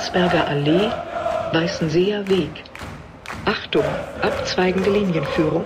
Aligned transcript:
Landsberger 0.00 0.48
Allee, 0.48 0.90
Weißenseer 1.52 2.26
Weg. 2.26 2.64
Achtung, 3.44 3.84
abzweigende 4.22 4.88
Linienführung. 4.88 5.62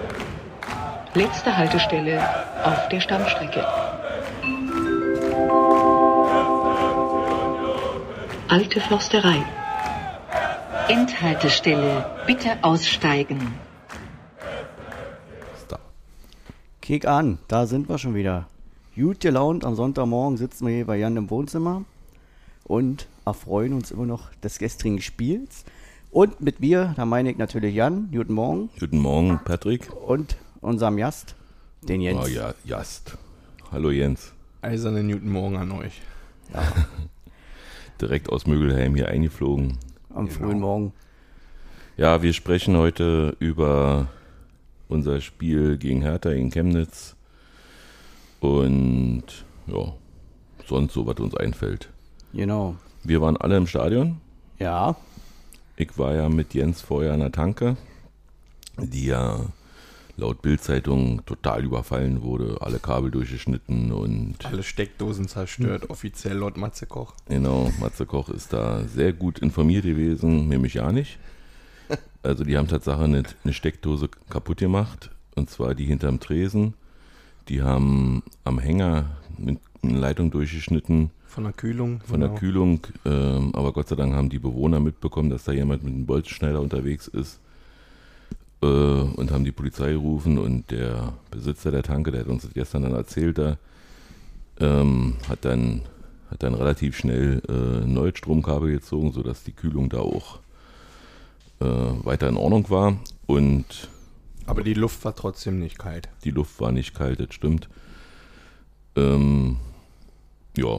Letzte 1.14 1.56
Haltestelle 1.56 2.21
auf 2.65 2.88
der 2.88 3.01
Stammstrecke. 3.01 3.65
Alte 8.49 8.81
Forsterei. 8.81 9.37
Endhaltestelle, 10.88 12.04
bitte 12.26 12.58
aussteigen. 12.62 13.54
Kick 16.80 17.06
an, 17.06 17.38
da 17.46 17.66
sind 17.66 17.88
wir 17.88 17.98
schon 17.98 18.16
wieder. 18.16 18.48
Gut 18.96 19.20
gelaunt, 19.20 19.64
am 19.64 19.77
Sonntagmorgen 19.77 20.38
sitzen 20.38 20.66
wir 20.66 20.74
hier 20.74 20.87
bei 20.87 20.96
Jan 20.96 21.16
im 21.16 21.30
Wohnzimmer 21.30 21.84
und 22.64 23.06
erfreuen 23.24 23.73
uns 23.73 23.91
immer 23.91 24.06
noch 24.06 24.34
des 24.36 24.59
gestrigen 24.59 25.00
Spiels. 25.00 25.64
Und 26.10 26.41
mit 26.41 26.60
mir, 26.60 26.95
da 26.96 27.04
meine 27.04 27.30
ich 27.30 27.38
natürlich 27.38 27.74
Jan, 27.74 28.09
guten 28.12 28.34
Morgen. 28.34 28.70
Guten 28.78 28.98
Morgen, 28.98 29.40
Patrick. 29.45 29.88
Und 30.06 30.37
unserem 30.60 30.98
Jast, 30.98 31.34
den 31.82 32.00
Jens. 32.00 32.20
Oh 32.24 32.27
ja, 32.27 32.54
Jast. 32.64 33.16
Hallo 33.70 33.90
Jens. 33.90 34.32
Eisernen 34.62 35.10
guten 35.10 35.30
Morgen 35.30 35.56
an 35.56 35.73
euch. 35.73 36.00
Ja. 36.52 36.62
Direkt 38.00 38.30
aus 38.30 38.46
Mögelheim 38.46 38.95
hier 38.95 39.09
eingeflogen. 39.09 39.78
Am 40.10 40.26
genau. 40.26 40.38
frühen 40.38 40.60
Morgen. 40.60 40.92
Ja, 41.96 42.23
wir 42.23 42.32
sprechen 42.32 42.76
heute 42.76 43.37
über 43.38 44.09
unser 44.88 45.20
Spiel 45.20 45.76
gegen 45.78 46.02
Hertha 46.02 46.30
in 46.30 46.51
Chemnitz 46.51 47.15
und 48.40 49.24
ja, 49.66 49.92
sonst 50.66 50.95
so, 50.95 51.06
was 51.06 51.16
uns 51.20 51.37
einfällt. 51.37 51.88
Genau. 52.35 52.77
Wir 53.02 53.21
waren 53.21 53.37
alle 53.37 53.57
im 53.57 53.66
Stadion. 53.66 54.21
Ja. 54.59 54.96
Ich 55.77 55.96
war 55.99 56.15
ja 56.15 56.29
mit 56.29 56.54
Jens 56.54 56.80
vorher 56.80 57.13
an 57.13 57.21
der 57.21 57.32
Tanke, 57.32 57.76
die 58.79 59.07
ja 59.07 59.41
laut 60.16 60.43
Bildzeitung 60.43 61.24
total 61.26 61.65
überfallen 61.65 62.23
wurde, 62.23 62.59
alle 62.60 62.79
Kabel 62.79 63.10
durchgeschnitten 63.10 63.91
und 63.91 64.37
alle 64.45 64.63
Steckdosen 64.63 65.27
zerstört, 65.27 65.91
offiziell 65.91 66.37
laut 66.37 66.57
Matze 66.57 66.87
Koch. 66.87 67.15
Genau, 67.29 67.73
Matze 67.81 68.07
Koch 68.07 68.29
ist 68.29 68.53
da 68.53 68.85
sehr 68.85 69.13
gut 69.13 69.41
informiert 69.41 69.85
gewesen, 69.85 70.48
nämlich 70.48 70.75
ja 70.75 70.93
nicht. 70.93 71.19
Also 72.23 72.45
die 72.45 72.57
haben 72.57 72.69
tatsächlich 72.69 73.05
eine, 73.05 73.23
eine 73.43 73.53
Steckdose 73.53 74.09
kaputt 74.31 74.59
gemacht, 74.59 75.11
und 75.35 75.51
zwar 75.51 75.75
die 75.75 75.85
hinterm 75.85 76.21
Tresen. 76.21 76.75
Die 77.48 77.61
haben 77.61 78.23
am 78.45 78.59
Hänger 78.59 79.17
eine 79.37 79.59
Leitung 79.83 80.31
durchgeschnitten. 80.31 81.11
Von 81.35 81.43
der 81.43 81.53
Kühlung. 81.53 82.01
Von 82.05 82.21
genau. 82.21 82.31
der 82.31 82.39
Kühlung. 82.39 82.87
Ähm, 83.05 83.51
aber 83.57 83.73
Gott 83.73 83.89
sei 83.89 83.97
Dank 83.97 84.15
haben 84.15 84.29
die 84.29 84.39
Bewohner 84.39 84.79
mitbekommen, 84.79 85.31
dass 85.31 85.43
da 85.43 85.51
jemand 85.51 85.83
mit 85.83 85.93
einem 85.93 86.07
Bolzenschneider 86.07 86.61
unterwegs 86.61 87.09
ist. 87.09 87.41
Äh, 88.63 88.67
und 88.67 89.33
haben 89.33 89.45
die 89.45 89.51
Polizei 89.51 89.91
gerufen. 89.91 90.39
Und 90.39 90.71
der 90.71 91.15
Besitzer 91.33 91.73
der 91.73 91.83
Tanke, 91.83 92.13
der 92.13 92.21
hat 92.21 92.29
uns 92.29 92.45
das 92.45 92.55
gestern 92.55 92.85
dann 92.85 92.95
erzählt, 92.95 93.39
da, 93.39 93.57
ähm, 94.61 95.15
hat, 95.29 95.45
dann, 95.45 95.83
hat 96.31 96.45
dann 96.45 96.55
relativ 96.55 96.97
schnell 96.97 97.43
äh, 97.48 97.85
neues 97.85 98.17
Stromkabel 98.17 98.71
gezogen, 98.71 99.11
sodass 99.11 99.43
die 99.43 99.51
Kühlung 99.51 99.89
da 99.89 99.98
auch 99.98 100.39
äh, 101.59 101.65
weiter 101.65 102.29
in 102.29 102.37
Ordnung 102.37 102.71
war. 102.71 102.97
Und 103.27 103.89
aber 104.47 104.63
die 104.63 104.75
Luft 104.75 105.05
war 105.05 105.17
trotzdem 105.17 105.59
nicht 105.59 105.81
kalt. 105.81 106.09
Die 106.23 106.31
Luft 106.31 106.61
war 106.61 106.71
nicht 106.71 106.95
kalt, 106.95 107.19
das 107.19 107.35
stimmt. 107.35 107.69
Ähm, 108.95 109.57
ja, 110.57 110.79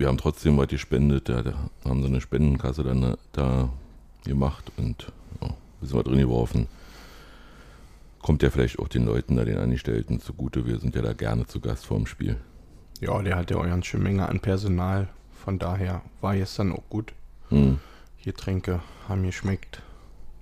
wir 0.00 0.08
haben 0.08 0.16
trotzdem 0.16 0.56
was 0.56 0.68
gespendet. 0.68 1.28
Da, 1.28 1.42
da 1.42 1.52
haben 1.84 2.00
sie 2.00 2.08
eine 2.08 2.22
Spendenkasse 2.22 2.82
dann 2.82 3.02
äh, 3.02 3.16
da 3.32 3.68
gemacht 4.24 4.72
und 4.78 5.12
ja, 5.42 5.50
sind 5.82 5.94
wir 5.94 6.02
drin 6.02 6.18
geworfen. 6.18 6.66
Kommt 8.20 8.42
ja 8.42 8.50
vielleicht 8.50 8.78
auch 8.78 8.88
den 8.88 9.04
Leuten 9.04 9.36
da, 9.36 9.44
den 9.44 9.58
Angestellten 9.58 10.18
zugute. 10.18 10.66
Wir 10.66 10.78
sind 10.78 10.94
ja 10.94 11.02
da 11.02 11.12
gerne 11.12 11.46
zu 11.46 11.60
Gast 11.60 11.84
vorm 11.84 12.06
Spiel. 12.06 12.38
Ja, 13.00 13.20
der 13.20 13.36
hat 13.36 13.50
ja 13.50 13.58
auch 13.58 13.64
eine 13.64 13.84
schöne 13.84 14.04
Menge 14.04 14.26
an 14.26 14.40
Personal. 14.40 15.08
Von 15.32 15.58
daher 15.58 16.00
war 16.22 16.34
es 16.34 16.54
dann 16.54 16.72
auch 16.72 16.88
gut. 16.88 17.12
Hm. 17.50 17.78
Getränke 18.24 18.80
haben 19.06 19.22
geschmeckt. 19.22 19.82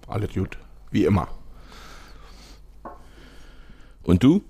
Alles 0.07 0.35
gut. 0.35 0.57
Wie 0.93 1.05
immer. 1.05 1.29
Und 4.05 4.23
du? 4.23 4.43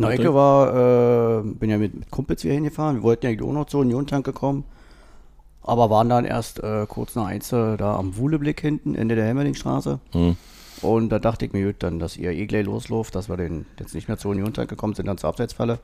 Na, 0.00 0.14
ich 0.14 0.24
war, 0.24 1.40
äh, 1.40 1.42
bin 1.42 1.68
ja 1.68 1.76
mit, 1.76 1.94
mit 1.94 2.10
Kumpels 2.10 2.42
hier 2.42 2.54
hingefahren. 2.54 2.96
Wir 2.96 3.02
wollten 3.02 3.26
ja 3.26 3.44
auch 3.44 3.52
noch 3.52 3.66
zur 3.66 3.80
Union-Tanke 3.80 4.32
kommen. 4.32 4.64
Aber 5.62 5.90
waren 5.90 6.08
dann 6.08 6.24
erst 6.24 6.62
äh, 6.62 6.86
kurz 6.88 7.14
nach 7.16 7.26
eins 7.26 7.50
da 7.50 7.96
am 7.96 8.16
Wuhleblick 8.16 8.60
hinten, 8.62 8.94
Ende 8.94 9.14
der 9.14 9.26
Hemmelingstraße. 9.26 10.00
Hm. 10.12 10.36
Und 10.80 11.10
da 11.10 11.18
dachte 11.18 11.44
ich 11.44 11.52
mir, 11.52 11.66
gut, 11.66 11.82
dann, 11.82 11.98
dass 11.98 12.16
ihr 12.16 12.30
eh 12.30 12.46
gleich 12.46 12.64
loslauft, 12.64 13.14
dass 13.14 13.28
wir 13.28 13.36
den, 13.36 13.66
jetzt 13.78 13.94
nicht 13.94 14.08
mehr 14.08 14.16
zur 14.16 14.30
Union-Tanke 14.30 14.74
gekommen 14.74 14.94
sind, 14.94 15.06
dann 15.06 15.18
zur 15.18 15.28
Abseitsfalle. 15.28 15.78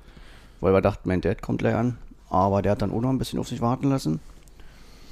Weil 0.62 0.72
wir 0.72 0.80
dachten, 0.80 1.08
mein 1.08 1.20
Dad 1.20 1.42
kommt 1.42 1.58
gleich 1.58 1.74
an. 1.74 1.98
Aber 2.30 2.62
der 2.62 2.72
hat 2.72 2.82
dann 2.82 2.92
auch 2.92 3.02
noch 3.02 3.10
ein 3.10 3.18
bisschen 3.18 3.38
auf 3.38 3.48
sich 3.48 3.60
warten 3.60 3.90
lassen. 3.90 4.20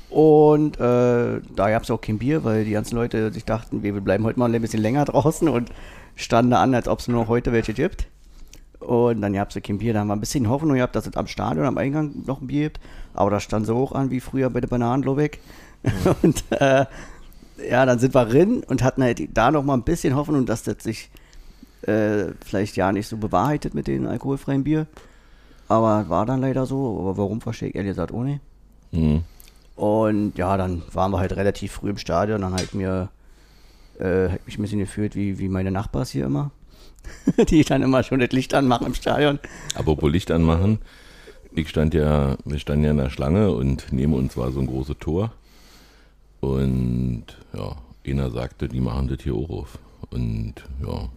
Und 0.09 0.77
äh, 0.77 1.41
da 1.57 1.71
gab 1.71 1.83
es 1.83 1.91
auch 1.91 2.01
kein 2.01 2.19
Bier, 2.19 2.43
weil 2.45 2.65
die 2.65 2.71
ganzen 2.71 2.95
Leute 2.95 3.33
sich 3.33 3.45
dachten, 3.45 3.83
wir 3.83 3.93
bleiben 4.01 4.25
heute 4.25 4.39
mal 4.39 4.53
ein 4.53 4.63
bisschen 4.63 4.81
länger 4.81 5.05
draußen 5.05 5.47
und 5.47 5.71
standen 6.17 6.53
da 6.53 6.63
an, 6.63 6.75
als 6.75 6.89
ob 6.89 7.01
es 7.01 7.09
nur 7.09 7.29
heute 7.29 7.53
welche 7.53 7.75
gibt. 7.75 8.07
Und 8.85 9.23
dann 9.23 9.33
gab 9.33 9.55
es 9.55 9.63
kein 9.63 9.79
Bier. 9.79 9.95
Da 9.95 10.01
haben 10.01 10.09
wir 10.09 10.15
ein 10.15 10.21
bisschen 10.21 10.49
Hoffnung 10.49 10.77
gehabt, 10.77 10.95
dass 10.95 11.07
es 11.07 11.17
am 11.17 11.27
Stadion, 11.27 11.65
am 11.65 11.79
Eingang 11.79 12.13
noch 12.27 12.41
ein 12.41 12.47
Bier 12.47 12.65
gibt. 12.65 12.81
Aber 13.15 13.31
da 13.31 13.41
stand 13.41 13.67
so 13.67 13.77
hoch 13.77 13.93
an 13.93 14.11
wie 14.11 14.21
früher 14.21 14.51
bei 14.51 14.61
der 14.61 14.69
Bananenlobeck. 14.69 15.41
Mhm. 15.83 15.91
Und 16.23 16.45
äh, 16.51 16.87
ja, 17.71 17.87
dann 17.87 17.99
sind 17.99 18.15
wir 18.15 18.25
drin 18.25 18.65
und 18.67 18.83
hatten 18.83 19.03
halt 19.03 19.29
da 19.33 19.51
noch 19.51 19.63
mal 19.63 19.75
ein 19.75 19.85
bisschen 19.85 20.17
Hoffnung, 20.17 20.45
dass 20.45 20.65
das 20.65 20.83
sich 20.83 21.09
äh, 21.83 22.33
vielleicht 22.45 22.77
ja 22.77 22.91
nicht 22.91 23.07
so 23.07 23.17
bewahrheitet 23.17 23.75
mit 23.75 23.87
dem 23.87 24.07
alkoholfreien 24.07 24.65
Bier. 24.65 24.87
Aber 25.69 26.09
war 26.09 26.27
dann 26.27 26.41
leider 26.41 26.67
so. 26.67 26.99
Aber 27.01 27.17
warum 27.17 27.41
verstehe 27.41 27.69
ich 27.71 27.75
ehrlich 27.75 27.91
gesagt 27.91 28.13
ohne? 28.13 28.41
Mhm. 28.93 29.23
Und 29.77 30.37
ja, 30.37 30.57
dann 30.57 30.83
waren 30.93 31.11
wir 31.13 31.19
halt 31.19 31.37
relativ 31.37 31.73
früh 31.73 31.91
im 31.91 31.97
Stadion. 31.97 32.41
Dann 32.41 32.55
halt 32.55 32.75
mir, 32.75 33.09
äh, 33.99 34.29
hab 34.31 34.47
mich 34.47 34.59
ein 34.59 34.63
bisschen 34.63 34.79
gefühlt 34.81 35.15
wie, 35.15 35.39
wie 35.39 35.49
meine 35.49 35.71
Nachbars 35.71 36.11
hier 36.11 36.27
immer. 36.27 36.51
die 37.49 37.65
dann 37.65 37.83
immer 37.83 38.03
schon 38.03 38.21
das 38.21 38.33
Licht 38.33 38.55
anmachen 38.55 38.87
im 38.87 38.95
Stadion. 38.95 39.39
Apropos 39.75 40.11
Licht 40.11 40.31
anmachen. 40.31 40.79
Ich 41.53 41.69
stand 41.69 41.95
ja, 41.95 42.37
wir 42.45 42.59
standen 42.59 42.85
ja 42.85 42.91
in 42.91 42.97
der 42.97 43.11
Schlange 43.11 43.53
und 43.53 43.87
neben 43.93 44.15
uns 44.15 44.37
war 44.37 44.51
so 44.51 44.61
ein 44.61 44.67
großes 44.67 44.97
Tor. 44.99 45.33
Und 46.41 47.25
ja, 47.53 47.77
einer 48.07 48.31
sagte, 48.31 48.69
die 48.69 48.81
machen 48.81 49.09
das 49.09 49.23
hier 49.23 49.35
auch 49.35 49.51
auf. 49.51 49.79
Und 50.11 50.55
ja, 50.85 51.09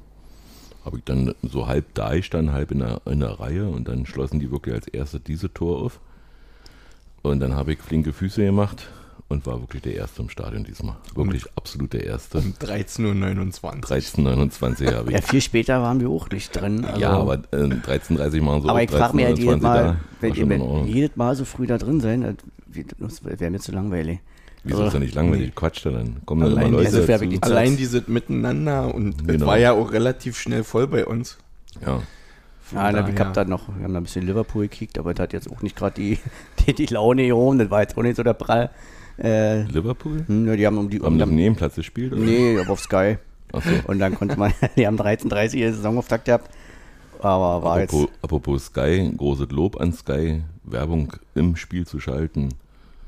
habe 0.86 0.98
ich 1.00 1.04
dann 1.04 1.36
so 1.42 1.68
halb 1.68 1.94
da 1.96 2.14
ich 2.14 2.26
stand, 2.26 2.52
halb 2.52 2.72
in 2.72 2.80
der, 2.80 3.02
in 3.06 3.20
der 3.20 3.40
Reihe 3.40 3.68
und 3.68 3.88
dann 3.88 4.06
schlossen 4.06 4.40
die 4.40 4.52
wirklich 4.52 4.76
als 4.76 4.88
erstes 4.88 5.24
diese 5.24 5.54
Tor 5.54 5.82
auf. 5.82 6.00
Und 7.24 7.40
dann 7.40 7.56
habe 7.56 7.74
ich 7.74 7.80
flinke 7.80 8.14
Füße 8.14 8.46
gemacht 8.46 8.88
und 9.28 9.46
war 9.46 9.60
wirklich 9.60 9.82
der 9.82 9.96
Erste 9.96 10.22
im 10.22 10.30
Stadion 10.30 10.64
diesmal. 10.64 10.96
Wirklich 11.16 11.46
um, 11.46 11.52
absolut 11.56 11.94
der 11.94 12.06
Erste. 12.06 12.40
Um 12.40 12.54
13.29 12.54 13.64
Uhr. 13.64 13.72
13.29 13.72 14.94
habe 14.94 15.10
ich. 15.10 15.16
Ja, 15.16 15.22
viel 15.22 15.42
später 15.42 15.82
waren 15.82 16.00
wir 16.00 16.10
auch 16.10 16.30
nicht 16.30 16.56
drin. 16.56 16.86
Also 16.86 17.02
ja, 17.02 17.12
aber 17.12 17.36
äh, 17.52 17.58
13.30 17.58 18.42
machen 18.42 18.62
so. 18.64 18.70
Aber 18.70 18.84
ich 18.84 18.92
frage 18.92 19.16
mich 19.16 19.26
halt 19.26 19.40
jedes 19.40 19.62
Mal, 19.62 19.98
wenn 20.22 20.34
ihr 20.36 20.86
jedes 20.86 21.16
Mal 21.16 21.36
so 21.36 21.46
früh 21.46 21.68
da 21.68 21.78
drin 21.78 22.00
sein, 22.00 22.38
das 23.00 23.24
wäre 23.24 23.52
mir 23.52 23.60
zu 23.60 23.72
langweilig. 23.72 24.20
Wieso 24.64 24.78
also, 24.78 24.88
ist 24.88 24.94
das 24.94 25.02
nicht 25.02 25.16
langweilig? 25.16 25.48
Nee. 25.48 25.54
Quatsch 25.56 25.86
dann. 25.86 26.26
Kommen 26.26 26.42
dann 26.42 26.52
allein, 26.52 26.68
immer 26.68 26.78
Leute 26.84 27.14
also 27.14 27.26
die 27.26 27.42
allein 27.42 27.78
dieses 27.78 28.08
Miteinander 28.08 28.94
und 28.94 29.26
genau. 29.26 29.34
es 29.34 29.46
war 29.46 29.58
ja 29.58 29.72
auch 29.72 29.92
relativ 29.92 30.38
schnell 30.38 30.64
voll 30.64 30.88
bei 30.88 31.06
uns. 31.06 31.38
Ja. 31.86 32.02
Ja, 32.74 32.92
na, 32.92 33.08
ich 33.08 33.18
hab 33.18 33.34
da 33.34 33.46
noch, 33.46 33.70
wir 33.70 33.86
haben 33.86 33.94
da 33.94 34.02
ein 34.02 34.04
bisschen 34.04 34.26
Liverpool 34.26 34.64
gekickt, 34.64 35.00
aber 35.00 35.14
das 35.14 35.24
hat 35.24 35.34
jetzt 35.34 35.50
auch 35.50 35.62
nicht 35.62 35.78
gerade 35.78 35.96
die, 35.96 36.20
die, 36.66 36.74
die 36.74 36.86
Laune 36.88 37.22
hier 37.22 37.38
oben, 37.38 37.60
das 37.60 37.70
war 37.70 37.82
jetzt 37.82 37.98
auch 37.98 38.04
nicht 38.04 38.18
so 38.18 38.24
der 38.24 38.34
Prall. 38.34 38.70
Äh, 39.18 39.64
Liverpool? 39.64 40.24
Hm, 40.28 40.56
die 40.56 40.66
haben 40.66 40.78
um 40.78 40.90
die. 40.90 41.00
Haben 41.00 41.16
um, 41.16 41.22
am 41.22 41.36
Nebenplatz 41.36 41.76
gespielt? 41.76 42.14
Oder? 42.14 42.22
Nee, 42.22 42.60
auf 42.60 42.80
Sky. 42.80 43.18
Ach 43.54 43.64
so. 43.64 43.72
Und 43.88 44.00
dann 44.00 44.16
konnte 44.16 44.38
man, 44.38 44.54
die 44.76 44.86
haben 44.86 44.98
13.30 44.98 45.66
Uhr 45.66 45.74
Saisonauftakt 45.74 46.26
gehabt. 46.26 46.52
Aber 47.20 47.64
war 47.64 47.78
apropos, 47.78 48.02
jetzt. 48.02 48.24
Apropos 48.24 48.66
Sky, 48.66 49.12
großes 49.16 49.50
Lob 49.50 49.80
an 49.82 49.94
Sky, 49.94 50.44
Werbung 50.64 51.14
im 51.34 51.56
Spiel 51.56 51.88
zu 51.88 52.00
schalten. 52.00 52.50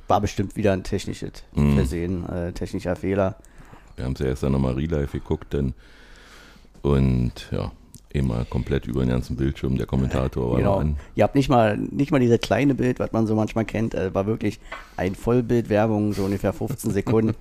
War 0.07 0.21
bestimmt 0.21 0.55
wieder 0.55 0.73
ein 0.73 0.83
technisches 0.83 1.43
mm. 1.53 1.75
Versehen, 1.75 2.27
äh, 2.27 2.51
technischer 2.51 2.95
Fehler. 2.95 3.35
Wir 3.95 4.05
haben 4.05 4.13
es 4.13 4.19
ja 4.19 4.27
erst 4.27 4.41
dann 4.41 4.53
nochmal 4.53 4.73
Real 4.73 4.89
Life 4.89 5.19
geguckt, 5.19 5.53
denn 5.53 5.73
und 6.81 7.33
ja, 7.51 7.71
immer 8.11 8.45
komplett 8.45 8.87
über 8.87 9.01
den 9.01 9.09
ganzen 9.09 9.35
Bildschirm. 9.35 9.77
Der 9.77 9.85
Kommentator 9.85 10.51
war 10.51 10.57
genau. 10.57 10.77
an. 10.77 10.97
Ihr 11.15 11.23
habt 11.23 11.35
nicht 11.35 11.49
mal, 11.49 11.77
nicht 11.77 12.11
mal 12.11 12.19
dieses 12.19 12.39
kleine 12.39 12.73
Bild, 12.73 12.99
was 12.99 13.11
man 13.11 13.27
so 13.27 13.35
manchmal 13.35 13.65
kennt. 13.65 13.93
Äh, 13.93 14.13
war 14.13 14.25
wirklich 14.25 14.59
ein 14.97 15.15
Vollbildwerbung, 15.15 16.13
so 16.13 16.25
ungefähr 16.25 16.53
15 16.53 16.91
Sekunden. 16.91 17.35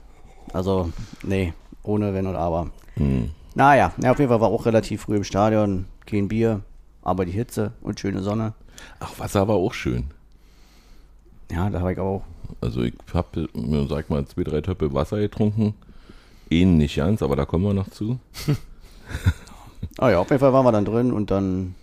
also, 0.52 0.90
nee, 1.22 1.52
ohne 1.82 2.14
Wenn 2.14 2.26
und 2.26 2.36
Aber. 2.36 2.70
Hm. 2.94 3.30
Naja, 3.54 3.92
ja, 4.00 4.10
auf 4.12 4.18
jeden 4.18 4.30
Fall 4.30 4.40
war 4.40 4.48
auch 4.48 4.66
relativ 4.66 5.02
früh 5.02 5.16
im 5.16 5.24
Stadion. 5.24 5.86
Kein 6.06 6.28
Bier, 6.28 6.60
aber 7.02 7.24
die 7.24 7.32
Hitze 7.32 7.72
und 7.82 8.00
schöne 8.00 8.22
Sonne. 8.22 8.54
Ach, 9.00 9.18
Wasser 9.18 9.46
war 9.48 9.56
auch 9.56 9.74
schön. 9.74 10.10
Ja, 11.50 11.68
da 11.68 11.80
habe 11.80 11.92
ich 11.92 11.98
auch 11.98 12.22
Also 12.60 12.82
ich 12.82 12.94
habe 13.12 13.48
mir, 13.54 13.86
sag 13.86 14.08
mal, 14.08 14.24
zwei, 14.24 14.42
drei 14.44 14.60
Töpfe 14.62 14.94
Wasser 14.94 15.18
getrunken. 15.18 15.74
Ihn 16.48 16.78
nicht 16.78 16.96
ganz, 16.96 17.22
aber 17.22 17.36
da 17.36 17.44
kommen 17.44 17.64
wir 17.64 17.74
noch 17.74 17.90
zu. 17.90 18.18
ah 19.98 20.10
ja, 20.10 20.18
auf 20.18 20.30
jeden 20.30 20.40
Fall 20.40 20.52
waren 20.52 20.64
wir 20.64 20.72
dann 20.72 20.84
drin 20.84 21.12
und 21.12 21.30
dann 21.30 21.74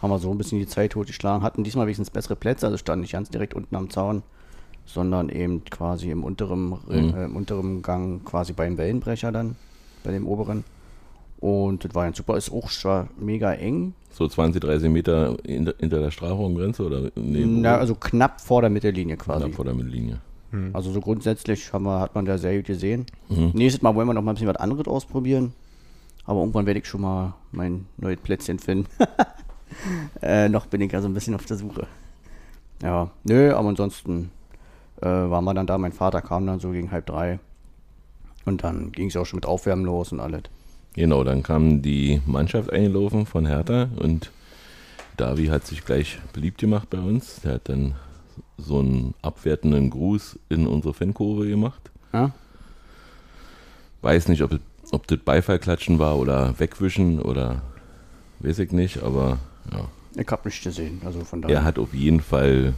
haben 0.00 0.10
wir 0.10 0.18
so 0.18 0.30
ein 0.30 0.38
bisschen 0.38 0.58
die 0.58 0.66
Zeit 0.66 0.92
totgeschlagen. 0.92 1.42
Hatten 1.42 1.64
diesmal 1.64 1.86
wenigstens 1.86 2.10
bessere 2.10 2.36
Plätze, 2.36 2.66
also 2.66 2.78
standen 2.78 3.02
nicht 3.02 3.12
ganz 3.12 3.28
direkt 3.28 3.54
unten 3.54 3.76
am 3.76 3.90
Zaun, 3.90 4.22
sondern 4.86 5.28
eben 5.28 5.64
quasi 5.64 6.10
im 6.10 6.24
unteren, 6.24 6.70
mhm. 6.70 7.14
äh, 7.14 7.24
im 7.24 7.36
unteren 7.36 7.82
Gang, 7.82 8.24
quasi 8.24 8.52
beim 8.52 8.78
Wellenbrecher 8.78 9.32
dann, 9.32 9.56
bei 10.04 10.10
dem 10.10 10.26
oberen. 10.26 10.64
Und 11.38 11.84
das 11.84 11.94
war 11.94 12.06
ja 12.06 12.14
super, 12.14 12.36
ist 12.36 12.52
auch 12.52 12.68
schon 12.68 13.08
mega 13.18 13.52
eng. 13.52 13.94
So 14.10 14.28
20, 14.28 14.60
30 14.60 14.90
Meter 14.90 15.36
hinter, 15.44 15.74
hinter 15.78 16.00
der 16.00 16.10
Strafraumgrenze 16.10 16.84
oder? 16.84 17.10
Nee, 17.14 17.46
Na, 17.46 17.78
also 17.78 17.94
knapp 17.94 18.40
vor 18.40 18.60
der 18.60 18.70
Mittellinie 18.70 19.16
quasi. 19.16 19.44
Knapp 19.44 19.54
vor 19.54 19.64
der 19.64 19.74
Mittellinie. 19.74 20.18
Mhm. 20.50 20.70
Also 20.72 20.92
so 20.92 21.00
grundsätzlich 21.00 21.72
haben 21.72 21.84
wir, 21.84 22.00
hat 22.00 22.14
man 22.14 22.26
da 22.26 22.36
sehr 22.36 22.56
gut 22.56 22.66
gesehen. 22.66 23.06
Mhm. 23.28 23.52
Nächstes 23.54 23.82
Mal 23.82 23.94
wollen 23.94 24.08
wir 24.08 24.14
noch 24.14 24.22
mal 24.22 24.32
ein 24.32 24.34
bisschen 24.34 24.48
was 24.48 24.56
anderes 24.56 24.86
ausprobieren. 24.86 25.54
Aber 26.24 26.40
irgendwann 26.40 26.66
werde 26.66 26.80
ich 26.80 26.86
schon 26.86 27.00
mal 27.00 27.34
mein 27.52 27.86
neues 27.96 28.20
Plätzchen 28.20 28.58
finden. 28.58 28.88
äh, 30.22 30.48
noch 30.48 30.66
bin 30.66 30.80
ich 30.80 30.92
ja 30.92 31.00
so 31.00 31.08
ein 31.08 31.14
bisschen 31.14 31.34
auf 31.34 31.46
der 31.46 31.56
Suche. 31.56 31.86
Ja, 32.82 33.10
nö, 33.24 33.54
aber 33.54 33.68
ansonsten 33.68 34.30
äh, 35.00 35.06
waren 35.06 35.44
wir 35.44 35.54
dann 35.54 35.66
da. 35.66 35.78
Mein 35.78 35.92
Vater 35.92 36.22
kam 36.22 36.46
dann 36.46 36.60
so 36.60 36.70
gegen 36.70 36.90
halb 36.90 37.06
drei. 37.06 37.38
Und 38.44 38.64
dann 38.64 38.92
ging 38.92 39.08
es 39.08 39.16
auch 39.16 39.26
schon 39.26 39.38
mit 39.38 39.46
Aufwärmen 39.46 39.84
los 39.84 40.12
und 40.12 40.20
alles. 40.20 40.42
Genau, 40.94 41.24
dann 41.24 41.42
kam 41.42 41.82
die 41.82 42.20
Mannschaft 42.26 42.72
eingelaufen 42.72 43.26
von 43.26 43.46
Hertha 43.46 43.88
und 43.96 44.30
Davi 45.16 45.46
hat 45.46 45.66
sich 45.66 45.84
gleich 45.84 46.18
beliebt 46.32 46.58
gemacht 46.58 46.90
bei 46.90 46.98
uns. 46.98 47.40
Der 47.42 47.54
hat 47.54 47.68
dann 47.68 47.94
so 48.56 48.78
einen 48.78 49.14
abwertenden 49.22 49.90
Gruß 49.90 50.38
in 50.48 50.66
unsere 50.66 50.94
Fankurve 50.94 51.46
gemacht. 51.48 51.90
Ja. 52.12 52.32
Weiß 54.02 54.28
nicht, 54.28 54.42
ob, 54.42 54.58
ob 54.92 55.06
das 55.06 55.18
Beifallklatschen 55.18 55.98
war 55.98 56.18
oder 56.18 56.58
wegwischen 56.58 57.20
oder 57.20 57.62
weiß 58.40 58.58
ich 58.60 58.72
nicht, 58.72 59.02
aber 59.02 59.38
ja. 59.72 59.88
Ich 60.16 60.28
habe 60.28 60.48
nicht 60.48 60.62
gesehen, 60.62 61.00
also 61.04 61.20
von 61.24 61.42
daher. 61.42 61.58
Er 61.58 61.64
hat 61.64 61.78
auf 61.78 61.94
jeden 61.94 62.20
Fall, 62.20 62.74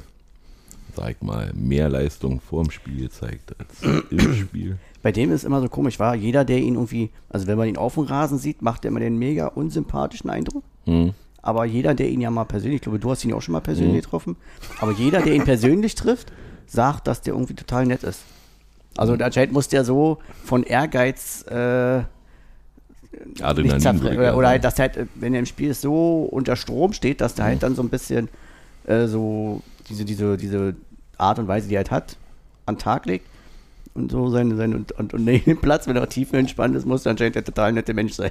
sag 0.94 1.22
mal, 1.22 1.50
mehr 1.54 1.88
Leistung 1.88 2.40
vor 2.40 2.62
dem 2.62 2.70
Spiel 2.70 3.02
gezeigt 3.02 3.54
als 3.58 3.82
im 4.10 4.34
Spiel. 4.34 4.78
Bei 5.02 5.12
dem 5.12 5.32
ist 5.32 5.44
immer 5.44 5.60
so 5.60 5.68
komisch, 5.68 5.98
war 5.98 6.14
jeder, 6.14 6.44
der 6.44 6.58
ihn 6.58 6.74
irgendwie, 6.74 7.10
also 7.30 7.46
wenn 7.46 7.58
man 7.58 7.68
ihn 7.68 7.76
auf 7.76 7.94
dem 7.94 8.04
Rasen 8.04 8.38
sieht, 8.38 8.62
macht 8.62 8.84
er 8.84 8.90
immer 8.90 9.00
den 9.00 9.18
mega 9.18 9.46
unsympathischen 9.46 10.30
Eindruck. 10.30 10.62
Mhm. 10.86 11.14
Aber 11.40 11.64
jeder, 11.64 11.94
der 11.94 12.08
ihn 12.08 12.20
ja 12.20 12.30
mal 12.30 12.44
persönlich, 12.44 12.76
ich 12.76 12.82
glaube, 12.82 13.00
du 13.00 13.10
hast 13.10 13.24
ihn 13.24 13.30
ja 13.30 13.36
auch 13.36 13.42
schon 13.42 13.52
mal 13.52 13.60
persönlich 13.60 13.94
mhm. 13.94 14.00
getroffen, 14.00 14.36
aber 14.80 14.92
jeder, 14.92 15.22
der 15.22 15.34
ihn 15.34 15.44
persönlich 15.44 15.94
trifft, 15.94 16.32
sagt, 16.66 17.06
dass 17.06 17.20
der 17.20 17.34
irgendwie 17.34 17.54
total 17.54 17.86
nett 17.86 18.04
ist. 18.04 18.20
Also 18.96 19.14
anscheinend 19.14 19.52
muss 19.52 19.68
der 19.68 19.84
so 19.84 20.18
von 20.44 20.64
Ehrgeiz 20.64 21.44
äh, 21.48 22.02
oder, 23.40 24.36
oder 24.36 24.48
halt, 24.48 24.64
dass 24.64 24.78
er 24.78 24.88
halt, 24.88 25.08
wenn 25.14 25.34
er 25.34 25.40
im 25.40 25.46
Spiel 25.46 25.74
so 25.74 26.24
unter 26.30 26.56
Strom 26.56 26.92
steht, 26.92 27.20
dass 27.20 27.34
der 27.34 27.44
halt 27.44 27.52
mhm. 27.52 27.54
halt 27.54 27.62
dann 27.62 27.74
so 27.74 27.82
ein 27.82 27.88
bisschen 27.88 28.28
äh, 28.84 29.06
so 29.06 29.62
diese, 29.88 30.04
diese, 30.04 30.36
diese 30.36 30.74
Art 31.18 31.38
und 31.38 31.48
Weise, 31.48 31.68
die 31.68 31.74
er 31.74 31.78
halt 31.78 31.90
hat, 31.90 32.16
an 32.66 32.74
den 32.74 32.80
Tag 32.80 33.06
legt 33.06 33.26
und 33.94 34.10
so 34.10 34.30
sein, 34.30 34.56
sein 34.56 34.74
und, 34.74 34.92
und, 34.92 35.14
und 35.14 35.24
neben 35.24 35.44
dem 35.44 35.60
Platz, 35.60 35.86
wenn 35.86 35.96
er 35.96 36.08
tiefenentspannt 36.08 36.74
ist, 36.76 36.86
muss 36.86 37.06
er 37.06 37.10
anscheinend 37.10 37.36
der 37.36 37.44
total 37.44 37.72
nette 37.72 37.94
Mensch 37.94 38.14
sein. 38.14 38.30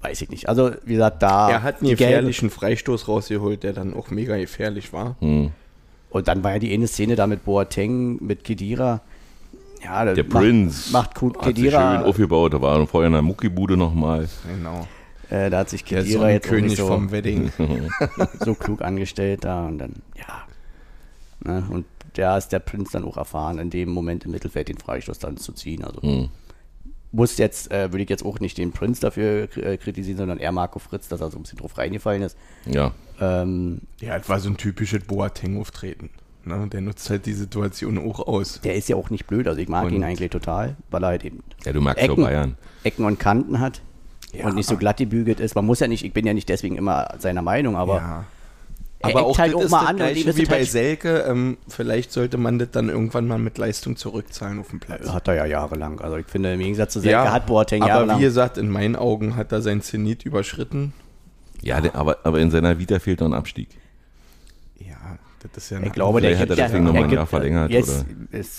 weiß 0.02 0.22
ich 0.22 0.30
nicht. 0.30 0.48
Also, 0.48 0.72
wie 0.86 0.94
gesagt, 0.94 1.24
da. 1.24 1.50
Er 1.50 1.64
hat 1.64 1.82
einen 1.82 1.90
gefährlichen 1.90 2.52
Freistoß 2.52 3.08
rausgeholt, 3.08 3.64
der 3.64 3.74
dann 3.74 3.96
auch 3.96 4.12
mega 4.12 4.38
gefährlich 4.38 4.94
war. 4.94 5.16
Mhm. 5.22 5.52
Und 6.12 6.28
dann 6.28 6.44
war 6.44 6.54
ja 6.54 6.60
die 6.60 6.72
eine 6.72 6.88
Szene 6.88 7.16
da 7.16 7.25
mit 7.25 7.44
Boateng, 7.46 8.24
mit 8.24 8.44
Kedira. 8.44 9.02
Ja, 9.86 10.04
der 10.04 10.24
macht, 10.24 10.30
Prince 10.34 10.92
macht 10.92 11.15
gut 11.15 11.38
hat. 11.38 11.56
Sich 11.56 11.70
schön 11.70 11.75
aufgebaut. 11.75 12.54
Da 12.54 12.62
war 12.62 12.86
vorher 12.88 13.08
in 13.08 13.13
der 13.13 13.22
Muckibude 13.22 13.77
nochmal. 13.77 14.27
Genau. 14.48 14.88
Äh, 15.30 15.50
da 15.50 15.60
hat 15.60 15.70
sich 15.70 15.86
Kedira 15.86 16.32
jetzt 16.32 16.48
König 16.48 16.75
so, 16.75 16.88
vom 16.88 17.12
Wedding 17.12 17.51
so 18.39 18.56
klug 18.56 18.82
angestellt 18.82 19.44
da 19.44 19.65
und 19.65 19.77
dann, 19.80 19.94
ja. 20.15 20.44
Ne, 21.44 21.65
und 21.70 21.86
da 22.13 22.38
ist 22.38 22.50
der 22.50 22.60
Prinz 22.60 22.92
dann 22.92 23.04
auch 23.04 23.18
erfahren, 23.18 23.60
in 23.60 23.70
dem 23.70 23.89
Moment 23.89 24.25
im 24.25 24.32
Mittelfeld 24.32 24.70
den 24.70 24.77
Freistoß 24.77 25.20
dann 25.20 25.38
zu 25.38 25.51
ziehen. 25.54 25.84
Also 25.84 26.01
hm. 26.01 26.30
muss 27.12 27.38
jetzt, 27.38 27.72
äh, 27.72 27.92
würde 27.92 28.04
ich 28.04 28.10
jetzt 28.10 28.25
auch 28.25 28.39
nicht 28.39 28.58
den 28.58 28.72
Prinz 28.72 29.00
dafür 29.00 29.48
äh, 29.58 29.77
kritisieren, 29.77 30.18
sondern 30.18 30.39
eher 30.39 30.51
Marco 30.51 30.80
Fritz, 30.80 31.08
dass 31.08 31.22
er 31.22 31.30
so 31.30 31.38
ein 31.38 31.44
bisschen 31.44 31.60
drauf 31.60 31.77
reingefallen 31.77 32.24
ist. 32.24 32.38
Ja. 32.65 32.92
Ähm, 33.20 33.82
ja, 34.00 34.18
es 34.18 34.30
war 34.30 34.39
so 34.39 34.50
ein 34.50 34.58
typisches 34.58 35.04
Boateng-Auftreten. 35.04 36.10
Ne? 36.46 36.68
Der 36.72 36.82
nutzt 36.82 37.10
halt 37.10 37.25
die 37.25 37.34
Situation 37.34 37.98
auch 37.98 38.20
aus. 38.20 38.62
Der 38.62 38.75
ist 38.75 38.90
ja 38.90 38.96
auch 38.96 39.10
nicht 39.10 39.28
blöd, 39.28 39.48
also 39.48 39.60
ich 39.60 39.68
mag 39.68 39.86
und 39.86 39.94
ihn 39.94 40.04
eigentlich 40.04 40.30
total, 40.30 40.75
weil 40.90 41.04
er 41.04 41.08
halt 41.08 41.25
eben 41.25 41.44
ja, 41.64 41.74
du 41.74 41.82
magst 41.82 42.04
Ecken, 42.04 42.24
Bayern. 42.24 42.58
Ecken 42.84 43.06
und 43.06 43.20
Kanten 43.20 43.60
hat 43.60 43.82
ja. 44.34 44.46
und 44.46 44.56
nicht 44.56 44.68
so 44.68 44.78
glatt 44.78 44.98
gebügelt 44.98 45.40
ist. 45.40 45.56
Man 45.56 45.66
muss 45.66 45.80
ja 45.80 45.88
nicht, 45.88 46.06
ich 46.06 46.14
bin 46.14 46.25
ja 46.25 46.34
nicht 46.34 46.50
deswegen 46.50 46.75
immer 46.75 47.16
seiner 47.20 47.42
Meinung, 47.42 47.75
aber 47.75 47.96
ja. 47.98 48.25
Aber 49.02 49.25
auch 49.25 49.38
halt 49.38 49.54
das 49.54 49.66
auch 49.66 49.70
mal 49.70 49.86
an 49.86 50.00
wie 50.00 50.46
bei 50.46 50.58
halt 50.58 50.68
Selke. 50.68 51.25
Ähm, 51.28 51.58
vielleicht 51.68 52.12
sollte 52.12 52.38
man 52.38 52.60
das 52.60 52.72
dann 52.72 52.90
irgendwann 52.90 53.28
mal 53.28 53.38
mit 53.38 53.58
Leistung 53.58 53.98
zurückzahlen 53.98 54.60
auf 54.60 54.70
dem 54.70 54.80
Platz. 54.80 55.10
Hat 55.10 55.28
er 55.28 55.36
ja 55.36 55.46
jahrelang. 55.46 56.02
Also 56.02 56.18
ich 56.18 56.25
finde, 56.25 56.54
im 56.54 56.60
Gegensatz 56.60 56.94
zu 56.94 57.02
Selke 57.02 57.12
ja, 57.12 57.32
hat 57.32 57.46
Boateng 57.46 57.82
aber 57.82 57.90
jahrelang. 57.90 58.10
Aber 58.12 58.20
wie 58.20 58.24
gesagt, 58.24 58.58
in 58.58 58.70
meinen 58.70 58.96
Augen 58.96 59.36
hat 59.36 59.52
er 59.52 59.62
sein 59.62 59.82
Zenit 59.82 60.25
überschritten. 60.25 60.94
Ja, 61.62 61.82
der, 61.82 61.96
aber, 61.96 62.20
aber 62.24 62.40
in 62.40 62.52
seiner 62.52 62.80
Vita 62.80 63.00
fehlt 63.00 63.20
noch 63.20 63.28
ein 63.28 63.34
Abstieg. 63.34 63.70
Das 65.54 65.66
ist 65.66 65.70
ja 65.72 65.80
ich 65.82 65.92
glaube, 65.92 66.22
der 66.22 66.38
hat 66.38 66.50
deswegen 66.50 66.84
nochmal 66.86 67.04
ein 67.06 67.10
Jahr 67.12 67.25
verlängert. 67.28 67.72
Jetzt 67.72 68.06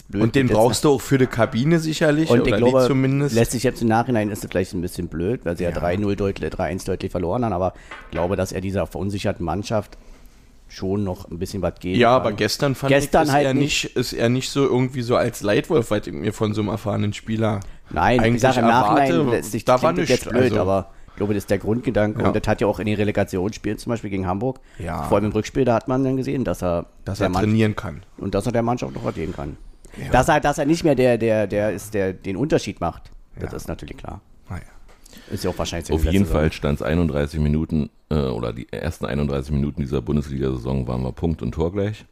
blöd, 0.09 0.23
und 0.23 0.35
den 0.35 0.49
brauchst 0.49 0.85
du 0.85 0.91
auch 0.91 1.01
für 1.01 1.19
die 1.19 1.27
Kabine 1.27 1.79
sicherlich, 1.79 2.31
und 2.31 2.41
oder 2.43 2.51
ich 2.51 2.57
glaube, 2.57 2.87
zumindest. 2.87 3.35
Lässt 3.35 3.53
sich 3.53 3.63
jetzt 3.63 3.83
im 3.83 3.89
Nachhinein, 3.89 4.31
ist 4.31 4.45
es 4.45 4.51
vielleicht 4.51 4.73
ein 4.75 4.81
bisschen 4.83 5.09
blöd, 5.09 5.41
weil 5.45 5.57
sie 5.57 5.65
ja, 5.65 5.71
ja 5.71 5.77
3-0 5.77 6.15
deutlich, 6.17 6.53
3-1 6.53 6.87
deutlich 6.87 7.11
verloren 7.13 7.45
haben, 7.45 7.53
aber 7.53 7.75
ich 8.07 8.11
glaube, 8.13 8.37
dass 8.37 8.53
er 8.53 8.61
dieser 8.61 8.87
verunsicherten 8.87 9.45
Mannschaft 9.45 9.97
schon 10.69 11.05
noch 11.05 11.31
ein 11.31 11.39
bisschen 11.39 11.63
was 11.63 11.75
geben 11.79 11.99
Ja, 12.01 12.09
kann. 12.15 12.21
aber 12.23 12.33
gestern 12.33 12.75
fand 12.75 12.93
Gestern 12.93 13.23
ich, 13.23 13.29
ist, 13.29 13.35
halt 13.35 13.47
er 13.47 13.55
nicht. 13.55 13.85
nicht, 13.85 13.97
ist 13.97 14.13
er 14.13 14.29
nicht 14.29 14.51
so 14.51 14.65
irgendwie 14.65 15.03
so 15.03 15.15
als 15.17 15.41
Leitwolf, 15.43 15.91
weil 15.93 16.01
ich 16.05 16.13
mir 16.13 16.33
von 16.33 16.55
so 16.55 16.61
einem 16.61 16.71
erfahrenen 16.71 17.13
Spieler 17.13 17.61
Nein, 17.91 18.19
eigentlich 18.19 18.35
gesagt, 18.35 18.59
im 18.59 18.65
Nachhinein 18.67 19.11
erwarte. 19.13 19.31
letztlich 19.31 19.65
da 19.65 19.81
war 19.81 19.93
nichts. 19.93 20.11
jetzt 20.11 20.29
blöd, 20.29 20.43
also, 20.43 20.61
aber 20.61 20.91
ich 21.17 21.19
glaube, 21.19 21.33
das 21.33 21.45
ist 21.45 21.51
der 21.51 21.57
Grundgedanke. 21.57 22.21
Ja. 22.21 22.27
Und 22.29 22.37
das 22.37 22.47
hat 22.47 22.61
ja 22.61 22.67
auch 22.67 22.79
in 22.79 22.85
den 22.85 22.97
Relegationsspielen 22.97 23.79
zum 23.79 23.89
Beispiel 23.89 24.11
gegen 24.11 24.27
Hamburg, 24.27 24.61
Ja. 24.79 25.05
vor 25.05 25.17
allem 25.17 25.25
im 25.29 25.33
Rückspiel, 25.33 25.65
da 25.65 25.75
hat 25.75 25.89
man 25.89 26.05
dann 26.05 26.19
gesehen, 26.19 26.45
dass 26.45 26.63
er, 26.63 26.85
dass 27.07 27.21
er 27.23 27.33
trainieren 27.33 27.75
kann. 27.75 28.03
und 28.19 28.35
dass 28.35 28.45
er 28.45 28.53
der 28.53 28.63
Mannschaft 28.63 28.95
noch 28.95 29.01
verdienen 29.01 29.33
kann. 29.33 29.57
Dass, 30.13 30.29
er, 30.29 30.41
dass 30.41 30.59
er 30.59 30.67
nicht 30.67 30.85
mehr 30.85 30.95
der, 30.95 31.17
der, 31.17 31.47
der 31.47 31.73
ist, 31.73 31.95
der 31.95 32.13
den 32.13 32.37
Unterschied 32.37 32.83
macht, 32.83 33.11
das 33.41 33.53
Ja. 33.53 33.57
ist 33.57 33.67
natürlich 33.67 33.97
klar. 33.97 34.21
Naja. 34.51 34.61
Ist 35.31 35.43
ja 35.45 35.49
auch 35.51 35.57
wahrscheinlich 35.59 35.91
Auf 35.91 36.05
jeden 36.05 36.27
Fall 36.27 36.53
stand 36.53 36.81
es 36.81 36.83
31 36.87 37.41
Minuten, 37.41 37.89
äh, 38.11 38.17
oder 38.17 38.53
die 38.53 38.71
ersten 38.71 39.07
31 39.07 39.53
Minuten 39.55 39.81
dieser 39.81 40.03
Bundesliga-Saison 40.03 40.87
waren 40.87 41.03
wir 41.03 41.13
Punkt 41.13 41.41
und 41.41 41.53
Tor 41.53 41.73
gleich. 41.73 42.05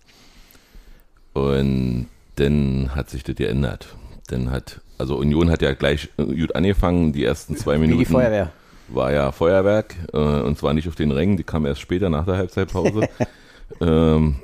Und 1.34 2.08
dann 2.36 2.90
hat 2.94 3.10
sich 3.10 3.22
das 3.22 3.36
geändert. 3.36 3.94
Dann 4.28 4.50
hat, 4.50 4.80
also 4.98 5.16
Union 5.18 5.50
hat 5.50 5.62
ja 5.62 5.74
gleich 5.74 6.08
äh, 6.16 6.24
gut 6.24 6.54
angefangen, 6.56 7.12
die 7.12 7.24
ersten 7.24 7.56
zwei. 7.56 7.76
Minuten. 7.78 8.00
Wie 8.00 8.04
die 8.04 8.10
Feuerwehr. 8.10 8.50
War 8.94 9.12
ja 9.12 9.32
Feuerwerk 9.32 9.94
äh, 10.12 10.16
und 10.18 10.58
zwar 10.58 10.74
nicht 10.74 10.88
auf 10.88 10.94
den 10.94 11.10
Rängen, 11.10 11.36
die 11.36 11.44
kam 11.44 11.66
erst 11.66 11.80
später 11.80 12.08
nach 12.10 12.24
der 12.24 12.36
Halbzeitpause, 12.36 13.08
ähm, 13.80 14.36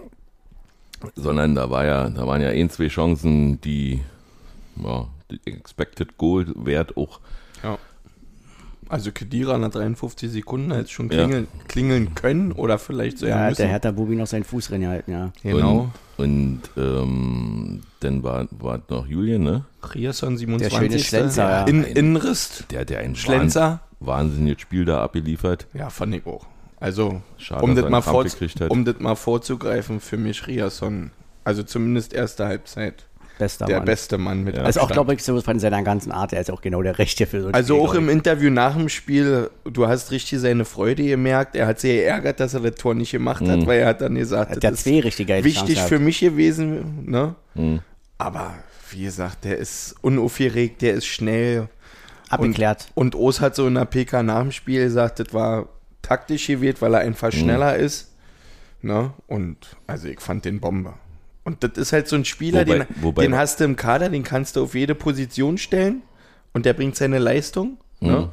sondern 1.14 1.54
da 1.54 1.70
war 1.70 1.84
ja, 1.84 2.08
da 2.08 2.26
waren 2.26 2.40
ja 2.42 2.48
ein, 2.48 2.70
zwei 2.70 2.88
Chancen, 2.88 3.60
die, 3.60 4.00
ja, 4.82 5.06
die 5.30 5.40
Expected 5.50 6.18
Goal 6.18 6.46
Wert 6.56 6.96
auch, 6.96 7.20
Ja. 7.62 7.78
Also 8.88 9.12
Kedira 9.12 9.56
nach 9.56 9.70
53 9.70 10.28
Sekunden 10.28 10.72
hätte 10.72 10.90
schon 10.90 11.10
Ja. 11.10 11.18
klingeln, 11.18 11.46
klingeln 11.68 12.14
können 12.16 12.50
oder 12.50 12.76
vielleicht 12.76 13.18
sogar 13.18 13.42
Ja, 13.42 13.48
müssen. 13.48 13.62
der 13.62 13.68
Hertha 13.70 13.92
Bubi 13.92 14.16
noch 14.16 14.26
seinen 14.26 14.42
Fuß 14.42 14.66
drin 14.66 14.80
gehalten, 14.80 15.12
ja. 15.12 15.30
genau. 15.44 15.90
Und, 16.16 16.70
und 16.76 16.82
ähm, 16.82 17.82
dann 18.00 18.24
war, 18.24 18.48
war 18.50 18.80
noch 18.88 19.06
Julian, 19.06 19.44
ne? 19.44 19.64
Rierson 19.94 20.36
27. 20.36 20.76
schöne 20.76 20.98
Schlenzer, 20.98 21.48
ja. 21.50 21.64
In, 21.66 21.84
Innenrist. 21.84 22.64
Der, 22.72 22.84
der 22.84 22.98
ein 22.98 23.14
Schlenzer. 23.14 23.80
Wahnsinn, 24.00 24.30
wahnsinniges 24.38 24.62
Spiel 24.62 24.84
da 24.84 25.02
abgeliefert. 25.02 25.66
Ja, 25.74 25.90
fand 25.90 26.14
ich 26.14 26.26
auch. 26.26 26.46
Also, 26.78 27.20
Schade, 27.36 27.62
um 27.62 27.70
dass 27.70 27.76
das, 27.76 27.84
er 27.84 27.90
mal 27.90 28.00
vor, 28.00 28.24
hat. 28.24 28.70
um 28.70 28.84
das 28.84 28.98
mal 28.98 29.14
vorzugreifen, 29.14 30.00
für 30.00 30.16
mich 30.16 30.46
Riasson, 30.46 31.10
also 31.44 31.62
zumindest 31.62 32.14
erste 32.14 32.46
Halbzeit, 32.46 33.06
Bester 33.38 33.64
der 33.66 33.78
Mann. 33.78 33.84
beste 33.86 34.18
Mann 34.18 34.44
mit 34.44 34.56
Ja. 34.56 34.62
Also 34.64 34.80
auch, 34.80 34.90
glaube 34.90 35.14
ich, 35.14 35.22
so 35.22 35.40
von 35.40 35.58
seiner 35.58 35.82
ganzen 35.82 36.12
Art, 36.12 36.32
er 36.34 36.40
ist 36.42 36.50
auch 36.50 36.60
genau 36.60 36.82
der 36.82 36.98
Rechte 36.98 37.26
für 37.26 37.40
so 37.40 37.48
ein 37.48 37.54
Also 37.54 37.74
Spiel, 37.74 37.86
auch 37.88 37.94
im. 37.94 38.08
Interview 38.10 38.50
nach 38.50 38.76
dem 38.76 38.88
Spiel, 38.90 39.50
du 39.64 39.86
hast 39.88 40.10
richtig 40.10 40.40
seine 40.40 40.64
Freude 40.66 41.04
gemerkt. 41.04 41.56
Er 41.56 41.66
hat 41.66 41.80
sich 41.80 41.90
geärgert, 41.92 42.38
dass 42.40 42.52
er 42.54 42.60
das 42.60 42.74
Tor 42.74 42.94
nicht 42.94 43.12
gemacht 43.12 43.40
hat, 43.46 43.60
Mhm. 43.60 43.66
weil 43.66 43.80
er 43.80 43.86
hat 43.88 44.00
dann 44.02 44.14
gesagt, 44.14 44.50
Der 44.62 44.68
hat 44.70 44.74
das 44.74 44.82
zwei 44.84 44.98
ist 44.98 45.18
wichtig 45.44 45.80
für 45.80 45.98
mich 45.98 46.20
gewesen. 46.20 47.04
Ne? 47.06 47.34
Mhm. 47.54 47.80
Aber 48.18 48.52
wie 48.90 49.04
gesagt, 49.04 49.44
der 49.44 49.56
ist 49.56 49.94
unaufgeregt, 50.02 50.82
der 50.82 50.94
ist 50.94 51.06
schnell. 51.06 51.68
Abgeklärt. 52.30 52.88
Und 52.94 53.14
Os 53.14 53.40
hat 53.40 53.54
so 53.56 53.66
in 53.66 53.74
der 53.74 53.84
PK 53.84 54.22
nach 54.22 54.40
dem 54.40 54.52
Spiel 54.52 54.82
gesagt, 54.84 55.18
das 55.20 55.32
war 55.34 55.68
taktisch 56.02 56.46
gewählt, 56.46 56.80
weil 56.80 56.94
er 56.94 57.00
Mhm. 57.00 57.06
einfach 57.08 57.32
schneller 57.32 57.76
ist. 57.76 58.12
Ne? 58.82 59.12
Und 59.26 59.56
also 59.86 60.08
ich 60.08 60.20
fand 60.20 60.44
den 60.44 60.60
Bombe. 60.60 60.94
Und 61.44 61.62
das 61.64 61.72
ist 61.76 61.92
halt 61.92 62.08
so 62.08 62.16
ein 62.16 62.24
Spieler, 62.24 62.60
Wobei- 62.60 62.78
den, 62.78 62.86
wobei- 63.02 63.22
den 63.22 63.34
hast 63.36 63.60
du 63.60 63.64
im 63.64 63.76
Kader, 63.76 64.08
den 64.08 64.22
kannst 64.22 64.56
du 64.56 64.62
auf 64.62 64.74
jede 64.74 64.94
Position 64.94 65.58
stellen 65.58 66.02
und 66.52 66.64
der 66.66 66.72
bringt 66.74 66.96
seine 66.96 67.18
Leistung. 67.18 67.78
Ne? 68.00 68.30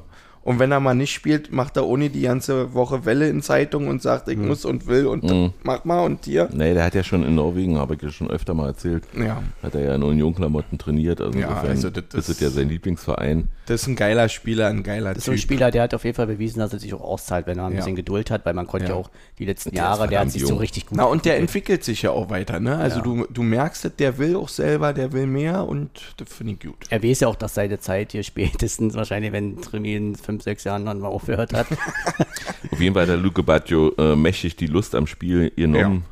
Mhm. 0.48 0.54
Und 0.54 0.60
wenn 0.60 0.72
er 0.72 0.80
mal 0.80 0.94
nicht 0.96 1.14
spielt, 1.14 1.52
macht 1.52 1.76
er 1.78 1.86
ohne 1.86 2.10
die 2.10 2.22
ganze 2.22 2.74
Woche 2.74 3.06
Welle 3.06 3.28
in 3.30 3.42
Zeitung 3.42 3.88
und 3.88 4.02
sagt, 4.02 4.28
ich 4.30 4.38
muss 4.38 4.64
und 4.66 4.88
will 4.88 5.06
und 5.06 5.24
Mhm. 5.24 5.54
mach 5.64 5.84
mal 5.86 6.00
und 6.06 6.24
hier. 6.26 6.48
Nee, 6.54 6.74
der 6.74 6.86
hat 6.86 6.96
ja 6.96 7.04
schon 7.04 7.24
in 7.24 7.36
Norwegen, 7.36 7.78
habe 7.78 7.96
ich 7.96 8.02
ja 8.02 8.10
schon 8.10 8.30
öfter 8.30 8.54
mal 8.54 8.68
erzählt, 8.68 9.04
Ja, 9.18 9.44
hat 9.62 9.76
er 9.76 9.82
ja 9.82 9.96
in 9.96 10.04
Union-Klamotten 10.04 10.78
trainiert. 10.78 11.20
Also 11.22 11.38
Ja, 11.38 11.48
insofern 11.50 11.70
also 11.72 11.90
das 11.90 12.04
ist 12.06 12.14
es 12.16 12.30
ist- 12.30 12.42
ja 12.42 12.50
sein 12.50 12.70
Lieblingsverein. 12.70 13.50
das 13.66 13.82
ist 13.82 13.88
ein 13.88 13.96
geiler 13.98 14.30
Spieler, 14.30 14.68
ein 14.68 14.84
geiler 14.84 15.10
Das 15.10 15.20
ist 15.20 15.26
so 15.26 15.32
ein. 15.34 15.38
Spieler, 15.38 15.70
der 15.72 15.84
hat 15.84 15.94
auf 15.94 16.04
jeden 16.06 16.16
Fall 16.16 16.28
bewiesen, 16.28 16.60
dass 16.60 16.72
er 16.74 16.80
sich 16.80 16.94
auch 16.94 17.02
auszahlt, 17.02 17.46
wenn 17.48 17.58
er 17.60 17.66
ein 17.66 17.72
Ja. 17.74 17.78
bisschen 17.80 17.96
Geduld 17.96 18.32
hat, 18.32 18.46
weil 18.46 18.54
man 18.54 18.68
konnte 18.68 18.88
ja, 18.88 18.94
Ja. 18.94 18.98
auch 19.00 19.10
die 19.40 19.46
letzten 19.46 19.72
Der 19.72 19.84
Jahre, 19.84 20.08
der 20.08 20.22
hat 20.22 20.32
sich 20.32 20.44
so 20.44 20.50
jung. 20.50 20.60
richtig 20.60 20.86
gut 20.88 20.98
Na, 20.98 21.04
und 21.06 21.26
der 21.26 21.38
entwickelt. 21.38 21.84
sich 21.84 22.02
ja 22.04 22.12
auch 22.12 22.30
weiter, 22.30 22.60
ne? 22.60 22.78
Also 22.78 22.98
Ja. 23.00 23.04
du, 23.04 23.26
du 23.32 23.44
merkst 23.44 23.84
es, 23.86 23.96
der 23.98 24.18
will 24.18 24.36
auch 24.38 24.50
selber, 24.50 24.94
der 24.94 25.12
will 25.12 25.28
mehr 25.28 25.68
und 25.68 25.90
das 26.18 26.30
finde 26.34 26.54
ich 26.54 26.60
gut. 26.62 26.78
Er 26.90 27.04
weiß 27.04 27.20
ja 27.22 27.28
auch, 27.28 27.36
dass 27.36 27.54
seine 27.54 27.80
Zeit 27.80 28.14
hier 28.14 28.24
spätestens 28.24 28.94
wahrscheinlich, 28.96 29.32
wenn 29.34 29.62
Tremi 29.62 29.96
in 29.96 30.16
fünf, 30.38 30.44
sechs 30.44 30.64
Jahren 30.64 30.86
dann 30.86 31.00
mal 31.00 31.08
aufgehört 31.08 31.54
hat. 31.54 31.68
Auf 32.72 32.80
jeden 32.80 32.94
Fall 32.94 33.04
hat 33.04 33.10
der 33.10 33.18
Luke 33.18 33.42
Baggio 33.42 33.92
äh, 33.98 34.16
mächtig 34.16 34.56
die 34.56 34.68
Lust 34.68 34.94
am 34.94 35.08
Spiel 35.08 35.52
genommen. 35.56 36.06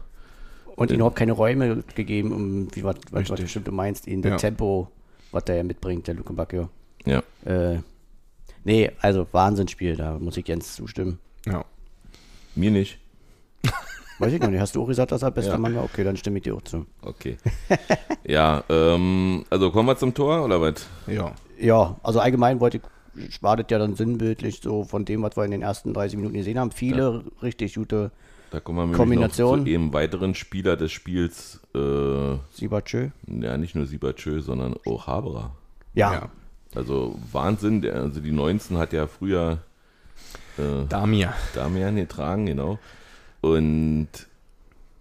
und 0.75 0.89
ihm 0.89 0.95
überhaupt 0.95 1.15
keine 1.15 1.33
Räume 1.33 1.83
gegeben, 1.93 2.31
um, 2.31 2.67
wie 2.75 2.83
was, 2.83 2.95
was, 3.11 3.29
was 3.29 3.41
bestimmt 3.41 3.67
du 3.67 3.71
meinst, 3.71 4.07
ihn 4.07 4.21
das 4.21 4.31
Ja. 4.31 4.37
Tempo, 4.37 4.89
was 5.31 5.45
der 5.45 5.57
ja 5.57 5.63
mitbringt, 5.63 6.07
der 6.07 6.15
Luke 6.15 6.33
Bacchio. 6.33 6.69
Ja. 7.05 7.21
Äh, 7.45 7.79
nee, 8.63 8.91
also 8.99 9.27
Wahnsinnsspiel, 9.31 9.95
da 9.95 10.17
muss 10.17 10.37
ich 10.37 10.47
Jens 10.47 10.75
zustimmen. 10.75 11.19
Ja. 11.45 11.63
Mir 12.55 12.71
nicht. 12.71 12.97
Weiß 14.19 14.33
ich 14.33 14.39
noch 14.41 14.49
nicht, 14.49 14.61
hast 14.61 14.75
du 14.75 14.81
auch 14.81 14.87
gesagt, 14.87 15.11
dass 15.11 15.21
er 15.21 15.29
bester 15.31 15.51
Ja. 15.53 15.57
Mann 15.59 15.75
war? 15.75 15.83
Okay, 15.83 16.03
dann 16.03 16.17
stimme 16.17 16.37
ich 16.37 16.43
dir 16.45 16.55
auch 16.55 16.61
zu. 16.63 16.85
Okay. 17.03 17.37
ja, 18.25 18.63
ähm, 18.69 19.45
also 19.51 19.69
kommen 19.71 19.87
wir 19.89 19.97
zum 19.97 20.13
Tor 20.15 20.43
oder 20.45 20.59
was? 20.61 20.87
Ja. 21.05 21.33
Ja, 21.59 21.95
also 22.01 22.19
allgemein 22.19 22.59
wollte 22.59 22.77
ich, 22.77 22.83
das 23.15 23.65
ja 23.69 23.79
dann 23.79 23.95
sinnbildlich 23.95 24.61
so 24.61 24.83
von 24.83 25.05
dem, 25.05 25.21
was 25.23 25.35
wir 25.37 25.45
in 25.45 25.51
den 25.51 25.61
ersten 25.61 25.93
30 25.93 26.17
Minuten 26.17 26.35
gesehen 26.35 26.59
haben. 26.59 26.71
Viele 26.71 27.23
richtig 27.41 27.75
gute 27.75 28.11
Da 28.51 28.59
kommen 28.59 28.77
wir 28.77 28.83
nämlich 28.83 28.97
Kombination. 28.97 29.59
noch 29.59 29.65
zu 29.65 29.73
einem 29.73 29.93
weiteren 29.93 30.35
Spieler 30.35 30.77
des 30.77 30.91
Spiels. 30.91 31.61
Äh, 31.73 32.37
Sibachö. 32.51 33.09
ja, 33.27 33.57
nicht 33.57 33.75
nur 33.75 33.85
Siebertschö, 33.85 34.41
sondern 34.41 34.75
auch 34.85 35.07
Haberer. 35.07 35.51
Ja, 35.93 36.13
ja. 36.13 36.29
Also 36.75 37.17
Wahnsinn. 37.31 37.81
Der, 37.81 37.95
also 37.95 38.19
die 38.19 38.31
19 38.31 38.77
hat 38.77 38.93
ja 38.93 39.07
früher 39.07 39.59
äh, 40.57 40.85
Damir. 40.89 41.33
Damian 41.53 41.95
getragen, 41.95 42.45
genau. 42.45 42.79
Und 43.41 44.09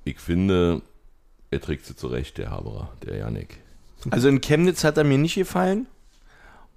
ich 0.05 0.19
finde, 0.19 0.83
er 1.51 1.61
trägt 1.61 1.87
sie 1.87 1.97
zurecht, 1.97 2.39
der 2.39 2.51
Haberer, 2.51 2.91
der 3.05 3.17
Janik. 3.17 3.59
Also 4.11 4.29
in 4.29 4.41
Chemnitz 4.41 4.85
hat 4.85 4.99
er 4.99 5.05
mir 5.05 5.19
nicht 5.19 5.35
gefallen. 5.35 5.87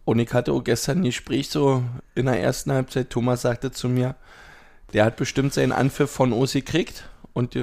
Und 0.07 0.19
ich 0.19 0.31
hatte 0.33 0.53
auch 0.53 0.63
gestern 0.63 0.99
ein 0.99 1.03
Gespräch 1.03 1.49
so 1.49 1.83
in 2.15 2.27
der 2.27 2.39
ersten 2.41 2.71
Halbzeit. 2.71 3.09
Thomas 3.09 3.41
sagte 3.41 3.71
zu 3.73 3.89
mir, 3.89 4.15
der 4.93 5.03
hat 5.03 5.17
bestimmt 5.17 5.53
seinen 5.53 5.73
Anpfiff 5.73 6.09
von 6.09 6.31
Os 6.31 6.53
gekriegt 6.53 7.09
und 7.33 7.57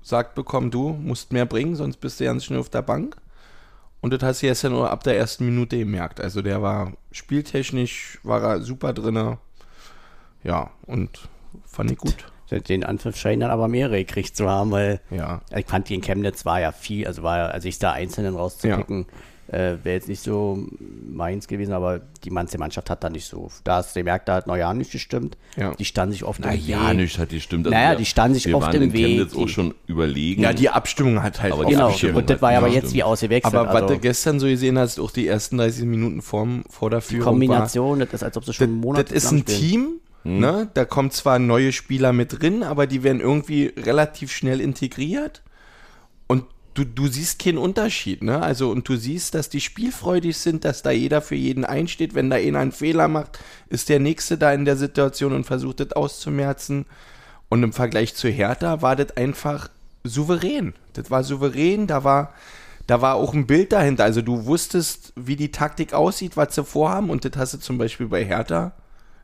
sagt 0.00 0.36
bekommen, 0.36 0.70
du 0.70 0.90
musst 0.90 1.32
mehr 1.32 1.46
bringen, 1.46 1.74
sonst 1.74 1.96
bist 1.96 2.20
du 2.20 2.24
ganz 2.26 2.44
schnell 2.44 2.60
auf 2.60 2.68
der 2.68 2.82
Bank. 2.82 3.16
Und 4.00 4.12
das 4.12 4.22
hast 4.22 4.42
du 4.42 4.46
gestern 4.46 4.70
nur 4.70 4.88
ab 4.88 5.02
der 5.02 5.16
ersten 5.18 5.46
Minute 5.46 5.76
gemerkt. 5.76 6.20
Also 6.20 6.42
der 6.42 6.62
war 6.62 6.92
spieltechnisch, 7.10 8.20
war 8.22 8.40
er 8.40 8.60
super 8.62 8.92
drinne. 8.92 9.38
Ja, 10.44 10.70
und 10.86 11.28
fand 11.66 11.90
ich 11.90 11.98
gut. 11.98 12.14
den 12.68 12.84
Anpfiff 12.84 13.16
scheinen 13.16 13.40
dann 13.40 13.50
aber 13.50 13.66
mehrere 13.66 13.98
gekriegt 14.04 14.36
zu 14.36 14.48
haben, 14.48 14.70
weil 14.70 15.00
Ja. 15.10 15.40
ich 15.56 15.66
fand, 15.66 15.88
die 15.88 15.96
in 15.96 16.02
Chemnitz 16.02 16.44
war 16.44 16.60
ja 16.60 16.70
viel, 16.70 17.04
also 17.08 17.24
war 17.24 17.38
ja, 17.38 17.46
also 17.46 17.66
ich 17.66 17.80
da 17.80 17.90
Einzelnen 17.90 18.36
rauszupicken, 18.36 19.06
äh, 19.48 19.76
wäre 19.82 19.96
jetzt 19.96 20.08
nicht 20.08 20.22
so 20.22 20.66
meins 21.10 21.46
gewesen, 21.48 21.72
aber 21.72 22.00
die 22.24 22.30
ganze 22.30 22.58
Mannschaft 22.58 22.88
hat 22.90 23.04
da 23.04 23.10
nicht 23.10 23.26
so. 23.26 23.50
Da 23.64 23.76
hast 23.76 23.94
du 23.94 24.00
gemerkt, 24.00 24.28
da 24.28 24.36
hat 24.36 24.46
Neujahr 24.46 24.72
nicht 24.74 24.90
gestimmt. 24.92 25.36
Ja. 25.56 25.74
Die 25.74 25.84
standen 25.84 26.12
sich 26.12 26.24
oft 26.24 26.40
Na 26.40 26.52
im 26.52 26.60
ja, 26.66 26.90
Weg. 26.90 26.96
nicht 26.96 27.18
hat 27.18 27.30
die 27.30 27.40
stimmt. 27.40 27.68
Naja, 27.68 27.90
wir- 27.90 27.96
die 27.98 28.04
standen 28.06 28.34
sich 28.34 28.46
wir 28.46 28.56
oft 28.56 28.66
waren 28.68 28.76
im 28.76 28.82
in 28.84 28.92
Weg, 28.92 29.06
Chemnitz 29.06 29.32
die- 29.32 29.38
auch 29.42 29.48
schon 29.48 29.74
überlegen. 29.86 30.42
Ja, 30.42 30.52
die 30.52 30.70
Abstimmung 30.70 31.22
hat 31.22 31.42
halt 31.42 31.52
Aber 31.52 31.62
auch 31.64 31.66
die 31.68 31.74
Genau, 31.74 32.18
und 32.18 32.30
das 32.30 32.40
war 32.42 32.52
ja 32.52 32.58
aber 32.58 32.68
jetzt 32.68 32.78
stimmt. 32.84 32.94
wie 32.94 33.02
ausgewechselt. 33.02 33.54
Aber 33.54 33.68
was 33.72 33.82
also 33.82 33.94
du 33.94 34.00
gestern 34.00 34.40
so 34.40 34.46
gesehen 34.46 34.78
hast, 34.78 34.98
auch 34.98 35.10
die 35.10 35.26
ersten 35.28 35.58
30 35.58 35.84
Minuten 35.84 36.22
vorm, 36.22 36.64
vor 36.70 36.90
der 36.90 37.00
die 37.00 37.06
Führung 37.06 37.24
Kombination, 37.24 37.98
das 38.00 38.12
ist, 38.14 38.22
als 38.22 38.36
ob 38.36 38.44
sie 38.44 38.52
schon 38.54 38.70
war, 38.70 38.76
Monate 38.76 39.12
das, 39.14 39.24
das 39.24 39.32
ist 39.32 39.38
ein. 39.38 39.44
Team, 39.44 39.88
ne? 40.24 40.68
da 40.72 40.84
kommen 40.86 41.10
zwar 41.10 41.38
neue 41.38 41.72
Spieler 41.72 42.12
mit 42.14 42.40
drin, 42.40 42.62
aber 42.62 42.86
die 42.86 43.02
werden 43.02 43.20
irgendwie 43.20 43.72
relativ 43.76 44.32
schnell 44.32 44.60
integriert 44.60 45.42
du, 46.74 46.84
du 46.84 47.06
siehst 47.06 47.38
keinen 47.38 47.58
Unterschied. 47.58 48.22
Ne? 48.22 48.42
Also, 48.42 48.70
und 48.70 48.88
du 48.88 48.96
siehst, 48.96 49.34
dass 49.34 49.48
die 49.48 49.60
spielfreudig 49.60 50.36
sind, 50.36 50.64
dass 50.64 50.82
da 50.82 50.90
jeder 50.90 51.22
für 51.22 51.36
jeden 51.36 51.64
einsteht. 51.64 52.14
Wenn 52.14 52.30
da 52.30 52.36
einer 52.36 52.58
einen 52.58 52.72
Fehler 52.72 53.08
macht, 53.08 53.38
ist 53.68 53.88
der 53.88 54.00
Nächste 54.00 54.36
da 54.36 54.52
in 54.52 54.64
der 54.64 54.76
Situation 54.76 55.32
und 55.32 55.44
versucht 55.44 55.80
das 55.80 55.92
auszumerzen. 55.92 56.86
Und 57.48 57.62
im 57.62 57.72
Vergleich 57.72 58.14
zu 58.14 58.28
Hertha 58.28 58.82
war 58.82 58.96
das 58.96 59.16
einfach 59.16 59.68
souverän. 60.02 60.74
Das 60.92 61.10
war 61.10 61.24
souverän, 61.24 61.86
da 61.86 62.04
war, 62.04 62.34
da 62.86 63.00
war 63.00 63.14
auch 63.14 63.32
ein 63.32 63.46
Bild 63.46 63.72
dahinter. 63.72 64.04
Also 64.04 64.22
du 64.22 64.44
wusstest, 64.44 65.12
wie 65.16 65.36
die 65.36 65.52
Taktik 65.52 65.94
aussieht, 65.94 66.36
was 66.36 66.54
sie 66.54 66.64
vorhaben. 66.64 67.10
Und 67.10 67.24
das 67.24 67.36
hast 67.36 67.54
du 67.54 67.58
zum 67.58 67.78
Beispiel 67.78 68.08
bei 68.08 68.24
Hertha 68.24 68.72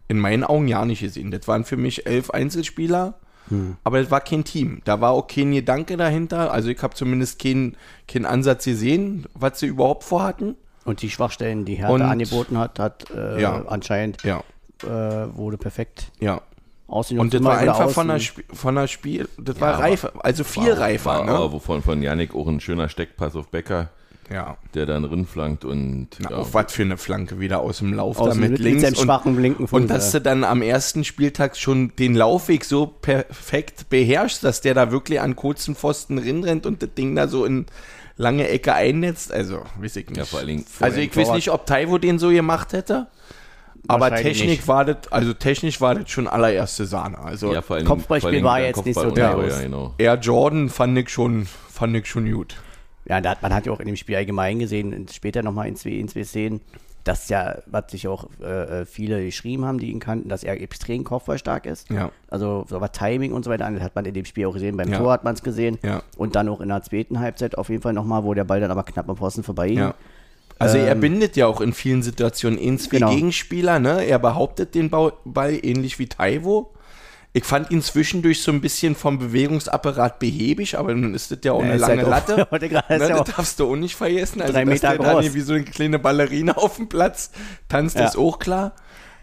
in 0.09 0.19
meinen 0.19 0.45
Augen 0.45 0.69
ja 0.69 0.85
nicht 0.85 1.01
gesehen. 1.01 1.31
Das 1.31 1.47
waren 1.49 1.65
für 1.65 1.77
mich 1.77 2.07
elf 2.07 2.31
Einzelspieler, 2.31 3.15
aber 3.85 4.01
das 4.01 4.11
war 4.11 4.21
kein 4.21 4.45
Team. 4.45 4.81
Da 4.85 5.01
war 5.01 5.11
auch 5.13 5.27
kein 5.27 5.53
Gedanke 5.53 5.97
dahinter. 5.97 6.53
Also 6.53 6.69
ich 6.69 6.83
habe 6.83 6.95
zumindest 6.95 7.39
keinen 7.41 7.77
keinen 8.09 8.27
Ansatz 8.27 8.65
gesehen, 8.65 9.27
was 9.35 9.61
sie 9.61 9.67
überhaupt 9.67 10.05
vorhatten. 10.05 10.57
Und 10.85 11.03
die 11.03 11.11
Schwachstellen, 11.11 11.65
die 11.65 11.75
Hertha 11.75 11.93
Und- 11.93 12.03
angeboten 12.03 12.57
hat, 12.59 12.79
hat 12.79 13.11
äh, 13.11 13.41
Ja. 13.41 13.65
anscheinend 13.67 14.23
Ja, 14.25 14.43
äh, 14.83 15.37
wurde 15.37 15.59
perfekt 15.59 16.11
ja. 16.21 16.41
Und 16.87 17.33
das 17.33 17.45
war 17.45 17.59
einfach 17.59 17.91
von 17.91 18.09
der. 18.09 18.17
Sp 18.19 18.43
von 18.53 18.75
der 18.75 18.89
Spiel, 18.89 19.29
das 19.39 19.61
war 19.61 19.75
aber- 19.75 19.83
reifer, 19.85 20.13
also 20.25 20.43
viel 20.43 20.71
War- 20.73 20.81
reifer, 20.81 21.11
war 21.11 21.25
ne? 21.25 21.31
aber 21.33 21.53
Wovon 21.53 21.83
von 21.83 22.03
Yannick 22.03 22.35
auch 22.35 22.49
ein 22.49 22.59
schöner 22.59 22.89
Steckpass 22.89 23.37
auf 23.37 23.47
Becker, 23.49 23.91
Ja. 24.33 24.57
der 24.75 24.87
dann 24.87 25.05
rinflankt 25.05 25.65
und 25.65 26.09
Na, 26.21 26.31
ja, 26.31 26.37
Auch 26.37 26.55
was 26.55 26.73
für 26.73 26.83
eine 26.83 26.97
Flanke 26.97 27.41
wieder 27.41 27.61
aus 27.61 27.79
dem 27.79 27.93
Lauf 27.93 28.19
Aus 28.21 28.29
da 28.29 28.33
dem- 28.35 28.41
mit 28.43 28.51
mit 28.53 28.61
links. 28.61 28.83
seinem 28.83 28.95
und, 28.97 29.05
schwachen 29.05 29.41
linken 29.43 29.67
Fuß, 29.67 29.81
und 29.81 29.91
dass 29.91 30.13
du 30.13 30.21
dann 30.21 30.45
am 30.45 30.63
ersten 30.63 31.03
Spieltag 31.05 31.57
schon 31.57 31.93
den 31.99 32.15
Laufweg 32.15 32.65
so 32.65 32.87
perfekt 32.87 33.89
beherrschst, 33.91 34.45
dass 34.45 34.61
der 34.61 34.75
da 34.75 34.93
wirklich 34.93 35.21
an 35.21 35.35
kurzen 35.35 35.75
Pfosten 35.75 36.19
rinrennt 36.19 36.65
und 36.65 36.81
das 36.83 36.95
Ding 36.95 37.17
da 37.17 37.27
so 37.27 37.45
in 37.45 37.67
lange 38.17 38.47
Ecke 38.49 38.73
einnetzt. 38.75 39.33
Also, 39.33 39.63
weiß 39.81 39.97
ich 39.97 40.09
nicht. 40.09 40.19
Ja, 40.19 40.25
vor 40.25 40.43
Dingen- 40.43 40.65
also 40.81 41.01
ich 41.01 41.17
weiß 41.17 41.33
nicht, 41.33 41.51
ob 41.51 41.67
Taiwo 41.67 41.99
den 41.99 42.19
so 42.21 42.29
gemacht 42.29 42.73
hätte. 42.73 43.09
Aber 43.89 44.15
Technik 44.15 44.49
nicht. 44.51 44.69
war 44.69 44.85
das, 44.85 45.11
also 45.11 45.33
technisch 45.33 45.81
war 45.81 45.95
das 45.95 46.11
schon 46.11 46.29
allererste 46.29 46.85
Sahne. 46.85 47.19
Also 47.19 47.53
ja, 47.53 47.63
Kopfballspiel 47.63 48.45
war 48.45 48.61
jetzt 48.61 48.85
nicht 48.85 48.95
so 48.95 49.05
Kopfball 49.09 49.35
und- 49.37 49.49
Ja, 49.51 49.61
genau. 49.61 49.95
Air 49.97 50.15
Jordan 50.21 50.69
fand 50.69 50.99
ich 50.99 51.09
schon, 51.09 51.47
fand 51.73 51.97
ich 51.97 52.07
schon 52.07 52.31
gut. 52.31 52.57
Ja, 53.07 53.21
da 53.21 53.31
hat, 53.31 53.43
man 53.43 53.53
hat 53.55 53.67
ja 53.67 53.73
auch 53.73 53.81
in 53.81 53.87
dem 53.87 53.97
Spiel 53.97 54.17
allgemein 54.17 54.59
gesehen, 54.59 55.07
später 55.11 55.43
nochmal 55.43 55.69
in 55.69 55.77
zwei, 55.77 55.91
in 55.91 56.09
zwei 56.09 56.23
Szenen, 56.25 56.61
dass 57.03 57.29
ja, 57.31 57.57
was 57.67 57.91
sich 57.91 58.07
auch 58.09 58.29
äh, 58.43 58.83
äh, 58.83 58.85
viele 58.87 59.25
geschrieben 59.25 59.65
haben, 59.65 59.79
die 59.79 59.91
ihn 59.91 60.01
kannten, 60.01 60.29
dass 60.29 60.45
er 60.45 60.61
extrem 60.61 61.03
kopfballstark 61.03 61.65
ist. 61.65 61.89
Ja. 61.91 62.11
Also, 62.29 62.67
so 62.69 62.81
was 62.83 62.93
Timing 62.93 63.33
und 63.33 63.45
so 63.45 63.51
weiter, 63.51 63.71
das 63.71 63.83
hat 63.83 63.95
man 63.95 64.05
in 64.05 64.13
dem 64.13 64.27
Spiel 64.27 64.45
auch 64.47 64.53
gesehen. 64.53 64.77
Beim 64.77 64.91
Ja. 64.93 64.99
Tor 64.99 65.13
hat 65.13 65.25
man 65.25 65.35
es 65.35 65.43
gesehen. 65.43 65.79
Ja. 65.83 66.03
Und 66.19 66.37
dann 66.37 66.49
auch 66.51 66.61
in 66.61 66.69
der 66.69 66.83
zweiten 66.83 67.19
Halbzeit 67.19 67.57
auf 67.57 67.71
jeden 67.71 67.81
Fall 67.81 67.95
nochmal, 67.95 68.23
wo 68.25 68.35
der 68.35 68.45
Ball 68.45 68.61
dann 68.61 68.71
aber 68.71 68.83
knapp 68.83 69.09
am 69.09 69.17
Pfosten 69.17 69.43
vorbei 69.43 69.69
ging. 69.69 69.79
Ja. 69.79 69.95
Also 70.59 70.77
er 70.77 70.93
Ähm, 70.93 71.01
bindet 71.01 71.37
ja 71.37 71.47
auch 71.47 71.63
in 71.63 71.73
vielen 71.73 72.03
Situationen 72.03 72.79
zwei 72.79 72.99
Genau. 72.99 73.15
Gegenspieler, 73.15 73.79
ne? 73.79 74.05
Er 74.05 74.19
behauptet 74.19 74.75
den 74.75 74.91
Ball 74.91 75.59
ähnlich 75.63 75.99
wie 75.99 76.07
Taiwo. 76.07 76.71
Ich 77.33 77.45
fand 77.45 77.71
ihn 77.71 77.81
zwischendurch 77.81 78.43
so 78.43 78.51
ein 78.51 78.61
bisschen 78.61 78.97
vom 78.97 79.19
Bewegungsapparat 79.21 80.19
behäbig, 80.19 80.77
aber 80.77 80.95
nun 80.95 81.15
ist 81.15 81.31
das 81.31 81.39
ja 81.45 81.53
auch 81.53 81.63
Ja, 81.63 81.71
eine 81.71 81.77
lange 81.79 82.05
halt 82.11 82.29
auch- 82.29 82.51
Latte. 82.51 82.69
gerade 82.69 82.99
Ne, 82.99 83.09
das 83.09 83.35
darfst 83.37 83.61
du 83.61 83.71
auch 83.71 83.77
nicht 83.77 83.95
vergessen. 83.95 84.41
Also, 84.41 84.53
Drei 84.53 84.65
dass 84.65 84.75
Meter 84.75 84.89
der 84.97 84.99
da 84.99 85.13
groß. 85.13 85.25
nicht 85.25 85.35
wie 85.35 85.41
so 85.43 85.53
eine 85.53 85.63
kleine 85.65 86.01
Ballerina 86.01 86.57
auf 86.57 86.77
dem 86.77 86.89
Platz 86.89 87.31
tanzt, 87.69 87.97
Ja. 87.97 88.07
ist 88.07 88.17
auch 88.17 88.41
klar. 88.41 88.75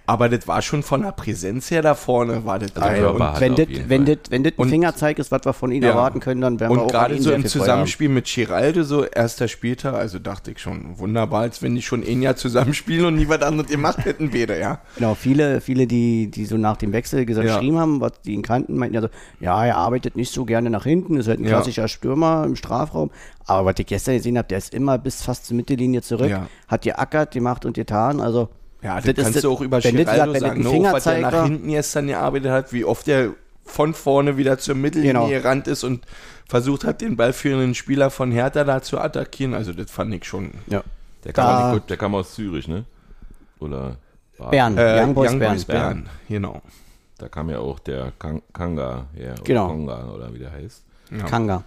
Aber 0.09 0.29
das 0.29 0.47
war 0.47 0.61
schon 0.61 0.83
von 0.83 1.01
der 1.01 1.11
Präsenz 1.11 1.69
her 1.69 1.81
da 1.81 1.93
vorne, 1.93 2.45
war 2.45 2.59
das 2.59 2.73
Also 2.77 2.79
geil. 2.87 2.99
Körper 3.01 3.33
Und, 3.33 3.41
wenn 3.41 3.55
das 3.55 3.67
wenn 3.89 4.05
das- 4.05 4.17
wenn 4.29 4.43
das 4.45 4.53
ein 4.53 4.61
Und- 4.61 4.69
Fingerzeig 4.69 5.19
ist, 5.19 5.31
was 5.31 5.43
wir 5.43 5.51
von 5.51 5.69
ihm 5.73 5.83
Ja. 5.83 5.89
erwarten 5.89 6.21
können, 6.21 6.39
dann 6.39 6.59
werden 6.61 6.71
wir 6.75 6.81
und 6.81 6.87
auch 6.87 6.91
gerade 6.91 7.11
an 7.15 7.17
ihn 7.17 7.23
so 7.23 7.31
im 7.33 7.45
Zusammenspiel 7.45 8.07
mit 8.07 8.25
Giraldo, 8.25 8.83
so 8.83 9.03
erster 9.03 9.49
Spieltag, 9.49 9.95
also 9.95 10.17
dachte 10.17 10.51
ich 10.51 10.59
schon, 10.59 10.97
wunderbar, 10.97 11.41
als 11.41 11.61
wenn 11.61 11.75
die 11.75 11.81
schon 11.81 12.03
ein 12.07 12.21
Jahr 12.21 12.37
zusammenspielen 12.37 13.05
und 13.05 13.15
nie 13.17 13.27
was 13.27 13.41
anderes 13.41 13.69
gemacht 13.69 14.05
hätten, 14.05 14.31
beide, 14.31 14.57
ja. 14.57 14.79
Genau, 14.95 15.13
viele, 15.13 15.59
viele, 15.59 15.87
die, 15.87 16.31
die 16.31 16.45
so 16.45 16.55
nach 16.55 16.77
dem 16.77 16.93
Wechsel 16.93 17.25
gesagt, 17.25 17.45
Ja. 17.45 17.55
geschrieben 17.55 17.77
haben, 17.77 17.99
was 17.99 18.13
die 18.23 18.31
ihn 18.31 18.43
kannten, 18.43 18.77
meinten 18.77 18.95
ja 18.95 19.01
so, 19.01 19.09
ja, 19.41 19.65
er 19.65 19.75
arbeitet 19.75 20.15
nicht 20.15 20.33
so 20.33 20.45
gerne 20.45 20.69
nach 20.69 20.85
hinten, 20.85 21.17
ist 21.17 21.27
halt 21.27 21.41
ein 21.41 21.43
Ja. 21.43 21.49
klassischer 21.49 21.89
Stürmer 21.89 22.45
im 22.45 22.55
Strafraum. 22.55 23.11
Aber 23.45 23.65
was 23.65 23.75
ich 23.79 23.85
gestern 23.85 24.15
gesehen 24.15 24.37
habe, 24.37 24.47
der 24.47 24.57
ist 24.57 24.73
immer 24.73 24.97
bis 24.97 25.21
fast 25.21 25.45
zur 25.47 25.57
Mittellinie 25.57 26.01
zurück, 26.01 26.29
Ja. 26.29 26.47
hat 26.69 26.81
geackert, 26.83 27.31
gemacht 27.31 27.65
und 27.65 27.73
getan. 27.73 28.19
Also 28.21 28.47
Ja, 28.81 28.96
das, 28.96 29.05
das 29.05 29.10
ist 29.17 29.24
kannst 29.24 29.36
das- 29.38 29.41
du 29.43 29.51
auch 29.51 29.62
über 29.62 29.79
das- 29.81 29.91
Giraldo 29.91 30.34
das 30.34 30.41
sagen, 30.41 30.62
auch 30.67 30.72
was 30.93 31.03
der 31.03 31.13
Fingerzeig 31.13 31.22
nach 31.22 31.31
war- 31.34 31.43
hinten 31.46 31.67
gestern 31.69 32.07
gearbeitet 32.07 32.51
hat, 32.51 32.74
wie 32.74 32.86
oft 32.86 33.07
er 33.07 33.31
von 33.65 33.93
vorne 33.93 34.38
wieder 34.38 34.57
zur 34.60 34.75
Mittellinie 34.75 35.13
Genau. 35.13 35.27
gerannt 35.27 35.67
ist 35.67 35.84
und 35.84 36.05
versucht 36.48 36.86
hat, 36.86 37.01
den 37.01 37.17
ballführenden 37.17 37.75
Spieler 37.75 38.10
von 38.12 38.31
Hertha 38.31 38.63
da 38.63 38.81
zu 38.81 39.00
attackieren. 39.00 39.53
Also 39.53 39.74
das 39.74 39.91
fand 39.91 40.13
ich 40.13 40.25
schon. 40.25 40.51
ja. 40.67 40.84
Der 41.24 41.34
Da- 41.34 41.72
kam, 41.74 41.81
der 41.89 41.98
kam 41.98 42.15
aus 42.15 42.36
Zürich, 42.36 42.67
ne? 42.67 42.86
Oder 43.60 43.98
Bern, 44.51 44.77
Äh, 44.77 45.01
Young 45.03 45.13
Boys 45.15 45.31
Young 45.31 45.39
Bern. 45.39 45.51
Boys 45.53 45.65
Bern, 45.65 46.10
genau. 46.29 46.62
Da 47.17 47.27
kam 47.27 47.50
ja 47.50 47.57
auch 47.60 47.79
der 47.79 48.13
Kang, 48.19 48.43
Kanga 48.53 49.07
her. 49.16 49.33
Oder 49.33 49.44
Genau. 49.44 49.68
Konga, 49.68 50.05
oder 50.13 50.31
wie 50.33 50.37
der 50.40 50.51
heißt. 50.51 50.83
Ja. 51.11 51.24
Kanga. 51.25 51.63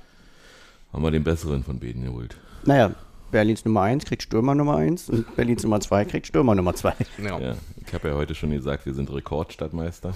Haben 0.93 1.03
wir 1.03 1.11
den 1.11 1.25
besseren 1.25 1.65
von 1.65 1.79
beiden 1.81 2.05
geholt. 2.05 2.37
Naja, 2.65 2.93
Berlins 3.31 3.65
Nummer 3.65 3.83
1 3.83 4.05
kriegt 4.05 4.23
Stürmer 4.23 4.55
Nummer 4.55 4.77
1 4.77 5.09
und 5.11 5.37
Berlins 5.37 5.63
Nummer 5.63 5.81
2 5.81 6.05
kriegt 6.05 6.27
Stürmer 6.27 6.55
Nummer 6.55 6.75
2. 6.75 6.95
Ja. 7.25 7.39
Ja, 7.39 7.55
ich 7.87 7.95
habe 7.95 8.09
ja 8.09 8.15
heute 8.15 8.35
schon 8.35 8.51
gesagt, 8.51 8.87
wir 8.87 8.95
sind 8.95 9.13
Rekordstadtmeister. 9.13 10.15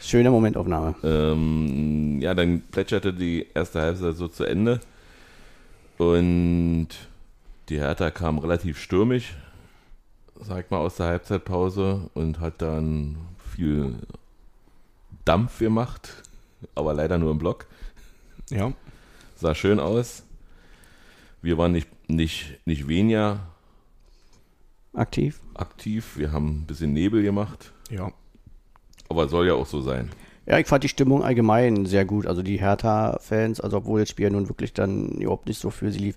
Schöne 0.00 0.30
Momentaufnahme. 0.30 0.94
Ähm, 1.02 2.20
ja, 2.20 2.34
dann 2.34 2.62
plätscherte 2.70 3.12
die 3.12 3.46
erste 3.54 3.80
Halbzeit 3.80 4.16
so 4.16 4.28
zu 4.28 4.44
Ende. 4.44 4.80
Und 5.98 6.88
die 7.68 7.78
Hertha 7.78 8.10
kam 8.10 8.38
relativ 8.38 8.78
stürmisch, 8.78 9.36
sag 10.40 10.70
mal, 10.70 10.78
aus 10.78 10.96
der 10.96 11.06
Halbzeitpause 11.06 12.10
und 12.14 12.40
hat 12.40 12.62
dann 12.62 13.18
viel 13.54 13.94
Dampf 15.24 15.58
gemacht, 15.58 16.22
aber 16.74 16.94
leider 16.94 17.18
nur 17.18 17.30
im 17.32 17.38
Block. 17.38 17.66
ja. 18.50 18.72
Sah 19.36 19.54
schön 19.54 19.80
aus. 19.80 20.22
Wir 21.42 21.56
waren 21.58 21.72
nicht, 21.72 21.88
nicht, 22.08 22.58
nicht 22.66 22.88
weniger 22.88 23.40
Aktiv. 24.94 25.40
aktiv. 25.54 26.16
Wir 26.16 26.32
haben 26.32 26.60
ein 26.62 26.66
bisschen 26.66 26.92
Nebel 26.92 27.22
gemacht. 27.22 27.72
Ja. 27.90 28.10
Aber 29.08 29.28
soll 29.28 29.46
ja 29.46 29.54
auch 29.54 29.66
so 29.66 29.80
sein. 29.80 30.10
Ja, 30.46 30.58
ich 30.58 30.66
fand 30.66 30.82
die 30.84 30.88
Stimmung 30.88 31.22
allgemein 31.22 31.86
sehr 31.86 32.04
gut. 32.04 32.26
Also 32.26 32.42
die 32.42 32.58
Hertha-Fans, 32.60 33.60
also 33.60 33.78
obwohl 33.78 34.00
das 34.00 34.08
Spiel 34.08 34.30
nun 34.30 34.48
wirklich 34.48 34.72
dann 34.72 35.10
überhaupt 35.12 35.46
nicht 35.46 35.60
so 35.60 35.70
für 35.70 35.92
sie 35.92 35.98
lief, 35.98 36.16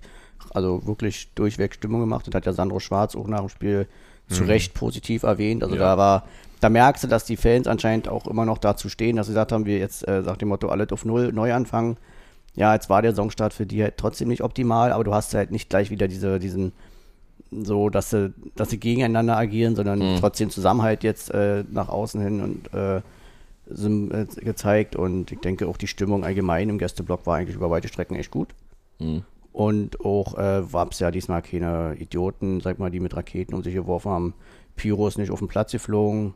also 0.52 0.86
wirklich 0.86 1.32
durchweg 1.34 1.74
Stimmung 1.74 2.00
gemacht. 2.00 2.26
Und 2.26 2.34
hat 2.34 2.46
ja 2.46 2.52
Sandro 2.52 2.80
Schwarz 2.80 3.14
auch 3.14 3.28
nach 3.28 3.40
dem 3.40 3.48
Spiel 3.48 3.86
zu 4.28 4.44
Recht 4.44 4.74
positiv 4.74 5.22
erwähnt. 5.22 5.62
Also 5.62 5.76
Ja. 5.76 5.82
da 5.82 5.98
war, 5.98 6.28
da 6.60 6.68
merkst 6.70 7.04
du, 7.04 7.08
dass 7.08 7.24
die 7.26 7.36
Fans 7.36 7.66
anscheinend 7.66 8.08
auch 8.08 8.26
immer 8.26 8.44
noch 8.44 8.58
dazu 8.58 8.88
stehen, 8.88 9.16
dass 9.16 9.26
sie 9.26 9.32
gesagt 9.32 9.52
haben, 9.52 9.66
wir 9.66 9.78
jetzt 9.78 10.06
äh, 10.08 10.22
nach 10.22 10.36
dem 10.38 10.48
Motto 10.48 10.68
alles 10.68 10.90
auf 10.92 11.04
Null 11.04 11.30
neu 11.32 11.52
anfangen. 11.52 11.96
Ja, 12.56 12.74
jetzt 12.74 12.88
war 12.88 13.02
der 13.02 13.12
Saisonstart 13.12 13.52
für 13.52 13.66
die 13.66 13.82
halt 13.82 13.96
trotzdem 13.96 14.28
nicht 14.28 14.42
optimal, 14.42 14.92
aber 14.92 15.04
du 15.04 15.14
hast 15.14 15.34
halt 15.34 15.50
nicht 15.50 15.70
gleich 15.70 15.90
wieder 15.90 16.06
diese, 16.06 16.38
diesen, 16.38 16.72
so, 17.50 17.90
dass 17.90 18.10
sie, 18.10 18.32
dass 18.54 18.70
sie 18.70 18.78
gegeneinander 18.78 19.36
agieren, 19.36 19.74
sondern 19.74 20.18
trotzdem 20.20 20.50
Zusammenhalt 20.50 21.02
jetzt 21.02 21.30
äh, 21.32 21.64
nach 21.70 21.88
außen 21.88 22.20
hin 22.20 22.40
und 22.40 22.72
äh, 22.72 22.98
äh, 22.98 24.26
gezeigt. 24.36 24.94
Und 24.96 25.32
ich 25.32 25.40
denke 25.40 25.66
auch 25.66 25.76
die 25.76 25.86
Stimmung 25.86 26.24
allgemein 26.24 26.68
im 26.68 26.78
Gästeblock 26.78 27.26
war 27.26 27.36
eigentlich 27.36 27.56
über 27.56 27.70
weite 27.70 27.88
Strecken 27.88 28.14
echt 28.14 28.30
gut. 28.30 28.48
Mhm. 28.98 29.22
Und 29.52 30.00
auch 30.00 30.36
äh, 30.36 30.62
gab 30.72 30.92
es 30.92 30.98
ja 30.98 31.10
diesmal 31.10 31.40
keine 31.40 31.96
Idioten, 31.98 32.60
sag 32.60 32.78
mal, 32.78 32.90
die 32.90 33.00
mit 33.00 33.16
Raketen 33.16 33.54
um 33.54 33.62
sich 33.62 33.74
geworfen 33.74 34.10
haben. 34.10 34.34
Pyro 34.76 35.06
ist 35.06 35.16
nicht 35.16 35.30
auf 35.30 35.38
den 35.38 35.48
Platz 35.48 35.72
geflogen. 35.72 36.34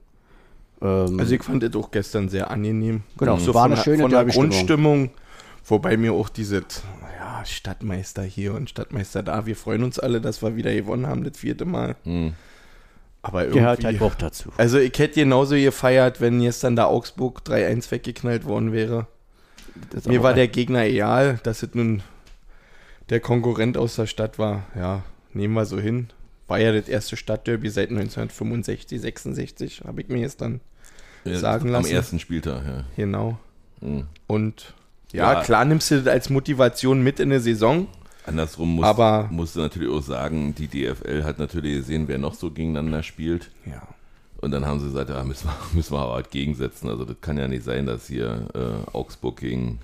Ähm, 0.81 1.19
Also 1.19 1.35
ich 1.35 1.43
fand 1.43 1.63
das 1.63 1.75
auch 1.75 1.91
gestern 1.91 2.29
sehr 2.29 2.51
angenehm. 2.51 3.03
Genau, 3.17 3.37
so 3.39 3.55
war 3.55 3.65
von, 3.65 3.73
eine 3.73 3.83
schöne 3.83 4.03
von 4.03 4.11
der. 4.11 4.25
Grundstimmung, 4.25 5.11
wobei 5.71 5.97
mir 5.97 6.13
auch 6.13 6.29
diese 6.29 6.65
ja, 7.19 7.45
Stadtmeister 7.45 8.23
hier 8.23 8.55
und 8.55 8.71
Stadtmeister 8.71 9.23
da, 9.23 9.47
wir 9.47 9.57
freuen 9.57 9.85
uns 9.85 9.99
alle, 9.99 10.21
dass 10.21 10.43
wir 10.43 10.57
wieder 10.57 10.75
gewonnen 10.75 11.07
haben, 11.07 11.25
das 11.25 11.39
vierte 11.39 11.65
Mal. 11.65 11.97
Mhm. 12.05 12.35
Aber 13.23 13.43
irgendwie, 13.43 13.59
gehört 13.59 13.85
halt 13.85 14.01
auch 14.01 14.15
dazu. 14.15 14.53
also 14.57 14.79
ich 14.79 14.97
hätte 14.99 15.21
genauso 15.21 15.57
gefeiert, 15.57 16.21
wenn 16.21 16.41
gestern 16.41 16.77
da 16.77 16.87
Augsburg 16.87 17.43
3-1 17.45 17.91
weggeknallt 17.91 18.45
worden 18.45 18.73
wäre. 18.73 19.07
Mir 20.07 20.23
war 20.23 20.35
der 20.35 20.49
Gegner 20.49 20.85
egal, 20.85 21.39
dass 21.43 21.63
es 21.63 21.75
nun 21.75 22.03
der 23.11 23.21
Konkurrent 23.21 23.77
aus 23.77 23.97
der 23.97 24.07
Stadt 24.07 24.39
war. 24.39 24.65
Ja, 24.75 25.03
nehmen 25.33 25.55
wir 25.55 25.67
so 25.67 25.79
hin. 25.79 26.09
War 26.47 26.59
ja 26.59 26.73
das 26.73 26.89
erste 26.89 27.17
Stadtderby 27.17 27.69
seit 27.69 27.91
1965, 27.91 29.01
66, 29.01 29.83
habe 29.87 30.01
ich 30.01 30.09
mir 30.09 30.21
jetzt 30.21 30.41
dann 30.41 30.61
Ja, 31.25 31.39
sagen 31.39 31.67
Am 31.67 31.73
lassen. 31.73 31.93
ersten 31.93 32.19
Spieltag, 32.19 32.65
ja. 32.67 32.85
Genau. 32.97 33.39
Mhm. 33.81 34.07
Und 34.27 34.75
ja, 35.13 35.33
Ja. 35.35 35.43
klar 35.43 35.65
nimmst 35.65 35.91
du 35.91 35.97
das 35.99 36.07
als 36.07 36.31
Motivation 36.31 37.03
mit 37.03 37.21
in 37.21 37.31
der 37.31 37.41
Saison. 37.41 37.87
Andersrum 38.27 38.77
muss, 38.77 38.85
Aber- 38.85 39.29
musst 39.31 39.57
du 39.57 39.61
natürlich 39.61 39.91
auch 39.91 40.03
sagen, 40.03 40.55
die 40.55 40.69
DFL 40.69 41.25
hat 41.25 41.39
natürlich 41.39 41.77
gesehen, 41.79 42.09
wer 42.09 42.19
noch 42.19 42.35
so 42.35 42.51
gegeneinander 42.51 43.03
spielt. 43.03 43.51
Ja. 43.65 43.83
Und 44.41 44.51
dann 44.53 44.67
haben 44.67 44.79
sie 44.81 44.87
gesagt, 44.87 45.11
ja, 45.11 45.25
müssen 45.25 45.47
wir, 45.49 45.55
müssen 45.75 45.95
wir 45.95 46.01
aber 46.01 46.15
halt 46.15 46.31
gegensetzen. 46.31 46.89
Also 46.89 47.05
das 47.05 47.17
kann 47.21 47.39
ja 47.39 47.49
nicht 47.49 47.65
sein, 47.65 47.87
dass 47.87 48.07
hier 48.07 48.49
äh, 48.55 48.91
Augsburg 48.97 49.39
gegen, 49.41 49.79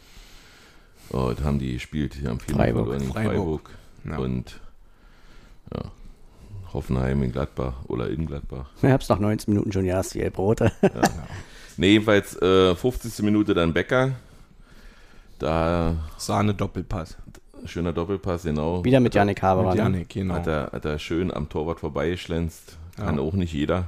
oh, 1.10 1.32
das 1.34 1.44
haben 1.44 1.58
die 1.58 1.72
gespielt, 1.72 2.16
die 2.22 2.28
haben 2.28 2.38
viel 2.38 2.54
Freiburg. 2.54 2.88
verloren 2.88 3.12
Freiburg. 3.12 3.34
Freiburg. 3.34 3.70
Ja. 4.06 4.18
Und 4.18 4.60
ja, 5.74 5.90
Hoffenheim 6.74 7.22
in 7.22 7.32
Gladbach 7.32 7.74
oder 7.88 8.10
in 8.10 8.26
Gladbach. 8.26 8.66
Ich 8.82 8.90
hab's 8.90 9.08
nach 9.08 9.18
19 9.18 9.52
Minuten 9.54 9.72
schon, 9.72 9.84
ja, 9.86 10.00
ist 10.00 10.14
die 10.14 10.28
Brote. 10.30 10.70
Ne, 11.76 11.86
jedenfalls 11.88 12.40
äh, 12.40 12.76
50. 12.76 13.24
Minute 13.24 13.52
dann 13.52 13.72
Becker. 13.72 14.12
Da 15.38 15.96
Sahne 16.18 16.54
Doppelpass. 16.54 17.16
schöner 17.66 17.92
Doppelpass, 17.92 18.42
genau. 18.42 18.84
Wieder 18.84 19.00
mit 19.00 19.14
Janik 19.14 19.42
Haberer. 19.42 19.70
Mit? 19.70 19.78
Janik, 19.78 20.08
genau. 20.10 20.34
Hat 20.34 20.46
er, 20.46 20.70
hat 20.72 20.84
er 20.84 20.98
schön 20.98 21.32
am 21.32 21.48
Torwart 21.48 21.80
vorbeigeschlänzt. 21.80 22.76
Kann 22.96 23.16
Ja. 23.16 23.22
auch 23.22 23.32
nicht 23.32 23.52
jeder. 23.52 23.86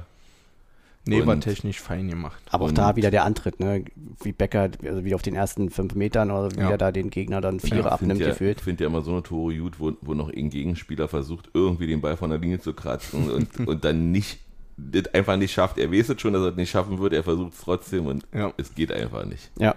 Nee, 1.05 1.25
war 1.25 1.35
Und- 1.35 1.41
technisch 1.41 1.79
fein 1.79 2.09
gemacht. 2.09 2.41
Aber 2.49 2.65
auch 2.65 2.71
da 2.71 2.97
wieder 2.97 3.11
der 3.11 3.23
Antritt, 3.23 3.61
ne? 3.61 3.85
Wie 4.23 4.33
Becker, 4.33 4.69
also 4.83 5.05
wie 5.05 5.15
auf 5.15 5.21
den 5.21 5.35
ersten 5.35 5.69
fünf 5.69 5.95
Metern 5.95 6.31
oder 6.31 6.51
wie 6.53 6.59
Ja. 6.59 6.71
er 6.71 6.77
da 6.77 6.91
den 6.91 7.09
Gegner 7.11 7.39
dann 7.39 7.61
Vierer 7.61 7.77
Ja, 7.85 7.91
abnimmt, 7.91 8.19
ja, 8.19 8.27
gefühlt. 8.29 8.59
finde 8.59 8.83
ja 8.83 8.89
immer 8.89 9.01
so 9.01 9.11
eine 9.11 9.23
Tore 9.23 9.55
gut, 9.55 9.79
wo, 9.79 9.93
wo 10.01 10.13
noch 10.13 10.29
ein 10.29 10.49
Gegenspieler 10.49 11.07
versucht, 11.07 11.49
irgendwie 11.53 11.87
den 11.87 12.01
Ball 12.01 12.17
von 12.17 12.29
der 12.29 12.39
Linie 12.39 12.59
zu 12.59 12.73
kratzen 12.73 13.29
und, 13.31 13.47
und 13.67 13.85
dann 13.85 14.11
nicht 14.11 14.39
das 14.75 15.11
einfach 15.13 15.37
nicht 15.37 15.53
schafft. 15.53 15.77
Er 15.77 15.91
weiß 15.91 16.09
es 16.09 16.19
schon, 16.21 16.33
dass 16.33 16.41
er 16.43 16.49
es 16.49 16.55
nicht 16.57 16.69
schaffen 16.69 16.99
wird, 16.99 17.13
er 17.13 17.23
versucht 17.23 17.53
es 17.53 17.61
trotzdem 17.61 18.05
und 18.07 18.25
Ja. 18.35 18.51
es 18.57 18.75
geht 18.75 18.91
einfach 18.91 19.23
nicht. 19.25 19.49
Ja, 19.57 19.75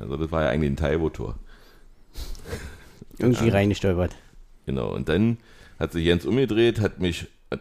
Also 0.00 0.16
das 0.16 0.30
war 0.32 0.42
ja 0.44 0.48
eigentlich 0.50 0.70
ein 0.72 0.76
Taibo-Tor. 0.76 1.36
irgendwie 3.18 3.48
reingestolpert. 3.50 4.14
Genau, 4.66 4.92
und 4.94 5.08
dann 5.08 5.38
hat 5.78 5.92
sich 5.92 6.04
Jens 6.04 6.24
umgedreht, 6.24 6.80
hat 6.80 7.00
mich, 7.00 7.26
hat, 7.50 7.60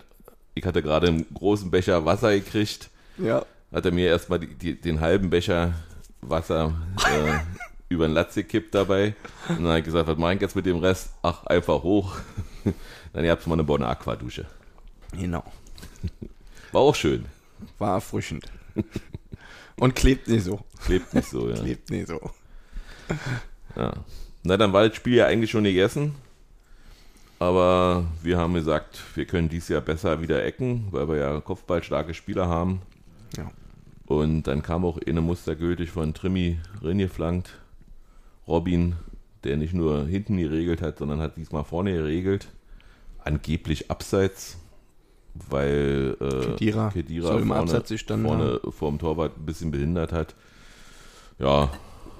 ich 0.56 0.66
hatte 0.66 0.82
gerade 0.82 1.08
einen 1.08 1.26
großen 1.34 1.70
Becher 1.72 2.06
Wasser 2.06 2.34
gekriegt, 2.34 2.90
Ja. 3.18 3.46
hat 3.72 3.86
er 3.86 3.92
mir 3.92 4.08
erstmal 4.08 4.40
die, 4.40 4.54
die, 4.56 4.80
den 4.80 5.00
halben 5.02 5.30
Becher 5.30 5.74
Wasser 6.22 6.74
äh, 7.06 7.40
über 7.90 8.08
den 8.08 8.14
Latz 8.14 8.36
gekippt 8.36 8.74
dabei. 8.76 9.16
Und 9.50 9.58
dann 9.60 9.68
habe 9.68 9.80
ich 9.80 9.86
gesagt, 9.86 10.08
was 10.08 10.18
mache 10.18 10.36
ich 10.36 10.42
jetzt 10.42 10.56
mit 10.56 10.66
dem 10.66 10.78
Rest? 10.78 11.12
Ach, 11.22 11.46
einfach 11.46 11.84
hoch. 11.84 12.16
dann 13.14 13.26
ihr 13.26 13.32
habt 13.32 13.46
mal 13.48 13.54
eine 13.54 13.64
Bonne 13.64 13.88
Aquadusche. 13.88 14.46
Genau. 15.14 15.44
War 16.72 16.82
auch 16.82 16.96
schön. 16.96 17.26
War 17.80 17.96
erfrischend. 17.96 18.46
Und 19.80 19.96
klebt 19.96 20.28
nicht 20.28 20.44
so. 20.44 20.60
Klebt 20.86 21.14
nicht 21.14 21.30
so, 21.30 21.50
ja. 21.50 21.56
Klebt 21.56 21.90
nicht 21.90 22.08
so. 22.08 22.20
ja. 23.76 23.94
Na, 24.44 24.58
dann 24.58 24.74
war 24.74 24.88
das 24.88 24.96
Spiel 24.96 25.16
ja 25.16 25.26
eigentlich 25.26 25.52
schon 25.52 25.64
gegessen. 25.64 26.16
Aber 27.40 28.06
wir 28.22 28.38
haben 28.38 28.54
gesagt, 28.54 29.02
wir 29.16 29.26
können 29.26 29.48
dieses 29.48 29.70
Jahr 29.70 29.82
besser 29.82 30.22
wieder 30.22 30.44
ecken, 30.44 30.88
weil 30.92 31.08
wir 31.08 31.16
ja 31.16 31.40
kopfballstarke 31.40 32.14
Spieler 32.14 32.48
haben. 32.48 32.82
Ja. 33.38 33.50
Und 34.06 34.44
dann 34.44 34.62
kam 34.62 34.84
auch 34.84 35.00
eine 35.08 35.22
mustergültig 35.22 35.92
von 35.92 36.14
Trimmi 36.14 36.60
reingeflankt. 36.82 37.60
Robin, 38.48 38.96
der 39.44 39.56
nicht 39.56 39.74
nur 39.74 40.06
hinten 40.06 40.38
geregelt 40.38 40.82
hat, 40.82 40.98
sondern 40.98 41.22
hat 41.22 41.38
diesmal 41.38 41.64
vorne 41.64 41.94
geregelt. 41.94 42.50
Angeblich 43.20 43.90
abseits, 43.90 44.58
weil 45.50 46.18
äh, 46.20 46.46
Kedira 46.46 46.90
Kedira 46.90 47.38
im 47.38 47.48
vorne, 47.48 47.84
vorne 48.08 48.60
vorm 48.72 49.00
Torwart 49.00 49.38
ein 49.38 49.46
bisschen 49.46 49.72
behindert 49.72 50.12
hat. 50.12 50.36
Ja, 51.38 51.72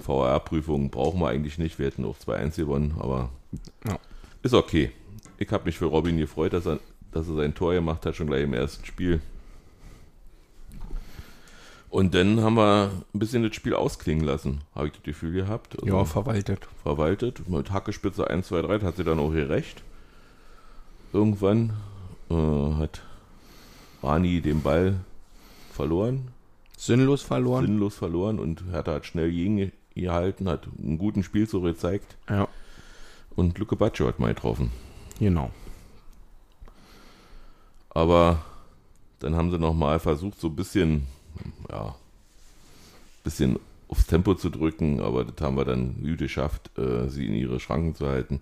VR-Prüfung 0.02 0.90
brauchen 0.90 1.20
wir 1.20 1.28
eigentlich 1.30 1.58
nicht. 1.58 1.78
Wir 1.80 1.88
hätten 1.88 2.06
auch 2.06 2.18
2-1 2.18 2.56
gewonnen, 2.56 2.96
aber 3.00 3.30
Ja. 3.88 4.00
ist 4.44 4.54
okay. 4.54 4.92
Ich 5.38 5.52
habe 5.52 5.66
mich 5.66 5.78
für 5.78 5.86
Robin 5.86 6.18
gefreut, 6.18 6.54
dass 6.54 6.66
er, 6.66 6.80
dass 7.12 7.28
er 7.28 7.36
sein 7.36 7.54
Tor 7.56 7.74
gemacht 7.74 8.06
hat, 8.06 8.16
schon 8.16 8.28
gleich 8.28 8.44
im 8.44 8.54
ersten 8.54 8.86
Spiel. 8.86 9.22
Und 11.90 12.14
dann 12.14 12.42
haben 12.42 12.54
wir 12.56 12.92
ein 13.14 13.20
bisschen 13.20 13.42
das 13.42 13.56
Spiel 13.56 13.74
ausklingen 13.74 14.24
lassen, 14.24 14.62
habe 14.76 14.88
ich 14.88 14.94
das 14.94 15.02
Gefühl 15.04 15.34
gehabt. 15.34 15.76
Also 15.82 15.88
Ja, 15.88 16.06
verwaltet. 16.06 16.68
verwaltet. 16.84 17.50
Mit 17.50 17.72
Hackespitze 17.72 18.30
1, 18.30 18.48
2, 18.48 18.62
3 18.62 18.78
das 18.78 18.88
hat 18.88 18.96
sie 18.98 19.04
dann 19.04 19.18
auch 19.20 19.32
gerecht. 19.32 19.82
Irgendwann 21.14 21.74
äh, 22.30 22.36
hat 22.76 23.02
Rani 24.04 24.42
den 24.42 24.62
Ball 24.62 24.96
verloren, 25.74 26.30
Sinnlos 26.78 27.22
verloren. 27.22 27.66
sinnlos 27.66 27.96
verloren 27.96 28.40
und 28.40 28.64
Hertha 28.72 28.94
hat 28.94 29.06
schnell 29.06 29.32
gegen 29.32 29.72
gehalten, 29.96 30.48
hat 30.48 30.68
einen 30.82 30.98
guten 30.98 31.24
Spielzug 31.24 31.64
gezeigt 31.64 32.16
Ja, 32.30 32.48
und 33.36 33.58
Luke 33.58 33.76
Baccio 33.76 34.08
hat 34.08 34.20
mal 34.20 34.34
getroffen. 34.34 34.72
genau. 35.20 35.52
Aber 37.90 38.44
dann 39.20 39.36
haben 39.36 39.52
sie 39.52 39.58
nochmal 39.60 40.00
versucht, 40.00 40.40
so 40.40 40.48
ein 40.48 40.56
bisschen, 40.56 41.08
ja, 41.70 41.96
bisschen 43.24 43.60
aufs 43.88 44.06
Tempo 44.06 44.36
zu 44.36 44.50
drücken, 44.50 45.02
aber 45.02 45.26
das 45.26 45.44
haben 45.46 45.58
wir 45.58 45.66
dann 45.66 45.96
gut 46.02 46.20
geschafft, 46.20 46.70
äh, 46.78 47.10
sie 47.10 47.26
in 47.26 47.34
ihre 47.34 47.60
Schranken 47.60 47.96
zu 47.96 48.08
halten. 48.08 48.42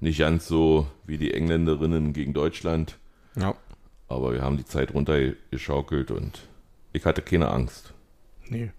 Nicht 0.00 0.18
ganz 0.18 0.48
so 0.48 0.86
wie 1.04 1.18
die 1.18 1.34
Engländerinnen 1.34 2.12
gegen 2.12 2.32
Deutschland, 2.32 2.98
Ja. 3.36 3.54
Aber 4.10 4.32
wir 4.32 4.42
haben 4.42 4.56
die 4.56 4.64
Zeit 4.64 4.92
runtergeschaukelt 4.94 6.10
und 6.10 6.40
ich 6.92 7.04
hatte 7.04 7.22
keine 7.22 7.48
Angst. 7.50 7.94
Nee. 8.48 8.70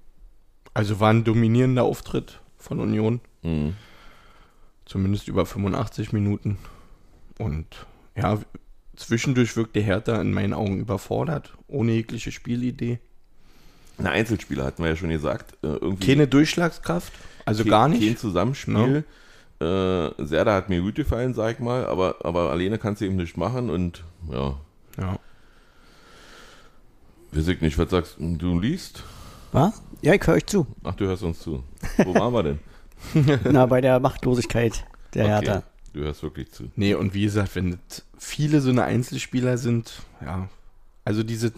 Also 0.74 1.00
war 1.00 1.10
ein 1.12 1.24
dominierender 1.24 1.84
Auftritt 1.84 2.40
von 2.58 2.80
Union. 2.80 3.20
Mhm. 3.42 3.74
Zumindest 4.86 5.28
über 5.28 5.46
85 5.46 6.12
Minuten. 6.14 6.58
Und 7.40 7.66
ja, 8.16 8.40
zwischendurch 8.96 9.56
wirkte 9.56 9.80
Hertha 9.80 10.20
in 10.22 10.34
meinen 10.34 10.54
Augen 10.54 10.80
überfordert, 10.80 11.54
ohne 11.68 11.94
jegliche 11.94 12.32
Spielidee. 12.32 13.00
Eine 13.98 14.12
Einzelspieler 14.12 14.66
hatten 14.66 14.84
wir 14.84 14.90
ja 14.92 14.96
schon 14.96 15.10
gesagt. 15.10 15.54
Äh, 15.64 15.68
irgendwie 15.68 16.08
Keine 16.08 16.28
Durchschlagskraft, 16.28 17.14
also 17.46 17.64
kein- 17.64 17.70
gar 17.72 17.90
Kein 17.90 18.00
nicht. 18.00 18.20
Zusammenspiel. 18.20 19.04
Äh, 19.62 19.64
Serda 20.26 20.56
hat 20.56 20.70
mir 20.70 20.82
gut 20.82 20.96
gefallen, 20.96 21.34
sag 21.36 21.54
ich 21.56 21.60
mal, 21.60 21.86
aber, 21.86 22.16
aber 22.26 22.50
alleine 22.52 22.78
kannst 22.80 23.02
du 23.02 23.06
eben 23.06 23.16
nicht 23.18 23.38
machen 23.38 23.70
und 23.70 24.04
ja, 24.32 24.60
Ja. 25.00 25.20
weiß 27.32 27.48
ich 27.48 27.62
nicht, 27.62 27.78
was 27.78 27.90
sagst 27.90 28.16
du? 28.20 28.36
Du 28.38 28.60
liest? 28.60 29.04
Was? 29.52 29.82
Ja, 30.02 30.14
ich 30.14 30.26
höre 30.26 30.36
euch 30.36 30.46
zu. 30.46 30.66
Ach, 30.84 30.96
du 30.96 31.06
hörst 31.06 31.24
uns 31.24 31.40
zu. 31.40 31.64
Wo 31.98 32.14
waren 32.16 32.34
wir 32.34 32.44
denn? 32.44 32.60
Na, 33.52 33.66
bei 33.66 33.82
der 33.82 34.00
Machtlosigkeit 34.00 34.86
der 35.14 35.28
Hertha. 35.28 35.64
Du 35.94 36.02
hörst 36.02 36.24
wirklich 36.24 36.52
zu. 36.52 36.72
Nee, 36.76 36.94
und 36.94 37.14
wie 37.14 37.24
gesagt, 37.24 37.56
wenn 37.56 37.78
viele 38.18 38.62
so 38.62 38.70
eine 38.70 38.84
Einzelspieler 38.84 39.58
sind, 39.58 40.02
ja, 40.24 40.48
also 41.04 41.24
dieses 41.24 41.52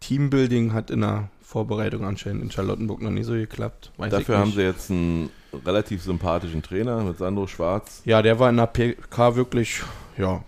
Teambuilding 0.00 0.72
hat 0.72 0.90
in 0.90 1.00
der 1.00 1.30
Vorbereitung 1.40 2.04
anscheinend 2.04 2.42
in 2.42 2.50
Charlottenburg 2.50 3.02
noch 3.02 3.10
nie 3.10 3.22
so 3.22 3.32
geklappt. 3.32 3.92
Weiß 3.96 4.10
Dafür 4.10 4.34
ich 4.34 4.40
haben 4.40 4.52
sie 4.52 4.62
jetzt 4.62 4.90
einen 4.90 5.30
relativ 5.64 6.02
sympathischen 6.02 6.62
Trainer 6.62 7.02
mit 7.02 7.18
Sandro 7.18 7.46
Schwarz. 7.46 8.02
Ja, 8.04 8.22
der 8.22 8.38
war 8.38 8.50
in 8.50 8.56
der 8.56 8.66
PK 8.66 9.36
wirklich, 9.36 9.82
ja, 10.18 10.42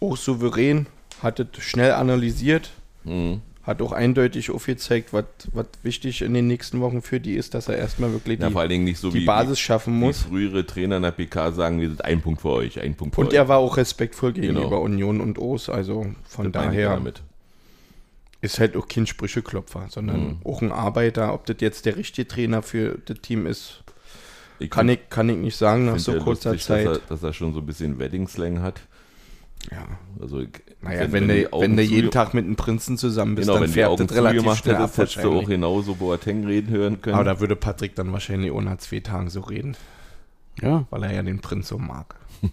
auch 0.00 0.16
souverän, 0.16 0.86
hat 1.22 1.40
es 1.40 1.62
schnell 1.64 1.92
analysiert, 1.92 2.70
Mhm. 3.04 3.40
hat 3.62 3.82
auch 3.82 3.92
eindeutig 3.92 4.50
aufgezeigt, 4.50 5.12
was 5.12 5.24
was 5.52 5.66
wichtig 5.82 6.22
in 6.22 6.34
den 6.34 6.46
nächsten 6.46 6.80
Wochen 6.80 7.02
für 7.02 7.20
die 7.20 7.34
ist, 7.34 7.54
dass 7.54 7.68
er 7.68 7.76
erstmal 7.76 8.12
wirklich 8.12 8.40
Ja, 8.40 8.48
die, 8.68 8.94
so 8.94 9.10
die 9.10 9.20
wie, 9.20 9.24
Basis 9.26 9.58
schaffen 9.58 9.94
wie 9.94 9.98
muss. 10.06 10.22
frühere 10.22 10.64
Trainer 10.66 10.96
in 10.96 11.02
der 11.02 11.10
PK 11.12 11.52
sagen, 11.52 11.80
wir 11.80 11.88
sind 11.88 12.04
ein 12.04 12.20
Punkt 12.22 12.40
für 12.40 12.50
euch, 12.50 12.80
ein 12.80 12.94
Punkt 12.94 13.14
für 13.14 13.20
Und 13.22 13.28
euch. 13.28 13.34
er 13.34 13.48
war 13.48 13.58
auch 13.58 13.76
respektvoll 13.76 14.32
gegenüber 14.32 14.62
Genau. 14.70 14.80
Union 14.82 15.20
und 15.20 15.38
O's, 15.38 15.68
also 15.68 16.06
von 16.24 16.50
Das 16.52 16.62
daher 16.64 17.00
ist 18.40 18.60
halt 18.60 18.76
auch 18.76 18.86
kein 18.86 19.06
Sprücheklopfer, 19.06 19.86
sondern 19.90 20.20
Mhm. 20.20 20.36
auch 20.44 20.62
ein 20.62 20.70
Arbeiter. 20.72 21.34
Ob 21.34 21.46
das 21.46 21.56
jetzt 21.60 21.86
der 21.86 21.96
richtige 21.96 22.28
Trainer 22.28 22.62
für 22.62 22.98
das 23.06 23.20
Team 23.20 23.46
ist, 23.46 23.82
Ich 24.60 24.70
kann 24.70 24.86
find- 24.88 25.00
ich, 25.02 25.10
kann 25.10 25.28
ich 25.28 25.36
nicht 25.36 25.56
sagen 25.56 25.86
nach 25.86 25.98
so 25.98 26.12
kurzer 26.18 26.52
lustig, 26.52 26.66
Zeit. 26.66 26.86
Dass 26.86 26.98
er, 26.98 27.02
dass 27.08 27.22
er 27.22 27.32
schon 27.32 27.52
so 27.52 27.60
ein 27.60 27.66
bisschen 27.66 27.98
Wedding-Slang 27.98 28.60
hat. 28.62 28.80
ja. 29.72 29.86
Also, 30.20 30.40
ich- 30.40 30.48
Naja, 30.80 31.10
wenn, 31.10 31.26
die 31.26 31.44
du, 31.44 31.60
wenn 31.60 31.76
du 31.76 31.82
jeden 31.82 32.10
Tag 32.12 32.34
mit 32.34 32.44
einem 32.44 32.54
Prinzen 32.54 32.96
zusammen 32.96 33.34
bist, 33.34 33.48
genau, 33.48 33.58
dann 33.60 33.74
wenn 33.74 33.84
Augen 33.84 34.06
das 34.06 34.16
relativ 34.16 34.38
zugemacht 34.38 34.62
schnell 34.62 34.76
ab 34.76 34.82
hättest, 34.82 34.98
hättest 34.98 35.24
du 35.24 35.32
auch 35.38 35.48
genauso 35.48 35.94
Boateng 35.96 36.46
reden 36.46 36.70
hören 36.70 37.00
können. 37.00 37.16
Aber 37.16 37.24
da 37.24 37.40
würde 37.40 37.56
Patrick 37.56 37.96
dann 37.96 38.12
wahrscheinlich 38.12 38.52
ohne 38.52 38.76
zwei 38.78 39.00
Tagen 39.00 39.28
so 39.28 39.40
reden, 39.40 39.76
Ja. 40.62 40.86
weil 40.90 41.02
er 41.02 41.12
ja 41.14 41.22
den 41.22 41.40
Prinz 41.40 41.68
so 41.68 41.78
mag. 41.78 42.14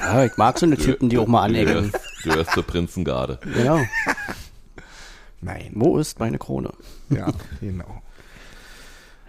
ja, 0.00 0.24
ich 0.24 0.36
mag 0.36 0.56
so 0.58 0.66
eine 0.66 0.76
Typen, 0.76 1.08
die 1.08 1.18
auch 1.18 1.26
mal 1.26 1.52
du, 1.52 1.58
anecken. 1.58 1.90
gehörst, 1.90 1.98
du 2.22 2.30
gehörst 2.30 2.52
zur 2.52 2.62
Prinzengarde. 2.62 3.38
Genau. 3.54 3.80
Nein. 5.40 5.72
Wo 5.74 5.98
ist 5.98 6.20
meine 6.20 6.38
Krone? 6.38 6.72
Ja, 7.10 7.32
genau. 7.60 8.00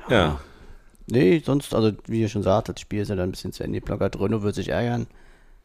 Ja, 0.10 0.40
Nee, 1.08 1.42
sonst, 1.46 1.74
also 1.76 1.92
wie 2.08 2.22
ihr 2.22 2.30
schon 2.30 2.44
sagt, 2.44 2.70
das 2.70 2.80
Spiel 2.80 3.02
ist 3.02 3.10
ja 3.10 3.16
dann 3.16 3.30
ein 3.30 3.32
bisschen 3.32 3.52
zu 3.52 3.64
Ende 3.64 3.80
geplackert. 3.80 4.20
Renault 4.20 4.44
wird 4.44 4.56
sich 4.56 4.70
ärgern. 4.70 5.08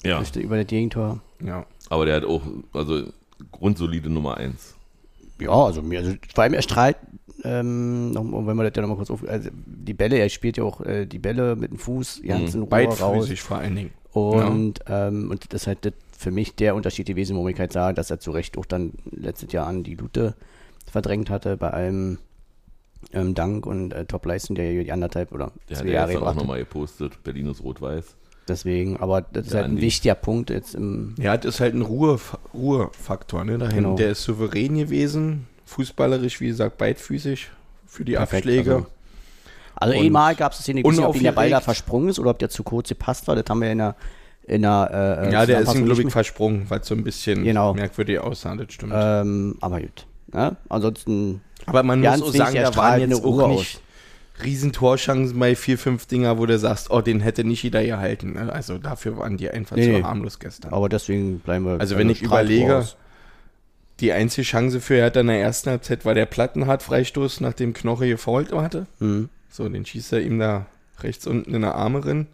Ja. 0.05 0.19
Durch 0.19 0.37
Über 0.37 0.57
das 0.57 0.67
Gegentor. 0.67 1.21
Ja. 1.45 1.67
Aber 1.91 2.07
der 2.07 2.17
hat 2.17 2.25
auch, 2.25 2.43
also 2.73 3.05
grundsolide 3.53 4.11
Nummer 4.11 4.37
1. 4.37 4.75
Ja, 5.41 5.51
also 5.51 5.83
mir, 5.83 6.01
also 6.01 6.15
vor 6.35 6.45
allem 6.45 6.55
er 6.55 6.63
strahlt, 6.63 6.97
ähm, 7.45 8.11
noch, 8.11 8.25
wenn 8.25 8.57
man 8.57 8.67
das 8.67 8.73
ja 8.75 8.83
nochmal 8.83 8.97
kurz 8.97 9.11
auf, 9.11 9.27
also 9.27 9.51
die 9.55 9.95
Bälle, 9.95 10.19
er 10.19 10.29
spielt 10.29 10.57
ja 10.57 10.65
auch 10.65 10.81
äh, 10.81 11.07
die 11.07 11.21
Bälle 11.21 11.55
mit 11.55 11.71
dem 11.71 11.79
Fuß 11.79 12.23
ganz 12.27 12.55
in 12.55 12.63
Ruhe 12.63 12.85
raus. 12.99 13.31
Vor 13.39 13.59
allen 13.59 13.77
Dingen. 13.77 13.91
Und, 14.13 14.81
ähm, 14.89 15.31
und 15.31 15.53
das 15.53 15.63
ist 15.63 15.67
halt 15.69 15.85
das 15.85 15.93
für 16.17 16.33
mich 16.33 16.57
der 16.57 16.75
Unterschied 16.75 17.07
gewesen, 17.07 17.37
wo 17.37 17.49
ich 17.49 17.59
halt 17.59 17.73
sage, 17.73 17.95
dass 17.95 18.11
er 18.11 18.19
zu 18.19 18.33
Recht 18.33 18.59
auch 18.59 18.65
dann 18.65 18.95
letztes 19.13 19.53
Jahr 19.53 19.69
an 19.69 19.85
die 19.85 19.95
Lute 19.95 20.35
verdrängt 20.91 21.31
hatte, 21.31 21.57
bei 21.57 21.71
allem 21.71 22.19
ähm, 23.13 23.35
Dank 23.35 23.67
und 23.67 23.93
äh, 23.93 24.05
Top-Leistung, 24.05 24.57
der 24.57 24.73
ja 24.73 24.83
die 24.83 24.91
anderthalb 24.91 25.31
oder 25.31 25.53
Der 25.69 25.77
hat 25.77 25.85
zwei 25.85 25.91
ja 25.91 26.07
Jahre 26.07 26.23
auch 26.23 26.27
hat. 26.27 26.37
nochmal 26.37 26.59
gepostet, 26.59 27.23
Berlin 27.23 27.47
ist 27.47 27.63
rot-weiß. 27.63 28.17
Deswegen, 28.49 28.97
aber 28.99 29.23
das 29.23 29.47
ist 29.47 29.53
Ja, 29.53 29.61
halt 29.61 29.71
ein 29.73 29.81
wichtiger 29.81 30.15
Punkt 30.15 30.51
jetzt 30.51 30.75
im, 30.75 31.15
Ja, 31.19 31.37
das 31.37 31.57
ist 31.57 31.61
halt 31.61 31.75
ein 31.75 31.83
Ruhe, 31.83 32.19
Ruhefaktor, 32.55 33.45
ne? 33.45 33.59
Dahin. 33.59 33.77
Genau. 33.77 33.97
Der 33.97 34.11
ist 34.11 34.23
souverän 34.25 34.77
gewesen, 34.77 35.47
fußballerisch, 35.67 36.41
wie 36.41 36.49
gesagt, 36.49 36.79
beidfüßig 36.79 37.51
für 37.87 38.05
die 38.05 38.13
Perfekt, 38.13 38.45
Abschläge. 38.47 38.75
also- 38.75 38.87
Also 39.81 39.97
Und 39.97 40.05
einmal 40.05 40.35
gab 40.35 40.53
es 40.53 40.61
weiß 40.67 40.75
nicht, 40.75 40.85
ob 40.85 41.15
ihm 41.15 41.23
der 41.23 41.33
Ball 41.33 41.51
da 41.51 41.61
versprungen 41.61 42.09
ist 42.09 42.19
oder 42.19 42.31
ob 42.31 42.39
der 42.41 42.49
zu 42.51 42.65
kurz 42.65 42.89
gepasst 42.89 43.29
war. 43.29 43.37
Das 43.37 43.45
haben 43.49 43.61
wir 43.61 43.71
in 43.71 43.79
der, 43.79 43.95
in 44.45 44.63
der 44.63 45.21
äh, 45.29 45.33
ja, 45.33 45.47
der 45.47 45.61
ist 45.61 45.73
ihm, 45.75 45.85
glaube 45.85 46.03
ich, 46.03 46.11
versprungen, 46.11 46.67
weil 46.69 46.81
es 46.81 46.89
so 46.89 46.95
ein 46.97 47.05
bisschen 47.05 47.45
Genau. 47.45 47.75
merkwürdig 47.75 48.19
aussah, 48.19 48.57
das 48.57 48.73
stimmt. 48.73 48.93
ähm, 48.97 49.57
aber 49.61 49.81
gut. 49.81 50.07
Ja, 50.35 50.57
ansonsten, 50.69 51.43
Aber 51.67 51.83
man 51.85 52.01
muss 52.01 52.23
auch 52.23 52.33
sagen, 52.35 52.57
da 52.57 52.73
strahlt 52.73 53.01
jetzt 53.09 53.25
eine 53.25 53.25
auch 53.25 53.49
nicht 53.49 53.81
riesen 54.45 54.73
Torchancen 54.73 55.39
bei 55.39 55.55
vier, 55.57 55.79
fünf 55.79 56.07
Dinger, 56.07 56.39
wo 56.39 56.47
du 56.47 56.59
sagst, 56.59 56.91
oh, 56.91 57.01
den 57.01 57.21
hätte 57.21 57.45
nicht 57.45 57.63
jeder 57.63 57.83
gehalten. 57.85 58.37
Also 58.37 58.79
dafür 58.79 59.17
waren 59.19 59.37
die 59.37 59.51
einfach 59.51 59.77
Nee, 59.77 60.01
zu 60.01 60.05
harmlos 60.07 60.39
gestern. 60.39 60.73
aber 60.73 60.89
deswegen 60.89 61.41
bleiben 61.41 61.65
wir. 61.65 61.81
Also 61.81 61.97
wenn 61.97 62.09
ich 62.11 62.19
strahlt 62.19 62.49
überlege, 62.49 62.73
raus. 62.73 62.97
die 64.01 64.13
einzige 64.13 64.45
Chance 64.47 64.81
für 64.81 64.95
Hertha 64.95 65.21
in 65.21 65.27
der 65.29 65.41
ersten 65.41 65.71
Halbzeit 65.71 66.05
war 66.05 66.15
der 66.15 66.27
Plattenhardt-Freistoß, 66.27 67.41
nachdem 67.41 67.73
Knoche 67.73 68.09
gefault 68.09 68.53
hatte. 68.53 68.87
Mhm. 69.01 69.29
So, 69.51 69.69
den 69.69 69.85
schießt 69.85 70.13
er 70.13 70.21
ihm 70.23 70.39
da 70.39 70.67
rechts 71.01 71.27
unten 71.27 71.55
in 71.55 71.63
der 71.63 71.75
Arme 71.75 72.05
rein. 72.05 72.27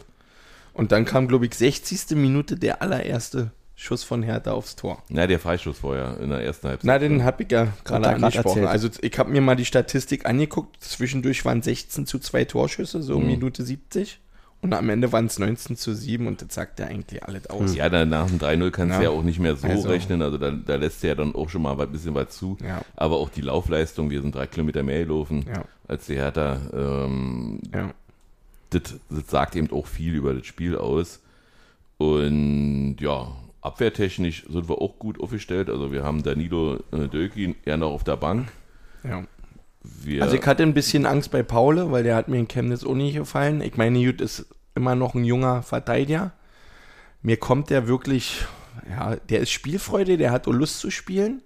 Und 0.72 0.90
dann 0.92 1.04
kam, 1.04 1.28
glaube 1.28 1.46
ich, 1.46 1.54
60. 1.54 2.16
Minute 2.16 2.56
der 2.56 2.82
allererste 2.82 3.52
Schuss 3.84 4.02
von 4.02 4.22
Hertha 4.22 4.52
aufs 4.52 4.76
Tor. 4.76 5.02
Na, 5.10 5.26
der 5.26 5.38
Freischuss 5.38 5.78
vorher 5.78 6.16
in 6.20 6.30
der 6.30 6.40
ersten 6.40 6.68
Halbzeit. 6.68 6.86
Na, 6.86 6.98
den 6.98 7.22
habe 7.22 7.42
ich 7.42 7.52
ja 7.52 7.68
gerade 7.84 8.06
er 8.06 8.14
angesprochen. 8.14 8.62
erzählt. 8.62 8.66
Also 8.68 8.88
ich 9.02 9.18
habe 9.18 9.30
mir 9.30 9.40
mal 9.42 9.56
die 9.56 9.66
Statistik 9.66 10.24
angeguckt. 10.26 10.82
Zwischendurch 10.82 11.44
waren 11.44 11.60
16 11.62 12.06
zu 12.06 12.18
2 12.18 12.46
Torschüsse, 12.46 13.02
so 13.02 13.18
Mhm. 13.20 13.26
Minute 13.26 13.62
70. 13.62 14.20
Und 14.62 14.72
am 14.72 14.88
Ende 14.88 15.12
waren 15.12 15.26
es 15.26 15.38
19 15.38 15.76
zu 15.76 15.94
7 15.94 16.26
und 16.26 16.40
das 16.40 16.54
sagt 16.54 16.80
ja 16.80 16.86
eigentlich 16.86 17.22
alles 17.22 17.50
aus. 17.50 17.74
Ja, 17.76 17.90
dann 17.90 18.08
nach 18.08 18.26
dem 18.28 18.38
3-0 18.38 18.70
kannst 18.70 18.94
du 18.96 19.02
Ja. 19.02 19.10
ja 19.10 19.10
auch 19.10 19.22
nicht 19.22 19.38
mehr 19.38 19.56
so 19.56 19.66
Also- 19.68 19.90
rechnen. 19.90 20.22
Also 20.22 20.38
da, 20.38 20.50
da 20.52 20.76
lässt 20.76 21.02
du 21.02 21.08
ja 21.08 21.14
dann 21.14 21.34
auch 21.34 21.50
schon 21.50 21.60
mal 21.60 21.78
ein 21.78 21.92
bisschen 21.92 22.14
was 22.14 22.30
zu. 22.30 22.56
Ja. 22.66 22.80
Aber 22.96 23.16
auch 23.16 23.28
die 23.28 23.42
Laufleistung, 23.42 24.08
wir 24.08 24.22
sind 24.22 24.34
drei 24.34 24.46
Kilometer 24.46 24.82
mehr 24.82 25.00
gelaufen 25.00 25.44
Ja. 25.46 25.64
als 25.86 26.06
die 26.06 26.14
Hertha. 26.14 26.56
Ähm, 26.72 27.60
Ja. 27.74 27.90
das, 28.70 28.82
das 29.10 29.26
sagt 29.28 29.54
eben 29.56 29.70
auch 29.70 29.86
viel 29.86 30.14
über 30.14 30.32
das 30.32 30.46
Spiel 30.46 30.78
aus. 30.78 31.20
Und 31.98 32.96
ja, 33.00 33.28
abwehrtechnisch 33.64 34.44
sind 34.48 34.68
wir 34.68 34.80
auch 34.80 34.98
gut 34.98 35.20
aufgestellt. 35.20 35.70
Also 35.70 35.90
wir 35.90 36.04
haben 36.04 36.22
Danilo 36.22 36.76
äh, 36.92 37.08
Dölkin 37.08 37.56
eher 37.64 37.76
noch 37.76 37.92
auf 37.92 38.04
der 38.04 38.16
Bank. 38.16 38.48
Ja. 39.02 39.24
Wir, 39.82 40.22
Also 40.22 40.36
ich 40.36 40.46
hatte 40.46 40.62
ein 40.62 40.74
bisschen 40.74 41.06
Angst 41.06 41.30
bei 41.30 41.42
Paule, 41.42 41.90
weil 41.92 42.04
der 42.04 42.16
hat 42.16 42.28
mir 42.28 42.38
in 42.38 42.48
Chemnitz 42.48 42.84
auch 42.84 42.94
nicht 42.94 43.16
gefallen. 43.16 43.60
Ich 43.60 43.76
meine, 43.76 43.98
Jut 43.98 44.20
ist 44.20 44.46
immer 44.74 44.94
noch 44.94 45.14
ein 45.14 45.24
junger 45.24 45.62
Verteidiger. 45.62 46.32
Mir 47.22 47.36
kommt 47.36 47.70
der 47.70 47.86
wirklich, 47.86 48.44
ja, 48.88 49.16
der 49.16 49.40
ist 49.40 49.50
Spielfreude, 49.50 50.16
der 50.16 50.30
hat 50.30 50.48
auch 50.48 50.52
Lust 50.52 50.80
zu 50.80 50.90
spielen. 50.90 51.42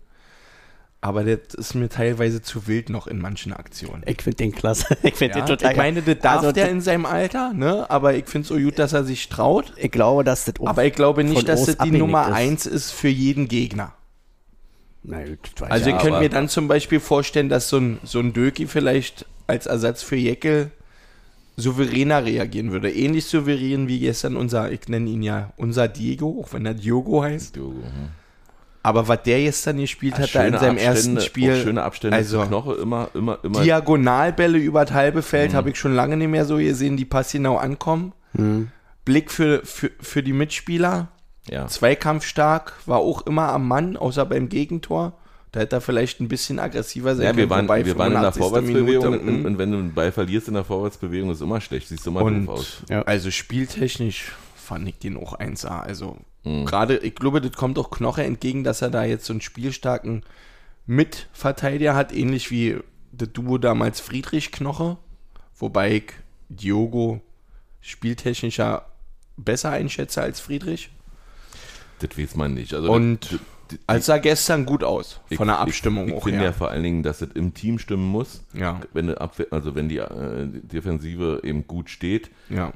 Aber 1.00 1.22
das 1.22 1.54
ist 1.54 1.74
mir 1.74 1.88
teilweise 1.88 2.42
zu 2.42 2.66
wild 2.66 2.90
noch 2.90 3.06
in 3.06 3.20
manchen 3.20 3.52
Aktionen. 3.52 4.02
Ich 4.06 4.20
finde 4.20 4.36
den 4.38 4.52
klasse. 4.52 4.96
Ich 5.04 5.14
finde 5.14 5.38
Ja, 5.38 5.44
den 5.44 5.46
total 5.56 5.70
ich 5.72 5.78
meine, 5.78 6.02
das 6.02 6.18
darf 6.18 6.36
Also, 6.38 6.52
der 6.52 6.70
in 6.70 6.80
seinem 6.80 7.06
Alter, 7.06 7.52
ne? 7.52 7.88
Aber 7.88 8.14
ich 8.14 8.26
finde 8.26 8.42
es 8.42 8.48
so 8.48 8.56
gut, 8.58 8.78
dass 8.80 8.92
er 8.94 9.04
sich 9.04 9.28
traut. 9.28 9.72
Ich 9.76 9.92
glaube, 9.92 10.24
dass 10.24 10.44
das 10.46 10.54
auch 10.58 10.66
Aber 10.66 10.84
ich 10.84 10.94
glaube 10.94 11.22
nicht, 11.22 11.48
dass 11.48 11.66
das 11.66 11.78
die 11.78 11.92
Nummer 11.92 12.26
ist. 12.28 12.34
eins 12.34 12.66
ist 12.66 12.90
für 12.90 13.08
jeden 13.08 13.46
Gegner. 13.46 13.92
Na 15.04 15.22
gut, 15.24 15.38
das 15.54 15.60
weiß 15.62 15.70
Also 15.70 15.86
ich 15.90 15.94
ihr 15.94 15.98
könnt 16.00 16.12
aber- 16.14 16.20
mir 16.22 16.30
dann 16.30 16.48
zum 16.48 16.66
Beispiel 16.66 16.98
vorstellen, 16.98 17.48
dass 17.48 17.68
so 17.68 17.76
ein, 17.78 17.98
so 18.02 18.18
ein 18.18 18.32
Döki 18.32 18.66
vielleicht 18.66 19.24
als 19.46 19.66
Ersatz 19.66 20.02
für 20.02 20.16
Jeckel 20.16 20.72
souveräner 21.56 22.24
reagieren 22.24 22.72
würde. 22.72 22.92
Ähnlich 22.92 23.26
souverän 23.26 23.86
wie 23.86 24.00
gestern 24.00 24.36
unser, 24.36 24.70
ich 24.72 24.88
nenne 24.88 25.08
ihn 25.10 25.22
ja 25.22 25.52
unser 25.56 25.86
Diego, 25.86 26.40
auch 26.44 26.52
wenn 26.52 26.66
er 26.66 26.74
Diogo 26.74 27.22
heißt. 27.22 27.54
Diogo, 27.54 27.82
hm. 27.82 28.08
Aber 28.88 29.06
was 29.06 29.22
der 29.22 29.38
gestern 29.40 29.76
gespielt 29.76 30.14
Ja, 30.16 30.22
hat 30.22 30.34
da 30.34 30.46
in 30.46 30.54
seinem 30.54 30.76
Abstände, 30.76 30.82
ersten 30.82 31.20
Spiel, 31.20 31.52
auch 31.52 31.62
schöne 31.62 31.82
Abstände 31.82 32.16
also 32.16 32.40
Knoche, 32.40 32.74
immer, 32.76 33.10
immer, 33.12 33.38
immer. 33.42 33.62
Diagonalbälle 33.62 34.56
über 34.56 34.86
das 34.86 34.94
halbe 34.94 35.20
Feld 35.20 35.52
habe 35.52 35.68
ich 35.68 35.78
schon 35.78 35.94
lange 35.94 36.16
nicht 36.16 36.28
mehr 36.28 36.46
so 36.46 36.56
gesehen, 36.56 36.96
die 36.96 37.04
passgenau 37.04 37.58
ankommen. 37.58 38.14
Blick 39.04 39.30
für, 39.30 39.60
für, 39.64 39.90
für 40.00 40.22
die 40.22 40.32
Mitspieler, 40.32 41.08
ja. 41.50 41.66
Zweikampfstark, 41.66 42.72
war 42.86 42.98
auch 42.98 43.26
immer 43.26 43.52
am 43.52 43.68
Mann, 43.68 43.98
außer 43.98 44.24
beim 44.24 44.48
Gegentor. 44.48 45.18
Da 45.52 45.60
hätte 45.60 45.76
er 45.76 45.80
vielleicht 45.80 46.20
ein 46.20 46.28
bisschen 46.28 46.58
aggressiver 46.58 47.14
sein 47.14 47.26
Ja, 47.26 47.36
wir 47.36 47.46
können, 47.46 47.50
waren, 47.50 47.64
wobei 47.64 47.84
wir 47.84 47.98
waren 47.98 48.14
in 48.14 48.20
der 48.20 48.32
85. 48.32 48.42
Vorwärtsbewegung 48.42 49.10
Minute, 49.10 49.30
und, 49.30 49.46
und 49.46 49.58
wenn 49.58 49.72
du 49.72 49.78
einen 49.78 49.94
Ball 49.94 50.12
verlierst 50.12 50.48
in 50.48 50.54
der 50.54 50.64
Vorwärtsbewegung, 50.64 51.30
ist 51.30 51.40
immer 51.42 51.60
schlecht, 51.60 51.88
siehst 51.88 52.06
du 52.06 52.10
immer 52.10 52.22
Und 52.22 52.46
doof 52.46 52.58
aus. 52.58 52.82
Ja. 52.88 53.02
also 53.02 53.30
spieltechnisch 53.30 54.32
fand 54.68 54.86
ich 54.88 54.98
den 54.98 55.16
auch 55.16 55.38
1A. 55.38 55.80
Also 55.80 56.16
Mhm. 56.44 56.64
gerade, 56.66 56.98
ich 56.98 57.14
glaube, 57.16 57.40
das 57.40 57.52
kommt 57.52 57.78
auch 57.78 57.90
Knoche 57.90 58.22
entgegen, 58.22 58.62
dass 58.64 58.80
er 58.82 58.90
da 58.90 59.04
jetzt 59.04 59.24
so 59.24 59.32
einen 59.32 59.40
spielstarken 59.40 60.22
Mitverteidiger 60.86 61.94
hat, 61.94 62.12
ähnlich 62.14 62.50
wie 62.50 62.78
das 63.12 63.32
Duo 63.32 63.58
damals 63.58 64.00
Friedrich 64.00 64.52
Knoche, 64.52 64.96
wobei 65.58 65.92
ich 65.96 66.04
Diogo 66.48 67.20
spieltechnischer 67.80 68.86
besser 69.36 69.70
einschätze 69.70 70.22
als 70.22 70.40
Friedrich. 70.40 70.90
Das 72.00 72.16
weiß 72.16 72.36
man 72.36 72.54
nicht. 72.54 72.74
Also 72.74 72.90
Und 72.92 73.38
als 73.86 74.06
sah 74.06 74.18
gestern 74.18 74.64
gut 74.66 74.82
aus, 74.84 75.20
ich- 75.28 75.36
von 75.36 75.48
der 75.48 75.58
Abstimmung 75.58 76.06
ich, 76.06 76.10
ich 76.12 76.16
auch 76.18 76.24
finde 76.24 76.44
ja 76.44 76.52
vor 76.52 76.70
allen 76.70 76.82
Dingen, 76.82 77.02
dass 77.02 77.20
es 77.22 77.30
im 77.34 77.54
Team 77.54 77.78
stimmen 77.78 78.06
muss. 78.08 78.42
Ja. 78.54 78.80
Wenn 78.92 79.12
Abwehr, 79.14 79.46
also 79.50 79.74
wenn 79.74 79.88
die, 79.88 79.98
äh, 79.98 80.46
die 80.46 80.60
Defensive 80.66 81.40
eben 81.44 81.66
gut 81.66 81.90
steht, 81.90 82.30
Ja, 82.48 82.72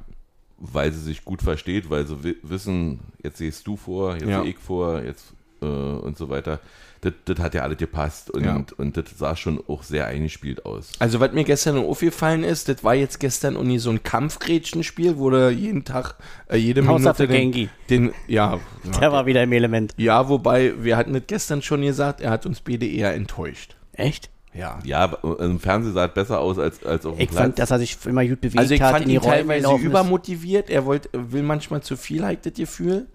weil 0.64 0.92
sie 0.92 1.00
sich 1.00 1.24
gut 1.24 1.42
versteht, 1.42 1.90
weil 1.90 2.06
sie 2.06 2.22
wi 2.22 2.36
wissen, 2.44 3.00
jetzt 3.22 3.38
siehst 3.38 3.66
du 3.66 3.76
vor, 3.76 4.14
jetzt 4.14 4.26
Ja. 4.28 4.42
sehe 4.42 4.50
ich 4.50 4.58
vor, 4.58 5.02
jetzt 5.02 5.32
äh, 5.60 5.66
und 5.66 6.16
so 6.16 6.28
weiter. 6.28 6.60
Das, 7.00 7.14
das 7.24 7.38
hat 7.40 7.54
ja 7.54 7.62
alles 7.62 7.78
gepasst 7.78 8.30
und, 8.30 8.44
Ja. 8.44 8.64
und 8.76 8.96
das 8.96 9.06
sah 9.18 9.34
schon 9.34 9.60
auch 9.66 9.82
sehr 9.82 10.06
eingespielt 10.06 10.64
aus. 10.64 10.92
Also, 11.00 11.18
was 11.18 11.32
mir 11.32 11.42
gestern 11.42 11.76
aufgefallen 11.78 12.44
ist, 12.44 12.68
das 12.68 12.84
war 12.84 12.94
jetzt 12.94 13.18
gestern 13.18 13.56
Uni 13.56 13.80
so 13.80 13.90
ein 13.90 14.04
Kampfgrätschenspiel, 14.04 15.18
wo 15.18 15.30
der 15.30 15.50
jeden 15.50 15.84
Tag, 15.84 16.14
äh, 16.48 16.56
jede 16.58 16.82
Außer 16.82 16.92
Minute 16.98 17.26
den, 17.26 17.52
Gengi. 17.52 17.68
den, 17.90 18.12
ja, 18.28 18.60
Der 19.00 19.10
war 19.10 19.26
wieder 19.26 19.42
im 19.42 19.50
Element. 19.52 19.94
ja, 19.96 20.28
wobei, 20.28 20.74
wir 20.84 20.96
hatten 20.96 21.12
das 21.12 21.22
gestern 21.26 21.60
schon 21.62 21.82
gesagt, 21.82 22.20
er 22.20 22.30
hat 22.30 22.46
uns 22.46 22.60
beide 22.60 22.86
eher 22.86 23.12
enttäuscht. 23.14 23.76
Echt? 23.94 24.30
Ja. 24.54 24.78
Ja, 24.84 25.04
im 25.38 25.58
Fernsehen 25.60 25.94
sah 25.94 26.04
es 26.06 26.12
besser 26.14 26.38
aus 26.40 26.58
als, 26.58 26.84
als 26.84 27.06
auf 27.06 27.14
dem 27.16 27.22
Ich 27.22 27.30
Platz. 27.30 27.40
fand, 27.42 27.58
dass 27.58 27.70
er 27.70 27.78
sich 27.78 27.96
immer 28.04 28.24
gut 28.26 28.40
bewegt 28.40 28.58
Also, 28.58 28.74
ich 28.74 28.82
hat, 28.82 28.90
fand 28.92 29.04
in 29.04 29.08
die 29.10 29.14
ihn 29.16 29.22
teilweise 29.22 29.74
übermotiviert, 29.76 30.68
er 30.68 30.84
wollt, 30.84 31.08
will 31.12 31.42
manchmal 31.42 31.82
zu 31.82 31.96
viel, 31.96 32.22
ich 32.30 32.40
das 32.40 32.52
Gefühl. 32.54 33.06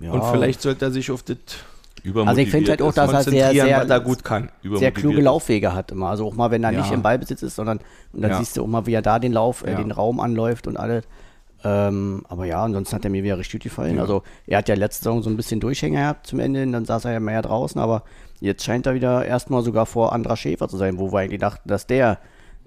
Ja. 0.00 0.12
Und 0.12 0.24
vielleicht 0.24 0.60
sollte 0.62 0.84
er 0.86 0.90
sich 0.90 1.10
auf 1.10 1.22
das 1.22 1.36
Also 2.14 2.40
ich 2.40 2.50
finde 2.50 2.70
halt 2.70 2.82
auch, 2.82 2.92
dass 2.92 3.12
er 3.12 3.22
sehr, 3.22 3.50
sehr, 3.52 3.66
er 3.88 4.00
gut 4.00 4.24
kann. 4.24 4.50
sehr 4.62 4.92
kluge. 4.92 5.20
Laufwege 5.20 5.74
hat 5.74 5.92
immer. 5.92 6.08
Also 6.10 6.26
auch 6.26 6.34
mal, 6.34 6.50
wenn 6.50 6.64
er 6.64 6.70
Ja. 6.72 6.80
nicht 6.80 6.92
im 6.92 7.02
Ballbesitz 7.02 7.42
ist, 7.42 7.56
sondern 7.56 7.78
und 8.12 8.22
dann 8.22 8.32
Ja. 8.32 8.38
siehst 8.38 8.56
du 8.56 8.62
auch 8.62 8.66
mal, 8.66 8.86
wie 8.86 8.94
er 8.94 9.02
da 9.02 9.18
den 9.18 9.32
Lauf, 9.32 9.64
äh, 9.64 9.72
Ja. 9.72 9.78
den 9.78 9.90
Raum 9.92 10.18
anläuft 10.20 10.66
und 10.66 10.76
alles. 10.76 11.04
Ähm, 11.64 12.22
aber 12.28 12.44
ja, 12.44 12.62
ansonsten 12.62 12.94
hat 12.94 13.04
er 13.04 13.10
mir 13.10 13.24
wieder 13.24 13.36
richtig 13.38 13.54
gut 13.60 13.62
gefallen. 13.64 13.96
Ja. 13.96 14.02
Also 14.02 14.22
er 14.46 14.58
hat 14.58 14.68
ja 14.68 14.76
letzte 14.76 15.04
Saison 15.04 15.22
so 15.22 15.30
ein 15.30 15.36
bisschen 15.36 15.58
Durchhänger 15.58 16.00
gehabt 16.00 16.26
zum 16.28 16.38
Ende, 16.38 16.64
dann 16.68 16.84
saß 16.84 17.04
er 17.04 17.12
ja 17.12 17.20
mehr 17.20 17.42
draußen, 17.42 17.80
aber 17.80 18.04
jetzt 18.40 18.64
scheint 18.64 18.86
er 18.86 18.94
wieder 18.94 19.24
erstmal 19.24 19.62
sogar 19.62 19.86
vor 19.86 20.12
Andra 20.12 20.36
Schäfer 20.36 20.68
zu 20.68 20.76
sein, 20.76 20.98
wo 20.98 21.12
wir 21.12 21.20
eigentlich 21.20 21.40
dachten, 21.40 21.68
dass 21.68 21.86
der 21.86 22.18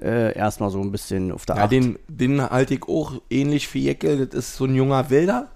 äh, 0.01 0.35
erstmal 0.35 0.69
so 0.69 0.81
ein 0.81 0.91
bisschen 0.91 1.31
auf 1.31 1.45
der 1.45 1.57
Ja, 1.57 1.63
Acht 1.63 1.71
den, 1.71 1.99
den 2.07 2.41
halte 2.41 2.73
ich 2.73 2.83
auch 2.87 3.13
ähnlich 3.29 3.71
wie 3.73 3.83
Jeckel. 3.85 4.25
Das 4.27 4.45
ist 4.45 4.55
so 4.55 4.65
ein 4.65 4.75
junger 4.75 5.09
Wilder. 5.09 5.49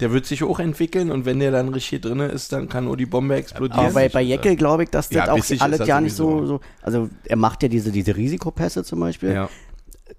Der 0.00 0.12
wird 0.12 0.26
sich 0.26 0.44
auch 0.44 0.60
entwickeln 0.60 1.10
und 1.10 1.24
wenn 1.24 1.40
der 1.40 1.50
dann 1.50 1.70
richtig 1.70 2.02
drin 2.02 2.20
ist, 2.20 2.52
dann 2.52 2.68
kann 2.68 2.84
nur 2.84 2.96
die 2.96 3.06
Bombe 3.06 3.34
explodieren. 3.34 3.86
Aber 3.86 3.94
bei, 3.94 4.08
bei 4.08 4.22
Jeckel 4.22 4.54
glaube 4.54 4.84
ich, 4.84 4.90
dass 4.90 5.08
das 5.08 5.26
Ja, 5.26 5.32
auch 5.32 5.60
alles 5.60 5.80
er 5.80 5.86
ja 5.86 6.00
nicht 6.00 6.14
so, 6.14 6.46
so. 6.46 6.60
Also 6.82 7.08
er 7.24 7.36
macht 7.36 7.64
ja 7.64 7.68
diese, 7.68 7.90
diese 7.90 8.16
Risikopässe 8.16 8.84
zum 8.84 9.00
Beispiel. 9.00 9.32
ja. 9.32 9.48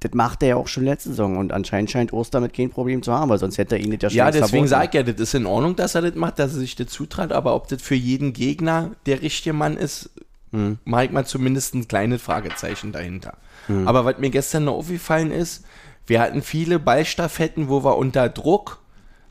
Das 0.02 0.14
macht 0.14 0.44
er 0.44 0.50
ja 0.50 0.56
auch 0.56 0.68
schon 0.68 0.86
letzte 0.86 1.10
Saison 1.10 1.38
und 1.38 1.52
anscheinend 1.52 1.92
scheint 1.92 2.14
Ost 2.14 2.34
damit 2.34 2.54
kein 2.54 2.70
Problem 2.70 3.02
zu 3.04 3.12
haben, 3.12 3.30
weil 3.30 3.40
sonst 3.40 3.58
hätte 3.58 3.76
er 3.76 3.82
ihn 3.82 3.90
nicht 3.90 4.04
ja 4.04 4.10
schon 4.10 4.18
ja, 4.18 4.32
deswegen 4.32 4.68
sage 4.68 4.88
ich 4.88 4.94
ja, 4.94 5.04
das 5.04 5.20
ist 5.20 5.34
in 5.34 5.46
Ordnung, 5.46 5.76
dass 5.76 5.96
er 5.96 6.02
das 6.02 6.16
macht, 6.16 6.40
dass 6.40 6.54
er 6.54 6.60
sich 6.60 6.76
das 6.76 6.88
zutraut, 6.88 7.32
aber 7.32 7.56
ob 7.56 7.68
das 7.68 7.82
für 7.82 7.96
jeden 7.96 8.34
Gegner 8.34 8.92
der 9.06 9.22
richtige 9.22 9.54
Mann 9.54 9.78
ist, 9.78 10.12
Hm. 10.52 10.80
mache 10.84 11.06
ich 11.06 11.12
mal 11.12 11.26
zumindest 11.26 11.76
ein 11.76 11.88
kleines 11.88 12.22
Fragezeichen 12.22 12.92
dahinter. 12.92 13.38
Aber 13.86 14.04
was 14.04 14.18
mir 14.18 14.32
gestern 14.32 14.64
noch 14.64 14.74
aufgefallen 14.74 15.32
ist, 15.32 15.64
wir 16.08 16.20
hatten 16.20 16.42
viele 16.42 16.80
Ballstaffetten, 16.80 17.70
wo 17.70 17.84
wir 17.84 17.98
unter 17.98 18.30
Druck 18.30 18.80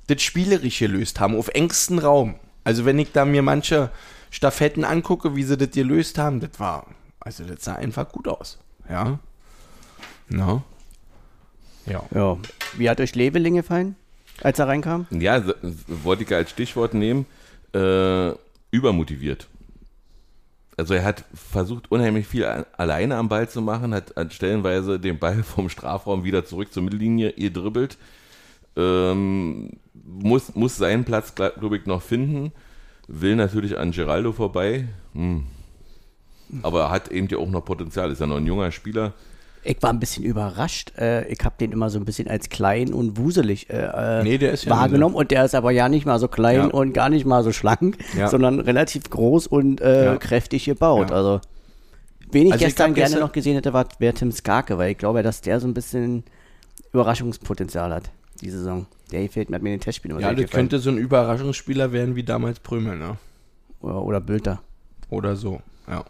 das 0.06 0.22
spielerisch 0.22 0.78
gelöst 0.78 1.18
haben, 1.18 1.36
auf 1.36 1.48
engstem 1.48 1.98
Raum. 1.98 2.36
Also 2.62 2.84
wenn 2.84 3.00
ich 3.00 3.10
da 3.10 3.24
mir 3.24 3.42
manche 3.42 3.90
Staffetten 4.30 4.84
angucke, 4.84 5.34
wie 5.34 5.42
sie 5.42 5.56
das 5.56 5.70
gelöst 5.70 6.18
haben, 6.18 6.38
das 6.38 6.50
war, 6.58 6.86
also 7.18 7.42
das 7.42 7.64
sah 7.64 7.74
einfach 7.74 8.08
gut 8.10 8.28
aus. 8.28 8.58
Ja. 8.88 9.18
No. 10.30 10.62
Ja. 11.86 12.02
Ja. 12.14 12.36
Wie 12.76 12.88
hat 12.90 13.00
euch 13.00 13.14
Leveling 13.14 13.54
gefallen, 13.56 13.96
als 14.42 14.58
er 14.58 14.68
reinkam? 14.68 15.06
Ja, 15.10 15.40
so- 15.42 15.54
wollte 16.04 16.24
ich 16.24 16.34
als 16.34 16.50
Stichwort 16.50 16.94
nehmen. 16.94 17.26
Äh, 17.74 18.32
übermotiviert. 18.70 19.46
Also 20.76 20.94
er 20.94 21.04
hat 21.04 21.24
versucht, 21.34 21.90
unheimlich 21.90 22.26
viel 22.26 22.44
alleine 22.44 23.16
am 23.16 23.28
Ball 23.28 23.48
zu 23.48 23.60
machen, 23.60 23.92
hat, 23.94 24.12
stellenweise 24.32 25.00
den 25.00 25.18
Ball 25.18 25.42
vom 25.42 25.68
Strafraum 25.68 26.24
wieder 26.24 26.44
zurück 26.44 26.72
zur 26.72 26.82
Mittellinie 26.82 27.32
gedribbelt. 27.32 27.98
Ähm, 28.76 29.70
muss, 30.04 30.54
muss 30.54 30.76
seinen 30.76 31.04
Platz, 31.04 31.34
glaube 31.34 31.76
ich, 31.76 31.86
noch 31.86 32.02
finden. 32.02 32.52
Will 33.08 33.36
natürlich 33.36 33.76
an 33.78 33.90
Geraldo 33.90 34.32
vorbei. 34.32 34.86
Hm. 35.14 35.44
Aber 36.62 36.82
er 36.84 36.90
hat 36.90 37.08
eben 37.08 37.26
ja 37.28 37.38
auch 37.38 37.50
noch 37.50 37.64
Potenzial. 37.64 38.10
Ist 38.12 38.20
ja 38.20 38.26
noch 38.26 38.36
ein 38.36 38.46
junger 38.46 38.70
Spieler. 38.70 39.12
Ich 39.64 39.82
war 39.82 39.90
ein 39.90 40.00
bisschen 40.00 40.24
überrascht. 40.24 40.92
Äh, 40.98 41.26
ich 41.28 41.40
habe 41.44 41.54
den 41.60 41.72
immer 41.72 41.90
so 41.90 41.98
ein 41.98 42.04
bisschen 42.04 42.28
als 42.28 42.48
klein 42.48 42.92
und 42.94 43.18
wuselig 43.18 43.68
äh, 43.70 44.20
äh, 44.20 44.22
Nee, 44.22 44.38
der 44.38 44.52
ist 44.52 44.64
ja 44.64 44.70
wahrgenommen 44.70 45.14
und 45.14 45.30
der 45.30 45.44
ist 45.44 45.54
aber 45.54 45.70
ja 45.72 45.88
nicht 45.88 46.06
mal 46.06 46.18
so 46.18 46.28
klein 46.28 46.56
Ja. 46.56 46.66
und 46.66 46.92
gar 46.92 47.08
nicht 47.10 47.26
mal 47.26 47.42
so 47.42 47.52
schlank, 47.52 47.98
Ja. 48.16 48.28
sondern 48.28 48.60
relativ 48.60 49.10
groß 49.10 49.46
und 49.46 49.80
äh, 49.80 50.04
Ja. 50.06 50.16
kräftig 50.16 50.64
gebaut. 50.64 51.10
Also 51.12 51.40
wen 52.30 52.46
ich 52.46 52.52
Also 52.52 52.62
ich 52.64 52.68
gestern 52.70 52.86
glaub, 52.86 52.94
gerne 52.96 53.08
gestern- 53.10 53.20
noch 53.26 53.32
gesehen 53.32 53.54
hätte, 53.54 53.72
war 53.72 53.86
wäre 53.98 54.14
Tim 54.14 54.32
Skarke, 54.32 54.78
weil 54.78 54.92
ich 54.92 54.98
glaube, 54.98 55.22
dass 55.22 55.40
der 55.40 55.60
so 55.60 55.66
ein 55.66 55.74
bisschen 55.74 56.24
Überraschungspotenzial 56.92 57.92
hat, 57.92 58.10
die 58.40 58.50
Saison. 58.50 58.86
Der 59.12 59.28
fehlt 59.28 59.50
mir, 59.50 59.56
hat 59.56 59.62
mir 59.62 59.70
in 59.70 59.76
den 59.76 59.80
Testspielen 59.82 60.16
immer 60.16 60.26
Ja, 60.26 60.32
gefallen. 60.32 60.50
könnte 60.50 60.78
so 60.78 60.90
ein 60.90 60.98
Überraschungsspieler 60.98 61.92
werden 61.92 62.14
wie 62.16 62.22
damals 62.22 62.60
Prömel, 62.60 62.96
ne? 62.96 63.16
Oder, 63.80 64.02
oder 64.02 64.20
Bülter. 64.20 64.60
oder 65.10 65.36
so. 65.36 65.60
Ja, 65.88 66.04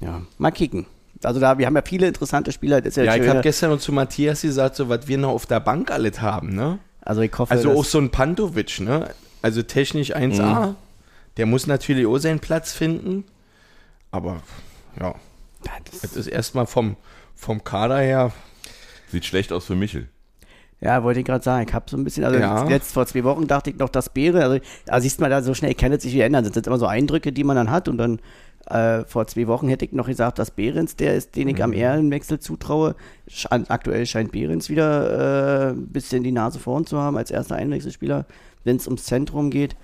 Ja, 0.00 0.22
mal 0.38 0.50
kicken. 0.50 0.86
Also 1.26 1.40
da, 1.40 1.58
wir 1.58 1.66
haben 1.66 1.76
ja 1.76 1.82
viele 1.84 2.06
interessante 2.08 2.52
Spieler. 2.52 2.80
Das 2.80 2.90
ist 2.90 2.96
ja 2.96 3.04
ja 3.04 3.16
ich 3.22 3.28
habe 3.28 3.40
gestern 3.42 3.70
noch 3.70 3.78
zu 3.80 3.92
Matthias 3.92 4.42
gesagt, 4.42 4.76
so 4.76 4.88
was 4.88 5.06
wir 5.08 5.18
noch 5.18 5.30
auf 5.30 5.46
der 5.46 5.60
Bank 5.60 5.90
alles 5.90 6.20
haben, 6.20 6.54
ne? 6.54 6.78
also 7.00 7.20
ich 7.20 7.32
hoffe, 7.38 7.52
Also 7.52 7.68
dass- 7.70 7.78
auch 7.78 7.84
so 7.84 7.98
ein 7.98 8.10
Pantovic, 8.10 8.80
ne? 8.80 9.10
Also 9.42 9.62
technisch 9.62 10.14
1A. 10.16 10.74
Der 11.36 11.46
muss 11.46 11.66
natürlich 11.66 12.06
auch 12.06 12.16
seinen 12.18 12.40
Platz 12.40 12.72
finden. 12.72 13.24
Aber 14.10 14.40
ja, 14.98 15.14
Ja, 15.66 15.72
das- 15.90 16.00
das 16.02 16.16
ist 16.16 16.26
erstmal 16.28 16.66
vom, 16.66 16.96
vom 17.34 17.62
Kader 17.64 17.98
her. 17.98 18.32
Sieht 19.10 19.24
schlecht 19.26 19.52
aus 19.52 19.64
für 19.66 19.74
Michel. 19.74 20.08
Ja, 20.80 21.02
wollte 21.02 21.20
ich 21.20 21.26
gerade 21.26 21.42
sagen. 21.42 21.66
Ich 21.68 21.74
habe 21.74 21.86
so 21.88 21.96
ein 21.96 22.04
bisschen, 22.04 22.24
also 22.24 22.38
Ja. 22.38 22.68
jetzt 22.68 22.92
vor 22.92 23.06
zwei 23.06 23.24
Wochen 23.24 23.46
dachte 23.46 23.70
ich 23.70 23.78
noch, 23.78 23.88
das 23.88 24.10
Beere, 24.10 24.42
also 24.42 24.58
da 24.86 25.00
siehst 25.00 25.20
man 25.20 25.30
da 25.30 25.40
so 25.42 25.54
schnell 25.54 25.74
kann 25.74 25.92
es 25.92 26.02
sich 26.02 26.12
wieder 26.12 26.26
ändern. 26.26 26.44
Das 26.44 26.52
sind 26.52 26.66
immer 26.66 26.78
so 26.78 26.86
Eindrücke, 26.86 27.32
die 27.32 27.44
man 27.44 27.56
dann 27.56 27.70
hat 27.70 27.88
und 27.88 27.96
dann 27.98 28.18
äh, 28.66 29.04
vor 29.04 29.26
zwei 29.26 29.46
Wochen 29.46 29.68
hätte 29.68 29.84
ich 29.84 29.92
noch 29.92 30.06
gesagt, 30.06 30.38
dass 30.38 30.50
Behrens 30.50 30.96
der 30.96 31.14
ist, 31.14 31.36
den 31.36 31.48
ich 31.48 31.62
am 31.62 31.72
Ehrenwechsel 31.74 32.38
zutraue. 32.38 32.94
Sch- 33.30 33.46
aktuell 33.68 34.06
scheint 34.06 34.32
Behrens 34.32 34.68
wieder 34.70 35.68
äh, 35.68 35.72
ein 35.72 35.88
bisschen 35.88 36.22
die 36.24 36.32
Nase 36.32 36.58
vorn 36.58 36.86
zu 36.86 36.98
haben 36.98 37.16
als 37.16 37.30
erster 37.30 37.56
Einwechselspieler, 37.56 38.24
wenn 38.64 38.76
es 38.76 38.86
ums 38.86 39.04
Zentrum 39.04 39.50
geht. 39.50 39.76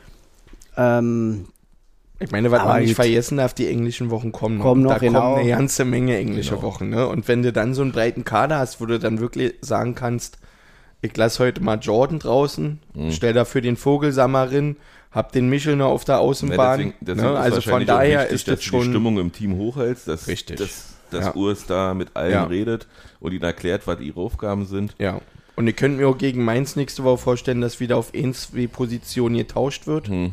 Ähm, 0.77 1.47
Ich 2.19 2.31
meine, 2.31 2.51
was 2.51 2.65
man 2.65 2.81
nicht 2.83 2.95
vergessen 2.95 3.37
darf, 3.39 3.55
die 3.55 3.69
englischen 3.69 4.11
Wochen 4.11 4.33
kommen 4.33 4.59
noch. 4.59 4.65
Kommen 4.65 4.83
noch, 4.83 4.93
da 4.93 4.99
genau. 4.99 5.21
kommen 5.21 5.41
eine 5.41 5.49
ganze 5.51 5.85
Menge 5.85 6.17
englische 6.17 6.51
Genau. 6.57 6.63
Wochen. 6.67 6.89
Ne? 6.91 7.07
Und 7.07 7.29
wenn 7.29 7.43
du 7.43 7.53
dann 7.53 7.75
so 7.75 7.83
einen 7.83 7.93
breiten 7.93 8.25
Kader 8.25 8.59
hast, 8.59 8.81
wo 8.81 8.87
du 8.87 8.99
dann 8.99 9.21
wirklich 9.21 9.55
sagen 9.63 9.95
kannst, 9.95 10.39
ich 11.03 11.17
lasse 11.17 11.43
heute 11.45 11.61
mal 11.63 11.79
Jordan 11.81 12.19
draußen, 12.19 12.79
Mhm. 12.95 13.13
stell 13.13 13.33
dafür 13.33 13.61
den 13.61 13.77
Vogelsammer 13.77 14.51
rein, 14.53 14.77
hab 15.11 15.33
den 15.33 15.49
Michel 15.49 15.77
noch 15.77 15.91
auf 15.91 16.05
der 16.05 16.21
Außenbahn. 16.21 16.79
deswegen, 16.79 16.95
deswegen 17.01 17.27
ne? 17.27 17.33
ist 17.35 17.39
Also 17.41 17.61
von 17.63 17.87
daher 17.87 18.21
wichtig, 18.21 18.35
ist 18.35 18.49
dass 18.49 18.55
das 18.57 18.65
du 18.65 18.71
die 18.71 18.83
schon... 18.85 18.91
Stimmung 18.93 19.19
im 19.19 19.33
Team 19.33 19.57
hochhältst, 19.57 20.07
dass, 20.09 20.29
Richtig. 20.29 20.59
dass, 20.59 20.95
dass 21.11 21.27
Ja. 21.27 21.35
Urs 21.35 21.67
da 21.67 21.95
mit 21.95 22.15
allen 22.15 22.33
Ja. 22.33 22.45
redet 22.45 22.87
und 23.19 23.33
ihnen 23.33 23.43
erklärt, 23.43 23.87
was 23.87 24.01
ihre 24.01 24.21
Aufgaben 24.21 24.67
sind. 24.67 24.95
Ja. 24.99 25.21
Und 25.57 25.67
ihr 25.67 25.73
könnt 25.73 25.97
mir 25.99 26.07
auch 26.09 26.17
gegen 26.17 26.45
Mainz 26.45 26.77
nächste 26.77 27.03
Woche 27.05 27.19
vorstellen, 27.19 27.61
dass 27.61 27.81
wieder 27.81 27.97
auf 27.97 28.15
1, 28.15 28.53
2 28.53 28.67
Positionen 28.69 29.37
getauscht 29.37 29.87
wird. 29.87 30.09
Hm. 30.09 30.33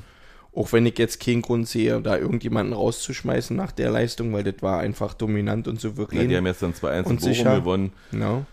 Auch 0.55 0.71
wenn 0.73 0.85
ich 0.85 0.97
jetzt 0.97 1.19
keinen 1.23 1.41
Grund 1.41 1.67
sehe, 1.67 1.99
da 2.01 2.17
irgendjemanden 2.17 2.73
rauszuschmeißen 2.73 3.55
nach 3.55 3.71
der 3.71 3.91
Leistung, 3.91 4.31
weil 4.33 4.43
das 4.43 4.55
war 4.61 4.79
einfach 4.79 5.13
dominant 5.13 5.67
und 5.67 5.75
Ja, 5.83 5.89
souverän. 5.89 6.29
die 6.29 6.37
haben 6.37 6.45
jetzt 6.45 6.61
dann 6.63 6.73
2-1 6.73 6.99
in 6.99 7.11
Und 7.11 7.19
Bochum 7.19 7.33
sicher. 7.33 7.55
gewonnen. 7.59 7.93
Ja. 8.11 8.45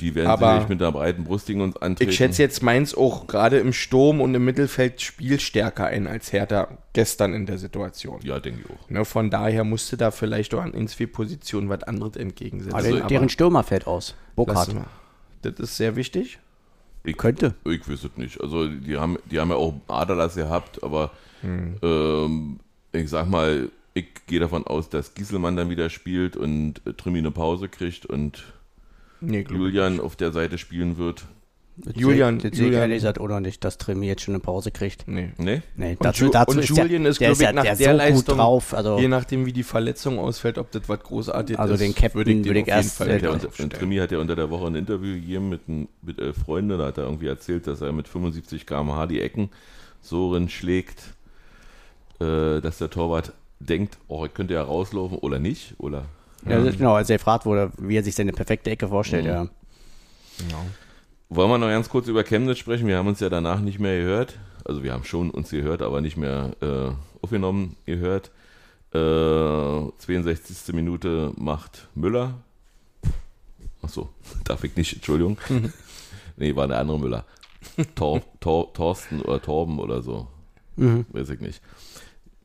Die 0.00 0.14
werden 0.14 0.28
Aber 0.28 0.46
sicherlich 0.48 0.68
mit 0.68 0.82
einer 0.82 0.92
breiten 0.92 1.24
Brust 1.24 1.46
gegen 1.46 1.60
uns 1.60 1.76
antreten. 1.76 2.10
Ich 2.10 2.16
schätze 2.16 2.42
jetzt 2.42 2.62
Mainz 2.62 2.94
auch 2.94 3.26
gerade 3.28 3.58
im 3.58 3.72
Sturm 3.72 4.20
und 4.20 4.34
im 4.34 4.44
Mittelfeld 4.44 5.00
spielstärker 5.00 5.86
ein 5.86 6.06
als 6.06 6.32
Hertha 6.32 6.68
gestern 6.92 7.32
in 7.32 7.46
der 7.46 7.58
Situation. 7.58 8.20
Ja, 8.24 8.40
denke 8.40 8.62
ich 8.64 8.70
auch. 8.70 8.90
Ne, 8.90 9.04
von 9.04 9.30
daher 9.30 9.62
musste 9.64 9.96
da 9.96 10.10
vielleicht 10.10 10.52
auch 10.54 10.62
an 10.62 10.72
in 10.74 10.88
zwei 10.88 11.06
Positionen 11.06 11.68
was 11.68 11.84
anderes 11.84 12.16
entgegensetzen. 12.16 12.74
also 12.74 12.96
Aber 12.96 13.06
deren 13.06 13.28
Stürmer 13.28 13.62
fällt 13.62 13.86
aus. 13.86 14.14
Burkhardt. 14.34 14.74
Das 15.42 15.54
ist 15.58 15.76
sehr 15.76 15.94
wichtig. 15.94 16.38
Ich, 17.04 17.16
Könnte. 17.16 17.54
Ich 17.64 17.88
weiß 17.88 18.04
es 18.04 18.16
nicht. 18.16 18.40
Also 18.40 18.66
die 18.66 18.96
haben, 18.96 19.18
die 19.30 19.38
haben 19.38 19.50
ja 19.50 19.56
auch 19.56 19.74
Aderlass 19.88 20.34
gehabt, 20.34 20.82
aber 20.82 21.10
Hm. 21.42 21.76
ähm, 21.82 22.60
ich 22.92 23.10
sag 23.10 23.28
mal, 23.28 23.68
ich 23.92 24.06
gehe 24.26 24.40
davon 24.40 24.66
aus, 24.66 24.88
dass 24.88 25.14
Gieselmann 25.14 25.56
dann 25.56 25.68
wieder 25.70 25.90
spielt 25.90 26.36
und 26.36 26.80
Trimi 26.96 27.18
eine 27.18 27.30
Pause 27.30 27.68
kriegt 27.68 28.06
und 28.06 28.42
Nee, 29.26 29.46
Julian 29.48 30.00
auf 30.00 30.16
der 30.16 30.32
Seite 30.32 30.58
spielen 30.58 30.98
wird. 30.98 31.24
Das 31.76 31.94
Julian- 31.96 32.38
das 32.38 32.56
Julian- 32.56 32.82
ehrlich 32.82 32.98
gesagt 32.98 33.18
oder 33.18 33.40
nicht, 33.40 33.64
dass 33.64 33.78
Tremi 33.78 34.06
jetzt 34.06 34.22
schon 34.22 34.34
eine 34.34 34.40
Pause 34.40 34.70
kriegt. 34.70 35.08
Nee. 35.08 35.30
Ne? 35.38 35.60
Nee, 35.76 35.96
Und, 35.98 36.16
Ju 36.16 36.30
und 36.30 36.64
Julian 36.68 37.04
ist, 37.04 37.20
der 37.20 37.30
glaube 37.30 37.42
ich, 37.42 37.46
ja- 37.48 37.52
nach 37.52 37.62
der 37.64 37.74
der, 37.74 37.90
so 37.90 37.96
Leistung, 37.96 38.24
gut 38.26 38.36
drauf. 38.38 38.74
Also, 38.74 38.98
je 39.00 39.08
nachdem, 39.08 39.44
wie 39.44 39.52
die 39.52 39.64
Verletzung 39.64 40.20
ausfällt, 40.20 40.56
ob 40.58 40.70
das 40.70 40.88
was 40.88 41.00
großartig 41.00 41.58
Also 41.58 41.74
ist, 41.74 41.80
den 41.80 41.92
Captain 41.96 42.14
würde 42.14 42.30
ich, 42.30 42.44
würde 42.44 42.58
ich 42.60 42.64
den 42.66 42.74
auf 42.74 42.78
jeden 42.78 42.86
erst, 42.86 42.96
Fall 42.98 43.08
äh, 43.10 43.18
er 43.18 43.32
unter, 43.32 43.50
stellen. 43.50 43.70
Trimi 43.70 43.96
hat 43.96 44.12
ja 44.12 44.18
unter 44.18 44.36
der 44.36 44.50
Woche 44.50 44.68
ein 44.68 44.76
Interview 44.76 45.14
gegeben 45.14 45.48
mit, 45.48 45.68
ein- 45.68 45.88
mit 46.02 46.20
elf 46.20 46.36
Freunden. 46.38 46.78
Da 46.78 46.86
hat 46.86 46.98
er 46.98 47.04
irgendwie 47.04 47.26
erzählt, 47.26 47.66
dass 47.66 47.80
er 47.80 47.90
mit 47.90 48.06
75 48.06 48.66
km/h 48.66 49.06
die 49.08 49.20
Ecken 49.20 49.50
so 50.00 50.30
rin 50.30 50.48
schlägt, 50.48 51.02
äh, 52.20 52.60
dass 52.60 52.78
der 52.78 52.90
Torwart 52.90 53.32
denkt, 53.58 53.98
oh, 54.06 54.24
ich 54.26 54.32
könnte 54.32 54.54
ja 54.54 54.62
rauslaufen 54.62 55.18
oder 55.18 55.40
nicht. 55.40 55.74
Oder 55.78 56.04
ja, 56.48 56.60
das- 56.62 56.76
genau, 56.76 56.94
als 56.94 57.10
er 57.10 57.16
gefragt 57.18 57.46
wurde, 57.46 57.72
wie 57.78 57.96
er 57.96 58.02
sich 58.02 58.14
seine 58.14 58.32
perfekte 58.32 58.70
Ecke 58.70 58.88
vorstellt. 58.88 59.24
Mhm. 59.24 59.30
Ja. 59.30 59.48
Wollen 61.30 61.50
wir 61.50 61.58
noch 61.58 61.68
ganz 61.68 61.88
kurz 61.88 62.06
über 62.08 62.22
Chemnitz 62.24 62.58
sprechen? 62.58 62.86
Wir 62.86 62.96
haben 62.98 63.08
uns 63.08 63.20
ja 63.20 63.28
danach 63.28 63.60
nicht 63.60 63.78
mehr 63.78 63.98
gehört. 63.98 64.38
Also 64.64 64.82
wir 64.82 64.92
haben 64.92 65.04
schon 65.04 65.30
uns 65.30 65.50
gehört, 65.50 65.82
aber 65.82 66.00
nicht 66.00 66.16
mehr 66.16 66.52
äh, 66.60 66.90
aufgenommen 67.22 67.76
gehört. 67.86 68.30
Äh, 68.92 69.90
62. 69.98 70.74
Minute 70.74 71.32
macht 71.36 71.88
Müller. 71.94 72.34
Achso, 73.82 74.08
darf 74.44 74.64
ich 74.64 74.76
nicht, 74.76 74.94
Entschuldigung. 74.94 75.38
nee, 76.36 76.54
war 76.56 76.68
der 76.68 76.78
andere 76.78 76.98
Müller. 76.98 77.24
Tor, 77.94 78.22
Tor, 78.40 78.72
Thorsten 78.74 79.20
oder 79.22 79.40
Torben 79.40 79.78
oder 79.78 80.02
so. 80.02 80.28
Mhm. 80.76 81.06
Weiß 81.10 81.30
ich 81.30 81.40
nicht. 81.40 81.60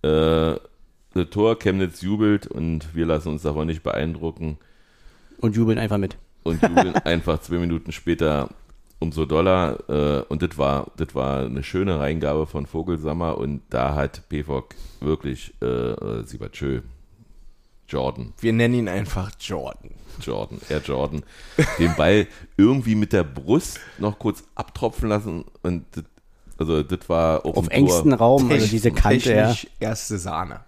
Äh, 0.04 0.56
das 1.14 1.30
Tor, 1.30 1.58
Chemnitz 1.58 2.02
jubelt 2.02 2.48
und 2.48 2.94
wir 2.96 3.06
lassen 3.06 3.30
uns 3.30 3.42
davon 3.42 3.68
nicht 3.68 3.84
beeindrucken 3.84 4.58
Und 5.40 5.56
jubeln 5.56 5.78
einfach 5.80 5.98
mit. 5.98 6.18
und 6.44 6.62
jubeln 6.62 6.96
einfach 7.06 7.40
zwei 7.42 7.58
Minuten 7.58 7.92
später 7.92 8.50
umso 9.00 9.26
doller. 9.26 9.78
Äh, 9.88 10.32
und 10.32 10.42
das 10.42 10.58
war, 10.58 10.92
das 10.98 11.16
war 11.16 11.46
eine 11.46 11.64
schöne 11.64 12.00
Reingabe 12.00 12.46
von 12.46 12.66
Vogelsammer 12.66 13.38
und 13.38 13.62
da 13.70 13.96
hat 13.96 14.30
PFOC 14.30 14.76
wirklich, 15.00 15.54
äh, 15.62 15.66
äh, 15.66 16.24
sie 16.26 16.40
war 16.40 16.50
schön. 16.52 16.84
Jordan, 17.88 18.34
Wir 18.40 18.54
nennen 18.54 18.76
ihn 18.76 18.88
einfach 18.88 19.32
Jordan. 19.40 19.90
Jordan, 20.22 20.60
Air 20.70 20.82
Jordan, 20.86 21.24
den 21.80 21.96
Ball 21.96 22.28
irgendwie 22.56 22.94
mit 22.94 23.14
der 23.14 23.24
Brust 23.24 23.80
noch 23.98 24.20
kurz 24.20 24.44
abtropfen 24.54 25.10
lassen 25.10 25.46
und 25.64 25.86
das, 25.94 26.04
also 26.58 26.84
das 26.84 27.08
war 27.08 27.46
auf, 27.46 27.58
Auf 27.58 27.68
engstem 27.70 28.14
Raum, 28.14 28.52
also 28.52 28.68
diese 28.68 28.92
Kante, 28.92 29.34
ja. 29.34 29.48
technisch 29.48 29.68
erste 29.80 30.20
Sahne. 30.20 30.60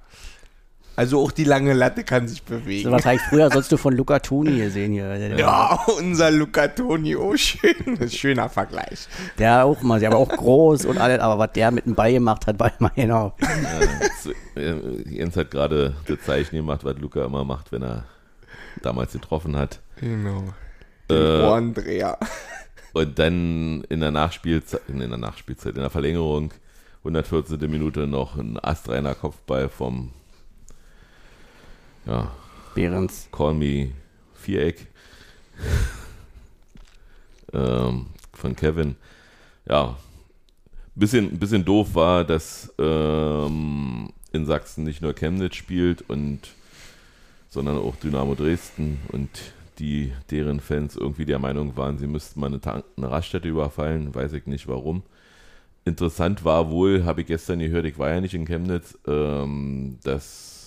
Also 1.02 1.20
auch 1.20 1.32
die 1.32 1.46
lange 1.46 1.74
Latte 1.74 2.04
kann 2.04 2.28
sich 2.28 2.44
bewegen. 2.44 2.84
So 2.84 2.92
was 2.92 3.04
habe 3.08 3.16
ich 3.16 3.24
früher 3.24 3.50
sonst 3.50 3.72
du 3.72 3.78
von 3.78 3.92
Luca 3.96 4.20
Toni 4.20 4.60
gesehen 4.60 4.92
hier. 4.92 5.36
Ja, 5.36 5.84
unser 5.98 6.30
Luca 6.30 6.68
Toni, 6.68 7.16
oh 7.16 7.36
schön. 7.36 7.74
Das 7.88 7.94
ist 7.94 8.02
ein 8.02 8.10
schöner 8.12 8.50
Vergleich. 8.50 9.08
der 9.40 9.66
auch 9.66 9.82
mal, 9.82 10.00
der 10.00 10.12
war 10.12 10.20
auch 10.20 10.30
groß 10.30 10.86
und 10.86 11.00
alles, 11.00 11.20
aber 11.20 11.40
was 11.40 11.54
der 11.54 11.72
mit 11.72 11.88
dem 11.88 11.96
Ball 11.96 12.14
gemacht 12.14 12.46
hat, 12.46 12.60
war 12.60 12.72
immer 12.80 12.92
genau. 12.92 13.36
Äh, 14.56 14.62
äh, 14.62 15.10
Jens 15.10 15.36
hat 15.36 15.50
gerade 15.50 15.96
das 16.06 16.20
Zeichen 16.22 16.56
gemacht, 16.56 16.84
was 16.84 16.96
Luca 17.00 17.26
immer 17.26 17.46
macht, 17.46 17.72
wenn 17.72 17.82
er 17.82 18.04
damals 18.84 19.14
getroffen 19.14 19.58
hat. 19.58 19.80
Genau. 20.00 20.54
Äh, 21.10 21.16
Ohrendreher. 21.16 22.20
Und 22.94 23.18
dann 23.18 23.84
in 23.90 24.02
der 24.02 24.12
Nachspielzeit, 24.12 24.82
in 24.88 25.00
der 25.00 25.18
Nachspielzeit, 25.18 25.74
in 25.74 25.82
der 25.82 25.90
Verlängerung, 25.90 26.54
114. 27.00 27.60
Minute 27.72 28.06
noch 28.06 28.38
ein 28.38 28.64
astreiner 28.64 29.16
Kopfball 29.16 29.68
vom 29.68 30.12
ja, 32.06 32.32
Behrens. 32.76 33.28
Call 33.32 33.54
Me 33.54 33.92
Viereck 34.34 34.88
ähm, 37.54 38.08
von 38.34 38.56
Kevin. 38.56 38.96
Ja, 39.68 39.98
bisschen, 40.96 41.38
bisschen 41.38 41.64
doof 41.64 41.96
war, 41.96 42.24
dass 42.24 42.74
ähm, 42.80 44.10
in 44.32 44.46
Sachsen 44.46 44.84
nicht 44.84 45.02
nur 45.02 45.14
Chemnitz 45.14 45.56
spielt 45.56 46.10
und 46.10 46.50
sondern 47.50 47.78
auch 47.78 47.98
Dynamo 47.98 48.34
Dresden 48.34 49.00
und 49.10 49.30
die 49.78 50.14
deren 50.30 50.62
Fans 50.62 50.96
irgendwie 50.96 51.26
der 51.26 51.40
Meinung 51.40 51.76
waren, 51.76 51.98
sie 51.98 52.08
müssten 52.08 52.40
mal 52.40 52.48
eine, 52.48 52.62
Tank 52.62 52.86
eine 52.96 53.12
Raststätte 53.12 53.50
überfallen, 53.50 54.16
weiß 54.16 54.34
ich 54.34 54.46
nicht 54.46 54.68
warum. 54.68 55.04
Interessant 55.84 56.46
war 56.46 56.70
wohl, 56.70 57.04
habe 57.04 57.22
ich 57.22 57.28
gestern 57.28 57.60
gehört, 57.60 57.86
ich 57.86 57.98
war 57.98 58.10
ja 58.10 58.22
nicht 58.22 58.36
in 58.36 58.46
Chemnitz, 58.46 58.98
ähm, 59.08 59.98
dass 60.04 60.61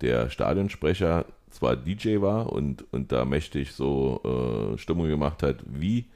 der 0.00 0.30
Stadionsprecher 0.30 1.24
zwar 1.50 1.76
DJ 1.76 2.20
war 2.20 2.52
und, 2.52 2.84
und 2.92 3.12
da 3.12 3.24
mächtig 3.24 3.72
so 3.72 4.20
äh, 4.74 4.78
Stimmung 4.78 5.08
gemacht 5.08 5.42
hat 5.42 5.56
wie 5.66 6.06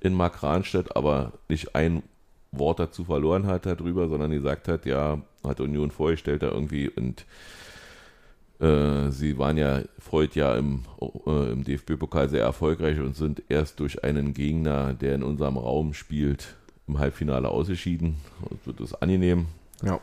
in 0.00 0.14
Markranstädt, 0.14 0.94
aber 0.96 1.32
nicht 1.48 1.74
ein 1.74 2.02
Wort 2.52 2.78
dazu 2.78 3.04
verloren 3.04 3.46
hat 3.46 3.66
darüber, 3.66 4.08
sondern 4.08 4.30
gesagt 4.30 4.68
hat, 4.68 4.86
ja, 4.86 5.20
hat 5.44 5.60
Union 5.60 5.90
vorgestellt 5.90 6.42
da 6.42 6.48
irgendwie 6.48 6.88
und 6.88 7.24
äh, 8.60 9.10
sie 9.10 9.38
waren 9.38 9.56
ja 9.56 9.82
Freud 9.98 10.38
ja 10.38 10.56
im, 10.56 10.84
äh, 11.00 11.52
im 11.52 11.64
DFB-Pokal 11.64 12.28
sehr 12.28 12.42
erfolgreich 12.42 12.98
und 12.98 13.16
sind 13.16 13.42
erst 13.48 13.80
durch 13.80 14.02
einen 14.02 14.34
Gegner, 14.34 14.94
der 14.94 15.14
in 15.14 15.22
unserem 15.22 15.56
Raum 15.56 15.94
spielt, 15.94 16.56
im 16.88 16.98
Halbfinale 16.98 17.48
ausgeschieden. 17.48 18.16
Also 18.50 18.72
das 18.72 18.92
ist 18.92 19.02
angenehm. 19.02 19.46
Ja. 19.82 20.00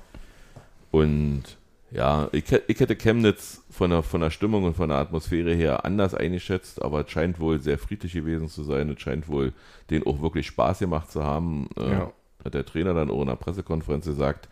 Und 0.92 1.58
ja, 1.92 2.28
ich, 2.32 2.44
ich 2.68 2.80
hätte 2.80 2.96
Chemnitz 2.96 3.62
von 3.70 3.90
der, 3.90 4.04
von 4.04 4.22
der 4.22 4.30
Stimmung 4.32 4.64
und 4.64 4.76
von 4.76 4.90
der 4.90 4.98
Atmosphäre 4.98 5.54
her 5.54 5.86
anders 5.86 6.14
eingeschätzt, 6.14 6.82
aber 6.82 7.02
es 7.06 7.12
scheint 7.12 7.40
wohl 7.40 7.60
sehr 7.62 7.78
friedlich 7.78 8.14
gewesen 8.14 8.48
zu 8.50 8.64
sein. 8.64 8.90
Es 8.90 9.02
scheint 9.02 9.28
wohl 9.28 9.54
denen 9.90 10.06
auch 10.06 10.22
wirklich 10.22 10.48
Spaß 10.48 10.80
gemacht 10.80 11.12
zu 11.12 11.24
haben. 11.24 11.70
Äh, 11.78 11.92
Ja. 11.92 12.12
Hat 12.44 12.54
der 12.54 12.66
Trainer 12.66 12.94
dann 12.94 13.10
auch 13.10 13.22
in 13.22 13.28
der 13.28 13.36
Pressekonferenz 13.38 14.06
gesagt, 14.06 14.50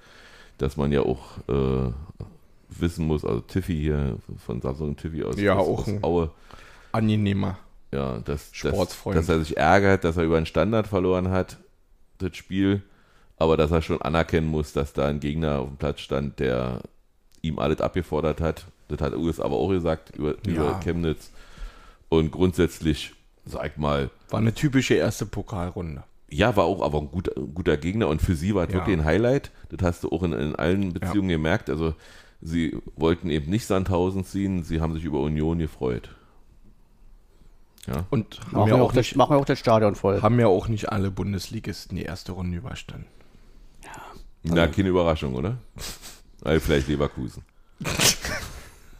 dass 0.58 0.78
man 0.78 0.92
ja 0.92 1.02
auch 1.02 1.38
äh, 1.48 1.92
wissen 2.70 3.06
muss, 3.06 3.24
also 3.24 3.42
Tiffy 3.42 3.76
hier 3.76 4.18
von 4.44 4.62
Samsung 4.62 4.96
Tiffy 4.96 5.24
aus, 5.24 5.40
Ja, 5.40 5.56
aus, 5.56 5.68
auch 5.68 5.80
aus 5.82 5.88
ein- 5.90 6.04
Aue, 6.04 6.32
Angenehmer. 6.92 7.58
ja, 7.92 8.18
dass, 8.20 8.52
dass, 8.52 9.04
dass 9.04 9.30
er 9.30 9.40
sich 9.40 9.58
ärgert, 9.58 10.04
dass 10.04 10.18
er 10.18 10.24
über 10.24 10.38
einen 10.38 10.46
Standard 10.48 10.88
verloren 10.88 11.30
hat, 11.30 11.58
das 12.18 12.36
Spiel, 12.36 12.82
aber 13.38 13.58
dass 13.58 13.70
er 13.72 13.82
schon 13.84 14.02
anerkennen 14.02 14.48
muss, 14.48 14.74
dass 14.74 14.94
da 14.94 15.08
ein 15.08 15.20
Gegner 15.20 15.60
auf 15.60 15.68
dem 15.68 15.78
Platz 15.78 16.00
stand, 16.02 16.40
der 16.40 16.82
ihm 17.44 17.60
alles 17.60 17.82
abgefordert 17.82 18.42
hat. 18.42 18.66
Das 18.88 19.00
hat 19.02 19.16
Urs 19.16 19.40
aber 19.40 19.56
auch 19.58 19.70
gesagt 19.70 20.16
über, 20.16 20.36
Ja. 20.46 20.52
über 20.52 20.80
Chemnitz. 20.80 21.30
Und 22.10 22.32
grundsätzlich, 22.32 23.14
sag 23.46 23.78
mal, 23.78 24.10
War 24.30 24.40
eine 24.40 24.54
typische 24.54 24.96
erste 24.96 25.26
Pokalrunde. 25.26 26.04
ja, 26.30 26.56
war 26.56 26.64
auch 26.66 26.82
aber 26.82 27.00
ein 27.00 27.12
guter, 27.12 27.34
ein 27.38 27.54
guter 27.54 27.78
Gegner 27.78 28.08
und 28.08 28.22
für 28.22 28.36
sie 28.36 28.56
war 28.56 28.64
es 28.68 28.70
Ja. 28.74 28.80
wirklich 28.80 28.98
ein 28.98 29.06
Highlight. 29.06 29.52
Das 29.70 29.82
hast 29.86 30.04
du 30.04 30.10
auch 30.12 30.24
in, 30.24 30.34
in 30.34 30.56
allen 30.56 30.94
Beziehungen 30.94 31.30
gemerkt. 31.30 31.70
Also 31.70 31.94
sie 32.42 32.78
wollten 32.96 33.30
eben 33.30 33.50
nicht 33.52 33.66
Sandhausen 33.68 34.26
ziehen, 34.26 34.64
sie 34.64 34.80
haben 34.82 34.94
sich 34.94 35.04
über 35.04 35.20
Union 35.22 35.60
gefreut. 35.60 36.10
Ja, 37.88 38.06
Und 38.12 38.40
haben 38.40 38.52
Machen 38.54 38.68
ja, 38.70 38.76
wir, 38.78 38.82
auch 38.84 38.88
auch 38.90 38.94
das, 38.94 38.98
nicht, 39.08 39.16
machen 39.18 39.32
wir 39.36 39.40
auch 39.40 39.46
das 39.46 39.60
Stadion 39.60 39.96
voll. 39.96 40.22
haben 40.22 40.40
ja 40.40 40.48
auch 40.48 40.70
nicht 40.70 40.90
alle 40.90 41.12
Bundesligisten 41.12 41.98
die 41.98 42.04
erste 42.04 42.32
Runde 42.32 42.58
überstanden. 42.58 43.08
na, 44.44 44.68
keine 44.68 44.90
Überraschung, 44.90 45.36
oder? 45.36 45.58
Also 46.44 46.60
vielleicht 46.60 46.88
Leverkusen. 46.88 47.44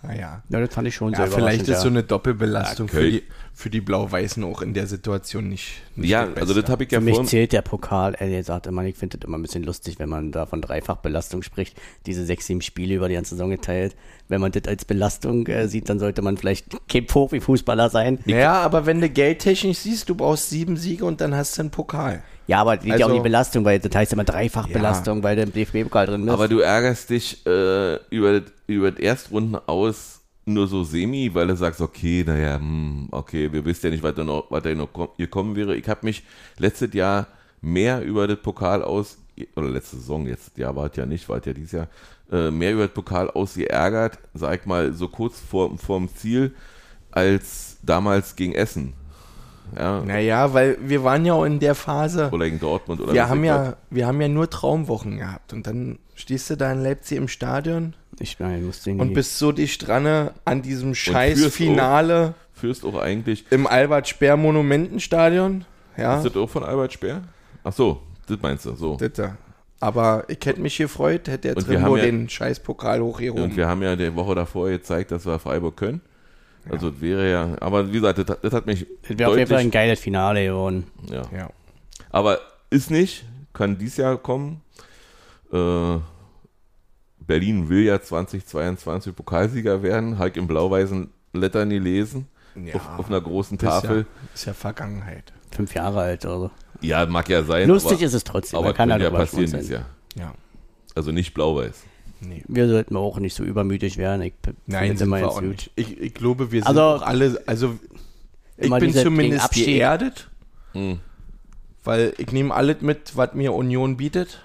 Naja. 0.06 0.44
Ja, 0.50 0.60
das 0.60 0.74
fand 0.74 0.88
ich 0.88 0.96
schon 0.96 1.14
Ja, 1.14 1.20
sehr 1.20 1.32
vielleicht 1.32 1.68
ist 1.70 1.80
so 1.80 1.88
ja. 1.88 1.92
eine 1.92 2.04
Doppelbelastung 2.04 2.88
Ja, 2.88 2.94
für, 2.94 3.10
die, 3.10 3.24
für 3.54 3.70
die 3.70 3.80
Blau-Weißen 3.80 4.44
auch 4.44 4.62
in 4.62 4.74
der 4.74 4.86
Situation 4.86 5.48
nicht. 5.48 5.82
nicht 5.96 6.10
Ja, 6.10 6.26
das 6.26 6.42
also 6.42 6.60
das 6.60 6.70
habe 6.70 6.84
ich 6.84 6.92
ja 6.92 7.00
Für 7.00 7.06
mich 7.06 7.24
zählt 7.24 7.54
der 7.54 7.62
Pokal, 7.62 8.14
er 8.16 8.44
sagt 8.44 8.68
immer, 8.68 8.84
ich 8.84 8.98
finde 8.98 9.18
das 9.18 9.26
immer 9.26 9.38
ein 9.38 9.42
bisschen 9.42 9.64
lustig, 9.64 10.00
wenn 10.00 10.10
man 10.10 10.34
da 10.34 10.46
von 10.46 10.62
Dreifachbelastung 10.62 11.42
spricht, 11.42 11.80
diese 12.06 12.26
sechs, 12.26 12.48
sieben 12.48 12.62
Spiele 12.62 12.96
über 12.96 13.08
die 13.08 13.16
ganze 13.16 13.36
Saison 13.36 13.50
geteilt. 13.50 13.96
Wenn 14.28 14.42
man 14.42 14.52
das 14.52 14.64
als 14.68 14.84
Belastung 14.84 15.48
äh, 15.48 15.70
sieht, 15.70 15.88
dann 15.88 16.00
sollte 16.00 16.22
man 16.22 16.36
vielleicht 16.36 16.66
kein 16.90 17.06
Profi-Fußballer 17.06 17.90
sein. 17.90 18.20
Naja, 18.26 18.56
aber 18.56 18.86
wenn 18.86 19.00
du 19.00 19.10
geldtechnisch 19.10 19.78
siehst, 19.78 20.10
du 20.10 20.16
brauchst 20.16 20.50
sieben 20.50 20.76
Siege 20.76 21.06
und 21.06 21.22
dann 21.22 21.34
hast 21.34 21.58
du 21.58 21.62
einen 21.62 21.72
Pokal. 21.72 22.24
Ja, 22.48 22.60
aber 22.62 22.76
liegt 22.76 22.88
ja 22.88 22.96
auch 23.06 23.10
Also- 23.10 23.16
die 23.16 23.24
Belastung, 23.24 23.64
weil 23.66 23.80
das 23.80 23.96
heißt 23.96 24.14
immer 24.14 24.24
Dreifachbelastung, 24.26 25.24
weil 25.24 25.36
der 25.36 25.46
im 25.46 25.54
DFB-Pokal 25.54 26.08
drin 26.08 26.24
ist. 26.28 26.30
Aber 26.34 26.48
du 26.48 26.60
ärgerst 26.60 27.10
dich 27.10 27.46
äh, 27.46 27.96
über, 28.10 28.42
über 28.68 28.92
das 28.92 29.00
Erstrunden 29.00 29.56
aus 29.66 30.20
nur 30.46 30.68
so 30.68 30.84
semi, 30.84 31.34
weil 31.34 31.48
du 31.48 31.56
sagst, 31.56 31.80
okay, 31.80 32.24
naja, 32.28 32.58
hm, 32.58 33.08
okay, 33.12 33.52
wir 33.54 33.64
wissen 33.64 33.86
ja 33.86 33.92
nicht, 33.92 34.04
was 34.04 34.14
da 34.16 34.26
noch, 34.26 34.52
was 34.52 34.62
da 34.64 34.74
noch 34.76 34.90
kom- 34.92 35.10
hier 35.16 35.28
kommen 35.28 35.56
wäre. 35.56 35.74
Ich 35.76 35.88
habe 35.88 36.06
mich 36.06 36.22
letztes 36.58 36.94
Jahr 36.94 37.28
mehr 37.62 38.02
über 38.02 38.28
das 38.28 38.40
Pokal 38.42 38.84
aus, 38.84 39.18
oder 39.56 39.70
letzte 39.70 39.96
Saison, 39.96 40.28
jetzt 40.28 40.58
Jahr 40.58 40.76
war 40.76 40.88
es 40.88 40.98
ja 40.98 41.06
nicht, 41.06 41.30
war 41.30 41.38
es 41.38 41.46
ja 41.46 41.54
dieses 41.54 41.72
Jahr, 41.72 41.88
äh, 42.30 42.52
mehr 42.52 42.74
über 42.74 42.84
das 42.88 42.94
Pokal 42.94 43.30
aus 43.32 43.54
geärgert, 43.54 44.20
sag 44.34 44.60
ich 44.60 44.66
mal, 44.66 44.92
so 44.92 45.08
kurz 45.08 45.40
vor, 45.40 45.78
vorm 45.78 46.10
Ziel, 46.14 46.54
als 47.10 47.78
damals 47.82 48.36
gegen 48.36 48.54
Essen. 48.54 48.94
Ja, 49.78 50.02
Naja, 50.06 50.54
weil 50.54 50.78
wir 50.82 51.04
waren 51.04 51.26
ja 51.26 51.34
auch 51.34 51.46
in 51.46 51.60
der 51.60 51.76
Phase. 51.76 52.30
oder 52.32 52.46
gegen 52.46 52.60
Dortmund 52.60 53.02
oder 53.02 53.14
Wir 53.14 53.24
was 53.24 53.30
haben, 53.30 53.44
ich 53.44 53.48
ja, 53.48 53.76
wir 53.90 54.08
haben 54.08 54.22
ja 54.22 54.28
nur 54.28 54.50
Traumwochen 54.50 55.18
gehabt. 55.18 55.54
Und 55.54 55.68
dann 55.68 56.00
stehst 56.16 56.50
du 56.50 56.58
da 56.58 56.72
in 56.72 56.82
Leipzig 56.84 57.18
im 57.18 57.28
Stadion 57.28 57.94
ich 58.20 58.40
meine, 58.40 58.58
ihn 58.60 59.00
und 59.00 59.08
nie- 59.10 59.14
bist 59.14 59.40
so 59.40 59.52
dicht 59.52 59.88
dran 59.88 60.30
an 60.46 60.62
diesem 60.62 60.94
scheiß 60.96 61.40
führst 61.40 61.56
Finale 61.56 62.36
führst 62.54 62.86
auch 62.86 62.96
eigentlich 62.96 63.46
im 63.50 63.66
Albert-Speer-Monumentenstadion. 64.54 65.66
Ja, 65.98 66.18
Ist 66.18 66.26
das 66.26 66.36
auch 66.36 66.50
von 66.50 66.64
Albert 66.64 66.94
Speer? 66.94 67.22
Ach 67.64 67.74
so, 67.74 68.02
das 68.28 68.38
meinst 68.42 68.66
du, 68.66 68.74
so. 68.76 68.96
das 68.98 69.14
da. 69.14 69.38
Aber 69.80 70.24
ich 70.30 70.40
hätte 70.46 70.62
mich 70.62 70.78
gefreut, 70.78 71.28
hätte 71.28 71.54
der 71.54 71.56
Trimbo 71.56 71.98
ja- 71.98 72.04
den 72.06 72.30
scheiß 72.30 72.62
Pokal 72.62 73.02
hochgehoben. 73.02 73.44
Und 73.44 73.58
wir 73.58 73.68
haben 73.68 73.82
ja 73.84 73.96
die 73.96 74.16
Woche 74.16 74.34
davor 74.36 74.70
gezeigt, 74.70 75.12
dass 75.12 75.26
wir 75.26 75.38
Freiburg 75.40 75.76
können. 75.76 76.02
Also 76.70 76.92
das 76.92 77.02
wäre 77.02 77.30
ja, 77.30 77.56
aber 77.60 77.88
wie 77.90 78.00
gesagt, 78.00 78.20
das, 78.20 78.38
das 78.42 78.54
hat 78.54 78.66
mich 78.66 78.86
Das 79.08 79.18
wäre 79.18 79.32
auf 79.32 79.38
jeden 79.38 79.50
Fall 79.50 79.60
ein 79.60 79.72
geiles 79.72 80.00
Finale 80.00 80.46
geworden. 80.46 80.86
ja. 81.10 81.24
ja. 81.36 81.50
Aber 82.10 82.40
ist 82.70 82.92
nicht, 82.92 83.26
kann 83.54 83.78
dies 83.78 83.98
Jahr 83.98 84.18
kommen. 84.18 84.62
Äh, 85.52 85.98
Berlin 87.20 87.70
will 87.70 87.84
ja 87.84 88.02
2022 88.02 89.16
Pokalsieger 89.16 89.82
werden, 89.82 90.18
halt 90.20 90.38
im 90.38 90.48
blau-weißen 90.48 91.10
Lettern 91.34 91.70
gelesen, 91.70 92.28
Ja, 92.56 92.76
auf, 92.76 93.00
auf 93.00 93.08
einer 93.08 93.22
großen 93.22 93.58
Tafel. 93.58 94.02
Ist 94.02 94.06
ja, 94.06 94.34
ist 94.34 94.46
ja 94.46 94.54
Vergangenheit. 94.54 95.34
Fünf 95.52 95.74
Jahre 95.74 96.02
alt 96.02 96.26
oder 96.26 96.40
so. 96.40 96.52
Ja, 96.82 97.06
mag 97.06 97.30
ja 97.30 97.44
sein. 97.44 97.68
Lustig 97.68 97.94
aber, 97.94 98.04
ist 98.04 98.14
es 98.14 98.24
trotzdem. 98.24 98.60
aber 98.60 98.74
kann 98.74 98.90
ja 98.90 99.10
passieren 99.10 99.46
dieses 99.46 99.70
Jahr. 99.70 99.86
Ja. 100.16 100.34
Also 100.96 101.12
nicht 101.12 101.34
blau-weiß. 101.34 101.84
Nee. 102.28 102.44
Wir 102.48 102.68
sollten 102.70 102.96
auch 102.96 103.20
nicht 103.20 103.36
so 103.36 103.44
übermütig 103.44 103.98
werden. 103.98 104.22
Ich 104.22 104.34
Nein, 104.66 104.98
sind 104.98 105.10
wir 105.10 105.28
auch 105.28 105.40
gut. 105.40 105.50
nicht. 105.50 105.72
Ich, 105.76 106.00
ich 106.00 106.14
glaube, 106.14 106.52
wir 106.52 106.62
sind 106.62 106.68
Also- 106.68 106.82
auch 106.82 107.02
alle, 107.02 107.42
also 107.46 107.78
ich 108.58 108.70
bin 108.72 108.94
zumindest 108.94 109.52
geerdet, 109.52 110.30
Hm. 110.74 111.00
weil 111.84 112.14
ich 112.18 112.32
nehme 112.32 112.54
alles 112.54 112.82
mit, 112.82 113.16
was 113.18 113.34
mir 113.34 113.54
Union 113.54 113.98
bietet, 113.98 114.42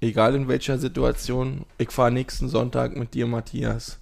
egal 0.00 0.34
in 0.34 0.48
welcher 0.48 0.78
Situation. 0.78 1.64
Ich 1.78 1.90
fahre 1.90 2.10
nächsten 2.10 2.48
Sonntag 2.48 2.96
mit 2.96 3.14
dir, 3.14 3.26
Matthias. 3.26 3.98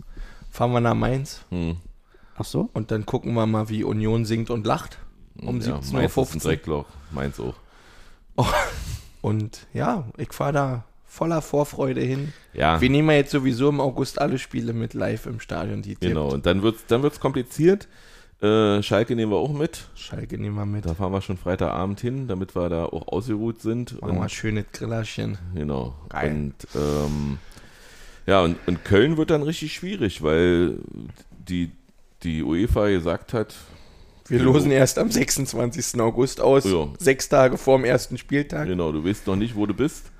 Fahren 0.50 0.72
wir 0.72 0.80
nach 0.80 0.94
Mainz 0.94 1.42
Hm. 1.50 1.76
Ach 2.36 2.44
so? 2.44 2.70
und 2.72 2.90
dann 2.90 3.04
gucken 3.06 3.34
wir 3.34 3.46
mal, 3.46 3.68
wie 3.68 3.84
Union 3.84 4.24
singt 4.24 4.50
und 4.50 4.66
lacht. 4.66 4.98
Um 5.42 5.60
ja, 5.60 5.76
17.15 5.78 5.92
Mainz 5.92 6.34
ist 6.36 6.46
ein 6.46 6.70
Uhr. 6.72 6.84
Mainz 7.12 7.40
auch. 7.40 7.54
Und 9.22 9.66
ja, 9.74 10.04
ich 10.16 10.32
fahre 10.32 10.52
da 10.52 10.84
voller 11.10 11.42
Vorfreude 11.42 12.00
hin. 12.00 12.32
Ja. 12.54 12.80
Wir 12.80 12.88
nehmen 12.88 13.10
ja 13.10 13.16
jetzt 13.16 13.32
sowieso 13.32 13.68
im 13.68 13.80
August 13.80 14.20
alle 14.20 14.38
Spiele 14.38 14.72
mit 14.72 14.94
live 14.94 15.26
im 15.26 15.40
Stadion, 15.40 15.82
die 15.82 15.96
Genau, 15.96 16.24
tippt. 16.28 16.34
und 16.34 16.46
dann 16.46 16.62
wird 16.62 16.76
es 16.76 16.86
dann 16.86 17.02
wird's 17.02 17.18
kompliziert. 17.18 17.88
Äh, 18.40 18.80
Schalke 18.82 19.16
nehmen 19.16 19.32
wir 19.32 19.36
auch 19.38 19.52
mit. 19.52 19.88
Schalke 19.96 20.38
nehmen 20.38 20.54
wir 20.54 20.64
mit. 20.64 20.86
Da 20.86 20.94
fahren 20.94 21.12
wir 21.12 21.20
schon 21.20 21.36
Freitagabend 21.36 22.00
hin, 22.00 22.26
damit 22.28 22.54
wir 22.56 22.68
da 22.70 22.84
auch 22.86 23.08
ausgeruht 23.08 23.60
sind. 23.60 24.00
Machen 24.00 24.14
wir 24.14 24.20
Und, 24.22 24.30
schönes 24.30 24.64
Grillerchen. 24.72 25.36
genau. 25.54 25.94
Geil. 26.08 26.30
Und 26.30 26.54
ähm, 26.74 27.38
ja, 28.26 28.40
und, 28.42 28.56
und 28.66 28.84
Köln 28.84 29.16
wird 29.16 29.30
dann 29.30 29.42
richtig 29.42 29.74
schwierig, 29.74 30.22
weil 30.22 30.78
die, 31.48 31.70
die 32.22 32.42
UEFA 32.42 32.88
gesagt 32.88 33.34
hat, 33.34 33.54
Wir 34.28 34.38
losen 34.40 34.70
erst 34.70 34.98
am 34.98 35.10
26. 35.10 36.00
August 36.00 36.40
aus, 36.40 36.64
Ja. 36.64 36.88
sechs 36.98 37.28
Tage 37.28 37.58
vor 37.58 37.76
dem 37.78 37.84
ersten 37.84 38.16
Spieltag. 38.16 38.68
genau, 38.68 38.92
du 38.92 39.04
weißt 39.04 39.26
noch 39.26 39.36
nicht, 39.36 39.54
wo 39.56 39.66
du 39.66 39.74
bist. 39.74 40.12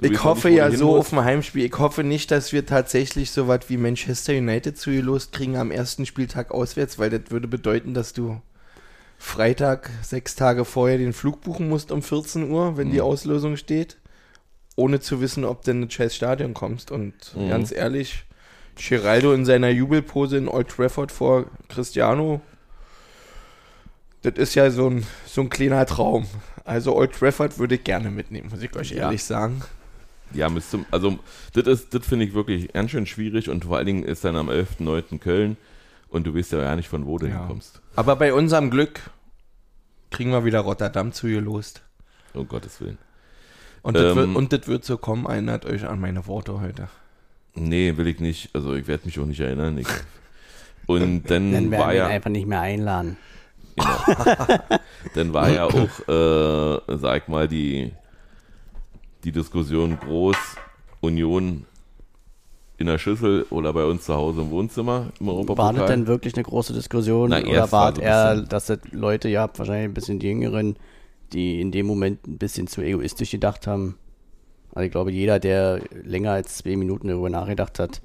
Ich 0.00 0.22
hoffe 0.22 0.48
ja 0.48 0.70
so 0.70 0.96
auf 0.96 1.12
ein 1.12 1.24
Heimspiel. 1.24 1.64
Ich 1.64 1.76
hoffe 1.78 2.04
nicht, 2.04 2.30
dass 2.30 2.52
wir 2.52 2.64
tatsächlich 2.64 3.30
so 3.32 3.48
was 3.48 3.68
wie 3.68 3.76
Manchester 3.76 4.32
United 4.32 4.78
zugelost 4.78 5.32
kriegen 5.32 5.56
am 5.56 5.70
ersten 5.72 6.06
Spieltag 6.06 6.52
auswärts, 6.52 6.98
weil 6.98 7.10
das 7.10 7.30
würde 7.30 7.48
bedeuten, 7.48 7.94
dass 7.94 8.12
du 8.12 8.40
Freitag 9.18 9.90
sechs 10.02 10.36
Tage 10.36 10.64
vorher 10.64 10.98
den 10.98 11.12
Flug 11.12 11.40
buchen 11.40 11.68
musst 11.68 11.90
um 11.90 12.02
14 12.02 12.48
Uhr, 12.50 12.76
wenn 12.76 12.88
Mhm. 12.88 12.92
die 12.92 13.00
Auslosung 13.00 13.56
steht, 13.56 13.96
ohne 14.76 15.00
zu 15.00 15.20
wissen, 15.20 15.44
ob 15.44 15.64
du 15.64 15.72
in 15.72 15.82
das 15.82 15.92
scheiß 15.92 16.14
Stadion 16.14 16.54
kommst. 16.54 16.92
Und 16.92 17.14
Mhm. 17.34 17.48
ganz 17.48 17.72
ehrlich, 17.72 18.24
Geraldo 18.76 19.32
in 19.32 19.44
seiner 19.44 19.70
Jubelpose 19.70 20.36
in 20.36 20.46
Old 20.46 20.68
Trafford 20.68 21.10
vor 21.10 21.46
Cristiano, 21.68 22.40
das 24.22 24.34
ist 24.34 24.54
ja 24.54 24.70
so 24.70 24.88
ein, 24.88 25.04
so 25.26 25.40
ein 25.40 25.50
kleiner 25.50 25.84
Traum. 25.86 26.26
Also 26.64 26.94
Old 26.94 27.12
Trafford 27.12 27.58
würde 27.58 27.74
ich 27.76 27.82
gerne 27.84 28.12
mitnehmen, 28.12 28.50
muss 28.50 28.62
ich 28.62 28.74
euch 28.76 28.90
Ja. 28.90 29.04
ehrlich 29.06 29.24
sagen. 29.24 29.62
Ja, 30.32 30.48
zum, 30.60 30.84
also 30.90 31.18
das 31.54 31.66
ist, 31.66 31.94
das 31.94 32.06
finde 32.06 32.26
ich 32.26 32.34
wirklich 32.34 32.72
ganz 32.72 32.90
schön 32.90 33.06
schwierig 33.06 33.48
und 33.48 33.64
vor 33.64 33.76
allen 33.78 33.86
Dingen 33.86 34.02
ist 34.04 34.24
dann 34.24 34.36
am 34.36 34.50
11.9. 34.50 35.18
Köln 35.18 35.56
und 36.10 36.26
du 36.26 36.34
weißt 36.34 36.52
ja 36.52 36.60
gar 36.60 36.76
nicht, 36.76 36.88
von 36.88 37.06
wo 37.06 37.18
du 37.18 37.26
Ja. 37.26 37.38
hinkommst. 37.40 37.80
Aber 37.96 38.16
bei 38.16 38.32
unserem 38.34 38.70
Glück 38.70 39.00
kriegen 40.10 40.30
wir 40.30 40.44
wieder 40.44 40.60
Rotterdam 40.60 41.12
zugelost. 41.12 41.82
Um 42.34 42.46
Gottes 42.48 42.80
Willen. 42.80 42.98
Und 43.82 43.94
das, 43.96 44.12
Ähm, 44.12 44.16
wird, 44.16 44.36
und 44.36 44.52
das 44.52 44.66
wird 44.66 44.84
so 44.84 44.98
kommen, 44.98 45.26
erinnert 45.26 45.64
euch 45.64 45.86
an 45.86 46.00
meine 46.00 46.26
Worte 46.26 46.60
heute. 46.60 46.88
Nee, 47.54 47.96
will 47.96 48.06
ich 48.06 48.20
nicht. 48.20 48.50
Also 48.54 48.74
ich 48.74 48.86
werde 48.86 49.06
mich 49.06 49.18
auch 49.18 49.24
nicht 49.26 49.40
erinnern. 49.40 49.78
Ich, 49.78 49.88
und 50.86 51.30
dann, 51.30 51.52
Dann 51.52 51.70
werden 51.70 51.80
war 51.80 51.88
wir 51.88 51.94
ihn 51.94 51.98
ja, 51.98 52.06
einfach 52.06 52.30
nicht 52.30 52.46
mehr 52.46 52.60
einladen. 52.60 53.16
dann 55.14 55.32
war 55.32 55.50
ja 55.50 55.64
auch, 55.64 56.08
äh, 56.08 56.96
sag 56.96 57.28
mal, 57.28 57.48
die, 57.48 57.92
die 59.28 59.32
Diskussion 59.32 59.98
groß, 59.98 60.36
Union 61.00 61.66
in 62.78 62.86
der 62.86 62.98
Schüssel 62.98 63.44
oder 63.50 63.72
bei 63.72 63.84
uns 63.84 64.04
zu 64.04 64.14
Hause 64.14 64.40
im 64.42 64.50
Wohnzimmer 64.50 65.08
im 65.20 65.26
War 65.26 65.34
das 65.34 65.48
Europapokal. 65.48 65.86
denn 65.88 66.06
wirklich 66.06 66.34
eine 66.34 66.44
große 66.44 66.72
Diskussion? 66.72 67.30
Na, 67.30 67.40
oder 67.42 67.70
war 67.72 67.72
war 67.72 67.88
es 67.90 67.96
so 67.96 68.00
ein 68.02 68.06
eher, 68.06 68.42
dass 68.42 68.66
das 68.66 68.78
Leute, 68.92 69.38
habt 69.40 69.58
wahrscheinlich 69.58 69.84
ein 69.84 69.94
bisschen 69.94 70.18
die 70.18 70.28
Jüngeren, 70.28 70.76
die 71.32 71.60
in 71.60 71.72
dem 71.72 71.86
Moment 71.86 72.26
ein 72.26 72.38
bisschen 72.38 72.68
zu 72.68 72.80
egoistisch 72.80 73.32
gedacht 73.32 73.66
haben? 73.66 73.96
Also 74.72 74.86
ich 74.86 74.92
glaube, 74.92 75.10
jeder, 75.10 75.38
der 75.40 75.80
länger 76.04 76.32
als 76.32 76.58
zwei 76.58 76.76
Minuten 76.76 77.08
darüber 77.08 77.28
nachgedacht 77.30 77.78
hat 77.78 78.00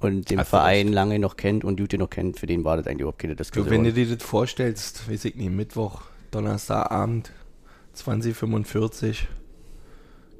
und 0.00 0.30
den 0.30 0.38
du 0.38 0.44
Verein 0.44 0.92
lange 0.92 1.18
noch 1.18 1.36
kennt 1.36 1.64
und 1.64 1.78
Jute 1.80 1.96
noch 1.96 2.10
kennt, 2.10 2.38
für 2.40 2.46
den 2.46 2.64
war 2.64 2.76
das 2.76 2.86
eigentlich 2.86 3.02
überhaupt 3.02 3.20
keine 3.20 3.34
Du, 3.34 3.38
Diskussion. 3.38 3.70
wenn 3.70 3.84
du 3.84 3.92
dir 3.92 4.06
das 4.16 4.22
vorstellst, 4.26 5.08
weiß 5.10 5.24
ich 5.26 5.36
nicht, 5.36 5.50
Mittwoch, 5.50 6.02
Donnerstagabend, 6.32 7.30
2045, 7.92 9.28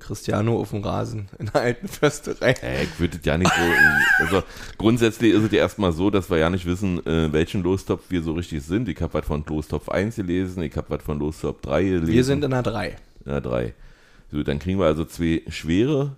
Cristiano 0.07 0.59
auf 0.61 0.71
dem 0.71 0.83
Rasen 0.83 1.29
in 1.39 1.47
der 1.47 1.61
alten 1.63 1.89
Försterei. 1.89 2.53
Äh, 2.63 2.85
ich 2.85 3.01
würde 3.01 3.19
ja 3.25 3.37
nicht 3.37 3.51
so. 3.53 4.25
Also 4.25 4.43
grundsätzlich 4.79 5.33
ist 5.33 5.43
es 5.43 5.53
ja 5.53 5.59
erstmal 5.59 5.93
so, 5.93 6.11
dass 6.11 6.31
wir 6.31 6.39
ja 6.39 6.49
nicht 6.51 6.65
wissen, 6.67 7.05
äh, 7.07 7.33
welchen 7.33 7.63
Lostopf 7.63 8.05
wir 8.09 8.23
so 8.23 8.33
richtig 8.35 8.63
sind. 8.63 8.89
Ich 8.89 9.01
habe 9.01 9.15
was 9.15 9.27
von 9.27 9.45
Lostopf 9.47 9.89
1 9.89 10.17
gelesen, 10.17 10.63
ich 10.63 10.77
habe 10.77 10.89
was 10.91 11.03
von 11.03 11.19
Lostopf 11.19 11.61
3 11.63 11.83
gelesen. 11.83 12.07
Wir 12.09 12.25
sind 12.25 12.45
in 12.45 12.51
der 12.51 12.63
3. 12.63 12.97
Ja, 13.25 13.41
3. 13.41 13.75
So, 14.31 14.43
dann 14.43 14.59
kriegen 14.59 14.79
wir 14.79 14.87
also 14.87 15.05
zwei 15.05 15.43
schwere 15.49 16.17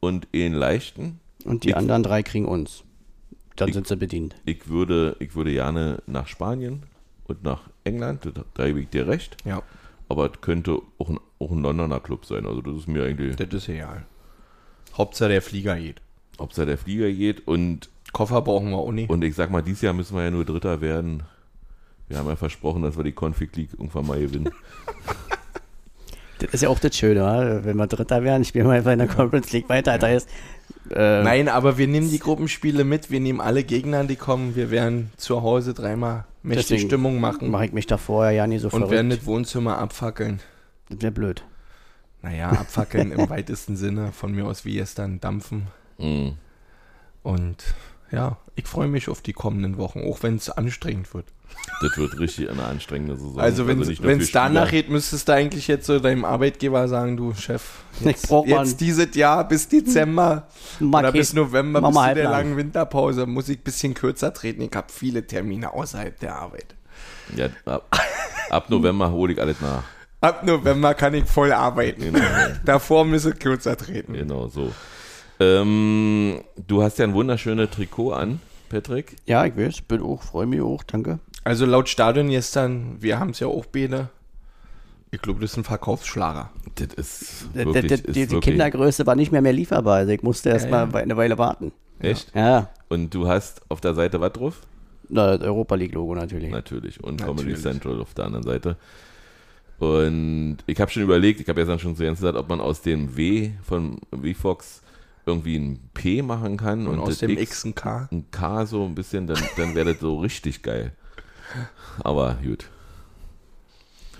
und 0.00 0.28
einen 0.34 0.54
leichten. 0.54 1.20
Und 1.44 1.64
die 1.64 1.70
Ich- 1.70 1.76
anderen 1.76 2.02
drei 2.02 2.22
kriegen 2.22 2.46
uns. 2.46 2.84
Dann 3.56 3.68
Ich- 3.68 3.74
sind 3.74 3.86
sie 3.86 3.96
bedient. 3.96 4.34
Ich 4.46 4.68
würde, 4.68 5.16
ich 5.20 5.34
würde 5.36 5.52
gerne 5.52 6.02
nach 6.06 6.26
Spanien 6.26 6.84
und 7.24 7.42
nach 7.44 7.60
England, 7.84 8.24
da, 8.34 8.44
da 8.54 8.66
gebe 8.66 8.80
ich 8.80 8.88
dir 8.88 9.06
recht. 9.06 9.36
Ja, 9.44 9.62
Aber 10.08 10.26
es 10.32 10.40
könnte 10.42 10.78
auch 10.98 11.08
ein, 11.08 11.18
auch 11.44 11.50
ein 11.50 11.62
Londoner 11.62 12.00
Club 12.00 12.24
sein. 12.24 12.46
Also 12.46 12.60
das 12.60 12.76
ist 12.76 12.88
mir 12.88 13.04
eigentlich, 13.04 13.36
das 13.36 13.48
ist 13.52 13.68
egal. 13.68 14.04
Hauptsache 14.96 15.28
der 15.28 15.42
Flieger 15.42 15.76
geht. 15.76 16.00
ob 16.38 16.50
es 16.50 16.56
da 16.56 16.64
der 16.64 16.78
Flieger 16.78 17.10
geht. 17.10 17.46
Und, 17.46 17.90
Koffer 18.12 18.42
brauchen 18.42 18.70
wir 18.70 18.78
auch 18.78 18.92
nicht. 18.92 19.10
und 19.10 19.22
ich 19.24 19.34
sag 19.34 19.50
mal, 19.50 19.62
dieses 19.62 19.82
Jahr 19.82 19.92
müssen 19.92 20.16
wir 20.16 20.24
ja 20.24 20.30
nur 20.30 20.44
Dritter 20.44 20.80
werden. 20.80 21.24
Wir 22.08 22.18
haben 22.18 22.28
ja 22.28 22.36
versprochen, 22.36 22.82
dass 22.82 22.96
wir 22.96 23.04
die 23.04 23.14
Config 23.18 23.56
League 23.56 23.70
irgendwann 23.72 24.06
mal 24.06 24.20
gewinnen. 24.20 24.50
Das 26.40 26.52
ist 26.52 26.62
ja 26.62 26.68
auch 26.68 26.80
das 26.80 26.96
Schöne, 26.96 27.60
wenn 27.62 27.76
wir 27.76 27.86
Dritter 27.86 28.22
werden, 28.24 28.44
spielen 28.44 28.66
wir 28.66 28.72
einfach 28.72 28.90
in 28.92 28.98
der 28.98 29.08
Conference 29.08 29.52
League 29.52 29.68
weiter. 29.68 29.96
Da 29.98 30.08
ist, 30.08 30.28
äh, 30.90 31.22
Nein, 31.22 31.48
aber 31.48 31.78
wir 31.78 31.86
nehmen 31.86 32.10
die 32.10 32.18
Gruppenspiele 32.18 32.84
mit, 32.84 33.10
wir 33.10 33.20
nehmen 33.20 33.40
alle 33.40 33.62
Gegner, 33.64 34.04
die 34.04 34.16
kommen, 34.16 34.56
wir 34.56 34.70
werden 34.70 35.10
zu 35.16 35.42
Hause 35.42 35.74
dreimal 35.74 36.24
mächtig 36.42 36.82
Stimmung 36.82 37.20
machen 37.20 37.50
Mache 37.50 37.66
ich 37.66 37.72
mich 37.72 37.86
da 37.86 37.96
vorher 37.96 38.32
ja 38.32 38.46
nie 38.46 38.58
so 38.58 38.68
und 38.68 38.90
werden 38.90 39.08
verrückt. 39.08 39.22
das 39.22 39.26
Wohnzimmer 39.26 39.78
abfackeln. 39.78 40.40
Das 40.88 41.00
wäre 41.00 41.12
blöd. 41.12 41.44
Naja, 42.22 42.50
abfackeln 42.50 43.12
im 43.12 43.28
weitesten 43.30 43.76
Sinne, 43.76 44.12
von 44.12 44.32
mir 44.32 44.46
aus 44.46 44.64
wie 44.64 44.74
gestern 44.74 45.20
dampfen. 45.20 45.68
Mhm. 45.98 46.34
Und 47.22 47.74
ja, 48.10 48.36
ich 48.54 48.66
freue 48.66 48.88
mich 48.88 49.08
auf 49.08 49.22
die 49.22 49.32
kommenden 49.32 49.76
Wochen, 49.76 50.00
auch 50.00 50.22
wenn 50.22 50.36
es 50.36 50.48
anstrengend 50.50 51.12
wird. 51.14 51.26
Das 51.80 51.96
wird 51.96 52.18
richtig 52.18 52.50
eine 52.50 52.64
anstrengende 52.64 53.16
Saison. 53.16 53.40
Also 53.40 53.66
wenn 53.66 53.80
es 54.20 54.32
danach 54.32 54.70
geht, 54.70 54.88
müsstest 54.88 55.28
du 55.28 55.32
eigentlich 55.32 55.68
jetzt 55.68 55.86
so 55.86 55.98
deinem 55.98 56.24
Arbeitgeber 56.24 56.88
sagen, 56.88 57.16
du 57.16 57.34
Chef, 57.34 57.62
jetzt, 58.00 58.30
jetzt 58.46 58.80
dieses 58.80 59.14
Jahr 59.14 59.46
bis 59.46 59.68
Dezember 59.68 60.48
Mach 60.80 61.00
oder 61.00 61.12
bis 61.12 61.32
November, 61.32 61.80
bis 61.80 61.88
zu 61.88 61.94
der 61.94 62.02
halblang. 62.02 62.30
langen 62.30 62.56
Winterpause, 62.56 63.26
muss 63.26 63.48
ich 63.48 63.58
ein 63.58 63.62
bisschen 63.62 63.94
kürzer 63.94 64.32
treten. 64.32 64.62
Ich 64.62 64.72
habe 64.74 64.86
viele 64.92 65.26
Termine 65.26 65.72
außerhalb 65.72 66.18
der 66.20 66.36
Arbeit. 66.36 66.74
Ja, 67.34 67.48
ab, 67.64 67.96
ab 68.50 68.70
November 68.70 69.10
hole 69.10 69.32
ich 69.32 69.40
alles 69.40 69.60
nach. 69.60 69.84
Ab 70.24 70.44
November 70.44 70.94
kann 70.94 71.14
ich 71.14 71.24
voll 71.24 71.52
arbeiten. 71.52 72.02
Genau, 72.02 72.20
Davor 72.64 73.04
müsse 73.04 73.30
ich 73.30 73.38
kürzer 73.38 73.76
treten. 73.76 74.14
genau 74.14 74.48
so. 74.48 74.72
Ähm, 75.40 76.40
du 76.66 76.82
hast 76.82 76.98
ja 76.98 77.04
ein 77.04 77.14
wunderschönes 77.14 77.70
Trikot 77.70 78.12
an, 78.12 78.40
Patrick. 78.68 79.16
Ja, 79.26 79.44
ich 79.44 79.56
weiß, 79.56 79.82
bin 79.82 80.00
auch, 80.02 80.22
freue 80.22 80.46
mich 80.46 80.60
auch, 80.60 80.82
danke. 80.84 81.18
Also 81.42 81.66
laut 81.66 81.88
Stadion 81.88 82.28
gestern, 82.30 82.96
wir 83.00 83.18
haben 83.18 83.30
es 83.30 83.40
ja 83.40 83.48
auch 83.48 83.66
beide. 83.66 84.08
Ich 85.10 85.20
glaube, 85.22 85.40
das 85.40 85.52
ist 85.52 85.58
ein 85.58 85.64
Verkaufsschlager. 85.64 86.50
Das 86.76 86.88
ist 86.96 87.54
wirklich, 87.54 87.86
d- 87.86 87.94
ist 87.94 88.06
d- 88.06 88.12
Die 88.12 88.30
wirklich 88.30 88.40
Kindergröße 88.54 89.06
war 89.06 89.14
nicht 89.14 89.30
mehr 89.30 89.42
mehr 89.42 89.52
lieferbar, 89.52 89.96
also 89.98 90.12
ich 90.12 90.22
musste 90.22 90.48
erst 90.50 90.68
Ja, 90.68 90.86
mal 90.86 90.96
eine 91.02 91.16
Weile 91.16 91.36
warten. 91.38 91.72
echt. 92.00 92.34
Ja, 92.34 92.70
Und 92.88 93.12
du 93.14 93.28
hast 93.28 93.60
auf 93.68 93.80
der 93.80 93.94
Seite 93.94 94.20
was 94.20 94.32
drauf? 94.32 94.60
na, 95.08 95.36
das 95.36 95.46
Europa 95.46 95.74
League 95.74 95.92
Logo 95.94 96.14
natürlich. 96.14 96.50
Natürlich. 96.50 97.02
Und 97.04 97.18
Comedy 97.20 97.50
Natürlich. 97.50 97.60
Central 97.62 98.00
auf 98.00 98.14
der 98.14 98.24
anderen 98.24 98.44
Seite. 98.44 98.76
Und 99.78 100.58
ich 100.66 100.80
habe 100.80 100.90
schon 100.90 101.02
überlegt, 101.02 101.40
ich 101.40 101.48
habe 101.48 101.60
jetzt 101.60 101.68
dann 101.68 101.78
schon 101.78 101.96
zu 101.96 102.04
Jens 102.04 102.20
gesagt, 102.20 102.38
ob 102.38 102.48
man 102.48 102.60
aus 102.60 102.80
dem 102.80 103.16
W 103.16 103.50
von 103.62 103.98
VFox 104.12 104.82
irgendwie 105.26 105.56
ein 105.56 105.80
P 105.94 106.22
machen 106.22 106.56
kann 106.56 106.86
Und, 106.86 106.94
und, 106.94 107.00
aus 107.00 107.08
das 107.08 107.18
dem 107.18 107.36
X 107.38 107.64
ein 107.64 107.74
K. 107.74 108.08
ein 108.12 108.30
K 108.30 108.66
so 108.66 108.84
ein 108.84 108.94
bisschen, 108.94 109.26
dann, 109.26 109.42
dann 109.56 109.74
wäre 109.74 109.92
das 109.92 110.00
so 110.00 110.18
richtig 110.18 110.62
geil. 110.62 110.92
Aber 112.02 112.38
gut, 112.42 112.68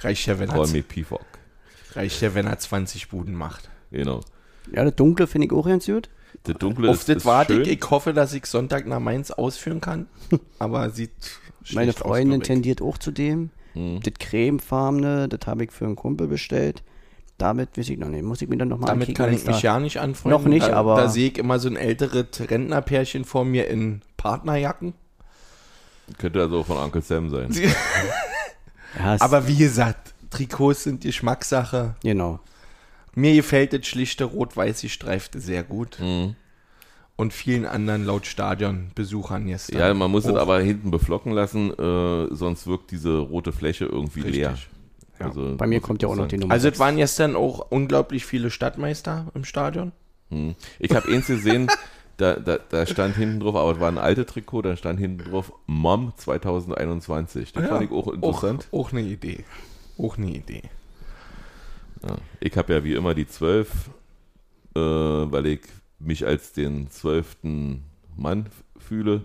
Reicht 0.05 0.26
ja, 0.26 0.38
wenn 0.38 0.50
er, 0.50 0.62
PFOC. 0.64 1.24
reicht 1.94 2.20
ja, 2.20 2.34
wenn 2.34 2.46
er 2.46 2.59
20 2.59 3.09
Buden 3.09 3.34
macht. 3.34 3.70
Genau. 3.90 4.20
Ja, 4.72 4.84
das 4.84 4.94
Dunkle 4.96 5.26
finde 5.26 5.46
ich 5.46 5.52
auch 5.52 5.66
ganz 5.66 5.86
gut. 5.86 6.11
Das 6.42 6.57
Dunkle 6.57 6.90
Auf 6.90 6.96
ist, 6.96 7.09
das 7.09 7.16
ist 7.18 7.24
warte 7.24 7.55
schön. 7.55 7.62
ich. 7.62 7.68
Ich 7.82 7.90
hoffe, 7.90 8.12
dass 8.12 8.34
ich 8.34 8.44
Sonntag 8.46 8.86
nach 8.86 9.00
Mainz 9.00 9.30
ausführen 9.30 9.80
kann. 9.80 10.07
Aber 10.59 10.90
sieht 10.90 11.12
Meine 11.72 11.92
schlecht 11.92 12.02
aus, 12.02 12.09
Freundin 12.09 12.42
tendiert 12.42 12.82
auch 12.82 12.98
zu 12.98 13.12
dem. 13.12 13.50
Mhm. 13.74 14.00
Das 14.02 14.14
cremefarbene, 14.18 15.28
das 15.28 15.46
habe 15.46 15.64
ich 15.64 15.72
für 15.72 15.84
einen 15.84 15.96
Kumpel 15.96 16.26
bestellt. 16.28 16.82
Damit 17.38 17.76
weiß 17.76 17.88
ich 17.88 17.98
noch 17.98 18.08
nicht. 18.08 18.22
Muss 18.22 18.40
ich 18.42 18.48
mir 18.48 18.56
dann 18.56 18.68
nochmal 18.68 18.88
Damit 18.90 19.14
kann 19.14 19.32
ich 19.32 19.44
mich 19.44 19.62
ja 19.62 19.80
nicht 19.80 19.98
anfreunden. 19.98 20.40
Noch 20.40 20.48
nicht, 20.48 20.68
da, 20.68 20.74
aber- 20.76 20.96
Da 20.96 21.08
sehe 21.08 21.30
ich 21.30 21.38
immer 21.38 21.58
so 21.58 21.68
ein 21.68 21.76
älteres 21.76 22.26
Rentnerpärchen 22.48 23.24
vor 23.24 23.44
mir 23.44 23.66
in 23.68 24.02
Partnerjacken. 24.16 24.94
Könnte 26.18 26.40
also 26.40 26.62
von 26.62 26.76
Uncle 26.76 27.02
Sam 27.02 27.30
sein. 27.30 27.50
Ja, 28.96 29.16
Aber 29.18 29.48
wie 29.48 29.56
gesagt, 29.56 30.14
Trikots 30.30 30.84
sind 30.84 31.00
Geschmackssache. 31.02 31.96
genau. 32.02 32.38
Mir 33.16 33.34
gefällt 33.34 33.72
das 33.72 33.86
schlichte 33.86 34.24
rot-weiß 34.24 34.82
gestreifte 34.82 35.40
sehr 35.40 35.64
gut. 35.64 35.98
Mhm. 36.00 36.36
Und 37.16 37.32
vielen 37.32 37.64
anderen 37.64 38.04
laut 38.04 38.26
Stadionbesuchern 38.26 39.46
jetzt. 39.46 39.72
Ja, 39.72 39.94
man 39.94 40.10
muss 40.10 40.24
es 40.24 40.34
aber 40.34 40.60
hinten 40.60 40.90
beflocken 40.90 41.32
lassen, 41.32 41.70
äh, 41.70 42.34
sonst 42.34 42.66
wirkt 42.66 42.90
diese 42.90 43.18
rote 43.18 43.52
Fläche 43.52 43.84
irgendwie 43.84 44.20
Richtig. 44.20 44.36
leer. 44.36 44.58
Ja. 45.20 45.26
Also, 45.26 45.56
Bei 45.56 45.68
mir 45.68 45.80
kommt 45.80 46.02
ja 46.02 46.08
auch 46.08 46.16
noch 46.16 46.26
die 46.26 46.38
Nummer. 46.38 46.52
Also 46.52 46.68
es 46.68 46.78
waren 46.80 46.96
gestern 46.96 47.36
auch 47.36 47.70
unglaublich 47.70 48.26
viele 48.26 48.50
Stadtmeister 48.50 49.26
im 49.34 49.44
Stadion. 49.44 49.92
Hm. 50.30 50.56
Ich 50.80 50.94
habe 50.94 51.08
eins 51.12 51.28
gesehen, 51.28 51.68
da, 52.16 52.34
da, 52.34 52.58
da 52.68 52.84
stand 52.86 53.16
hinten 53.16 53.40
drauf, 53.40 53.54
aber 53.54 53.72
es 53.72 53.80
war 53.80 53.88
ein 53.88 53.98
altes 53.98 54.26
Trikot, 54.26 54.62
da 54.62 54.76
stand 54.76 54.98
hinten 54.98 55.30
drauf 55.30 55.52
Mom 55.66 56.12
2021. 56.16 57.52
Das 57.52 57.68
fand 57.68 57.82
ich 57.84 57.90
auch 57.92 58.08
interessant. 58.08 58.68
Auch, 58.72 58.86
auch 58.86 58.92
eine 58.92 59.02
Idee. 59.02 59.44
Auch 59.98 60.18
eine 60.18 60.30
Idee. 60.30 60.62
Ja. 62.02 62.16
Ich 62.40 62.56
habe 62.56 62.72
ja 62.72 62.84
wie 62.84 62.94
immer 62.94 63.14
die 63.14 63.28
12, 63.28 63.70
äh, 64.74 64.80
weil 64.80 65.46
ich 65.46 65.60
mich 66.05 66.26
als 66.26 66.52
den 66.52 66.90
zwölften 66.90 67.84
Mann 68.16 68.46
fühle. 68.78 69.24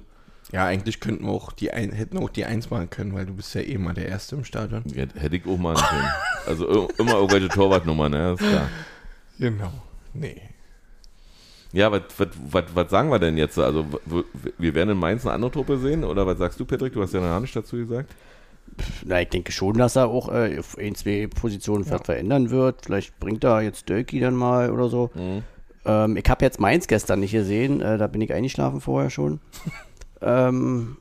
Ja, 0.52 0.66
eigentlich 0.66 1.00
könnten 1.00 1.26
wir 1.26 1.32
auch 1.32 1.52
die 1.52 1.72
ein, 1.72 1.92
hätten 1.92 2.18
auch 2.18 2.30
die 2.30 2.46
Eins 2.46 2.72
machen 2.72 2.90
können, 2.90 3.14
weil 3.14 3.26
du 3.26 3.36
bist 3.36 3.54
ja 3.54 3.62
eh 3.62 3.78
mal 3.78 3.94
der 3.94 4.08
Erste 4.08 4.36
im 4.36 4.44
Stadion. 4.44 4.84
Ja, 4.88 5.06
Hätte 5.16 5.36
ich 5.36 5.46
auch 5.46 5.58
machen 5.58 5.84
können. 5.88 6.08
Also 6.48 6.90
immer 6.98 7.14
irgendwelche 7.14 7.50
Torwartnummern, 7.50 8.12
ne? 8.12 8.34
Ist 8.34 8.40
klar. 8.40 8.70
Genau. 9.38 9.72
Nee. 10.14 10.42
Ja, 11.72 11.92
was, 11.92 12.02
was, 12.18 12.30
was, 12.50 12.64
was 12.74 12.90
sagen 12.90 13.12
wir 13.12 13.20
denn 13.20 13.38
jetzt? 13.38 13.60
Also, 13.60 13.86
wir 14.58 14.74
werden 14.74 14.90
in 14.90 14.98
Mainz 14.98 15.24
eine 15.26 15.36
andere 15.36 15.52
Truppe 15.52 15.78
sehen? 15.78 16.04
Oder 16.04 16.26
was 16.26 16.40
sagst 16.40 16.60
du, 16.60 16.66
Patrick? 16.66 16.94
Du 16.94 17.02
hast 17.04 17.14
ja 17.14 17.22
noch 17.22 17.40
nicht 17.40 17.56
dazu 17.56 17.78
gesagt. 17.78 18.12
Na, 19.06 19.22
ich 19.22 19.30
denke 19.30 19.52
schon, 19.52 19.78
dass 19.78 19.96
er 19.96 20.08
auch 20.08 20.30
äh, 20.30 20.62
ein, 20.80 20.96
zwei 20.96 21.28
Positionen 21.28 21.86
vielleicht 21.86 22.06
verändern 22.06 22.50
wird. 22.50 22.86
Vielleicht 22.86 23.20
bringt 23.20 23.44
er 23.44 23.62
jetzt 23.62 23.88
Dölki 23.88 24.20
dann 24.20 24.36
mal 24.36 24.72
oder 24.72 24.90
so. 24.90 25.12
Mhm. 25.14 25.44
Ähm, 25.86 26.18
ich 26.18 26.30
habe 26.30 26.46
jetzt 26.46 26.60
Mainz 26.60 26.88
gestern 26.88 27.20
nicht 27.20 27.32
gesehen. 27.32 27.82
Äh, 27.82 27.98
da 27.98 28.08
bin 28.08 28.22
ich 28.22 28.34
eingeschlafen 28.34 28.82
vorher 28.82 29.10
schon. 29.10 29.40
ähm, 30.22 30.98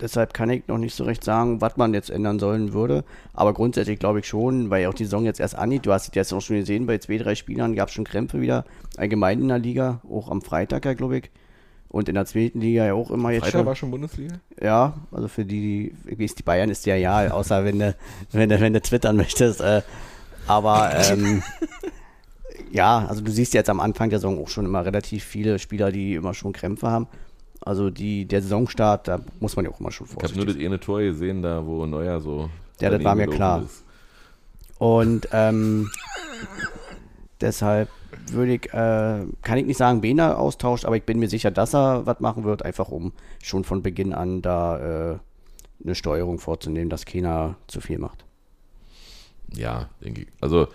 deshalb 0.00 0.34
kann 0.34 0.50
ich 0.50 0.66
noch 0.68 0.78
nicht 0.78 0.94
so 0.94 1.04
recht 1.04 1.24
sagen, 1.24 1.60
was 1.60 1.76
man 1.76 1.94
jetzt 1.94 2.10
ändern 2.10 2.38
sollen 2.38 2.72
würde. 2.72 3.04
Aber 3.32 3.52
grundsätzlich 3.54 3.98
glaube 3.98 4.20
ich 4.20 4.26
schon, 4.26 4.70
weil 4.70 4.86
auch 4.86 4.94
die 4.94 5.04
Saison 5.04 5.24
jetzt 5.24 5.40
erst 5.40 5.56
angeht. 5.56 5.86
Du 5.86 5.92
hast 5.92 6.08
es 6.08 6.14
jetzt 6.14 6.32
auch 6.32 6.40
schon 6.40 6.56
gesehen, 6.56 6.86
bei 6.86 6.98
zwei, 6.98 7.18
drei 7.18 7.34
Spielern 7.34 7.74
gab 7.74 7.88
es 7.88 7.94
schon 7.94 8.04
Krämpfe 8.04 8.40
wieder. 8.40 8.64
Allgemein 8.96 9.40
in 9.40 9.48
der 9.48 9.58
Liga, 9.58 10.00
auch 10.10 10.30
am 10.30 10.42
Freitag 10.42 10.84
ja, 10.84 10.94
glaube 10.94 11.18
ich. 11.18 11.30
Und 11.88 12.08
in 12.08 12.14
der 12.14 12.24
zweiten 12.24 12.60
Liga 12.60 12.86
ja 12.86 12.94
auch 12.94 13.10
immer 13.10 13.32
jetzt 13.32 13.42
Freitag 13.42 13.58
schon. 13.58 13.66
war 13.66 13.74
schon 13.74 13.90
Bundesliga? 13.90 14.34
Ja, 14.62 14.94
also 15.10 15.26
für 15.26 15.44
die, 15.44 15.92
die, 16.08 16.26
die 16.26 16.42
Bayern 16.44 16.70
ist 16.70 16.86
ja 16.86 16.94
ja, 16.94 17.32
außer 17.32 17.64
wenn 17.64 17.80
du, 17.80 17.96
wenn 18.30 18.48
du, 18.48 18.60
wenn 18.60 18.72
du 18.72 18.80
twittern 18.80 19.16
möchtest. 19.16 19.60
Äh, 19.60 19.82
aber 20.46 20.92
ähm, 21.10 21.42
ja, 22.70 23.06
also 23.06 23.22
du 23.22 23.30
siehst 23.30 23.54
jetzt 23.54 23.70
am 23.70 23.80
Anfang 23.80 24.10
der 24.10 24.18
Saison 24.18 24.42
auch 24.42 24.48
schon 24.48 24.64
immer 24.64 24.84
relativ 24.84 25.24
viele 25.24 25.58
Spieler, 25.58 25.92
die 25.92 26.14
immer 26.14 26.34
schon 26.34 26.52
Krämpfe 26.52 26.88
haben. 26.88 27.06
Also 27.60 27.90
die, 27.90 28.24
der 28.24 28.40
Saisonstart, 28.42 29.08
da 29.08 29.20
muss 29.38 29.56
man 29.56 29.64
ja 29.64 29.70
auch 29.70 29.80
immer 29.80 29.90
schon 29.90 30.06
Ich 30.06 30.12
habe 30.12 30.22
nur 30.22 30.32
vorsichtig 30.32 30.62
das 30.62 30.66
eine 30.66 30.80
Tor 30.80 31.00
gesehen, 31.00 31.42
da 31.42 31.64
wo 31.66 31.84
Neuer 31.86 32.20
so. 32.20 32.48
Ja, 32.80 32.90
das 32.90 33.04
war 33.04 33.14
mir 33.14 33.26
klar. 33.26 33.62
ist. 33.62 33.84
Und 34.78 35.28
ähm, 35.32 35.90
deshalb 37.40 37.90
würde 38.32 38.54
ich, 38.54 38.72
äh, 38.72 39.26
kann 39.42 39.58
ich 39.58 39.66
nicht 39.66 39.76
sagen, 39.76 40.02
wen 40.02 40.18
er 40.18 40.38
austauscht, 40.38 40.86
aber 40.86 40.96
ich 40.96 41.02
bin 41.02 41.18
mir 41.18 41.28
sicher, 41.28 41.50
dass 41.50 41.74
er 41.74 42.06
was 42.06 42.20
machen 42.20 42.44
wird, 42.44 42.64
einfach 42.64 42.88
um 42.88 43.12
schon 43.42 43.64
von 43.64 43.82
Beginn 43.82 44.14
an 44.14 44.40
da 44.40 45.12
äh, 45.12 45.18
eine 45.84 45.94
Steuerung 45.94 46.38
vorzunehmen, 46.38 46.88
dass 46.88 47.04
keiner 47.04 47.56
zu 47.66 47.82
viel 47.82 47.98
macht. 47.98 48.24
Ja, 49.52 49.90
denke 50.02 50.22
ich. 50.22 50.28
Also 50.40 50.68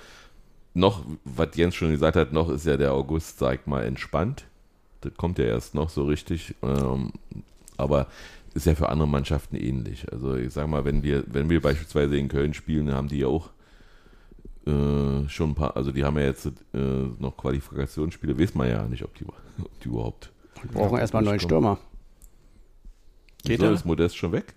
noch, 0.76 1.04
was 1.24 1.56
Jens 1.56 1.74
schon 1.74 1.90
gesagt 1.90 2.16
hat, 2.16 2.34
noch 2.34 2.50
ist 2.50 2.66
ja 2.66 2.78
der 2.78 2.94
August, 2.94 3.40
sag 3.40 3.62
ich 3.62 3.66
mal, 3.66 3.84
entspannt. 3.84 4.46
Das 5.02 5.14
kommt 5.16 5.40
ja 5.40 5.46
erst 5.46 5.74
noch 5.74 5.90
so 5.90 6.04
richtig. 6.04 6.54
Ähm, 6.62 7.14
aber 7.78 8.08
ist 8.54 8.66
ja 8.66 8.76
für 8.76 8.90
andere 8.90 9.08
Mannschaften 9.08 9.56
ähnlich. 9.56 10.12
Also 10.12 10.36
ich 10.36 10.54
sag 10.54 10.68
mal, 10.68 10.86
wenn 10.86 11.02
wir, 11.02 11.24
wenn 11.28 11.50
wir 11.50 11.62
beispielsweise 11.62 12.18
in 12.18 12.28
Köln 12.28 12.54
spielen, 12.54 12.94
haben 12.94 13.08
die 13.08 13.20
ja 13.20 13.28
auch 13.28 13.50
äh, 14.66 15.28
schon 15.30 15.52
ein 15.52 15.56
paar, 15.56 15.76
also 15.78 15.92
die 15.92 16.04
haben 16.04 16.18
ja 16.18 16.26
jetzt 16.26 16.48
äh, 16.48 16.52
noch 17.20 17.38
Qualifikationsspiele, 17.38 18.38
weiß 18.38 18.56
man 18.56 18.70
ja 18.70 18.86
nicht, 18.88 19.04
ob 19.04 19.14
die, 19.16 19.26
ob 19.26 19.80
die 19.82 19.88
überhaupt. 19.88 20.32
Wir 20.62 20.72
brauchen 20.72 20.98
erstmal 20.98 21.22
einen 21.22 21.30
neuen 21.30 21.40
Stürmer. 21.40 21.78
Geht 23.44 23.60
so, 23.60 23.72
ist 23.72 23.86
Modest 23.86 24.18
schon 24.18 24.32
weg? 24.32 24.54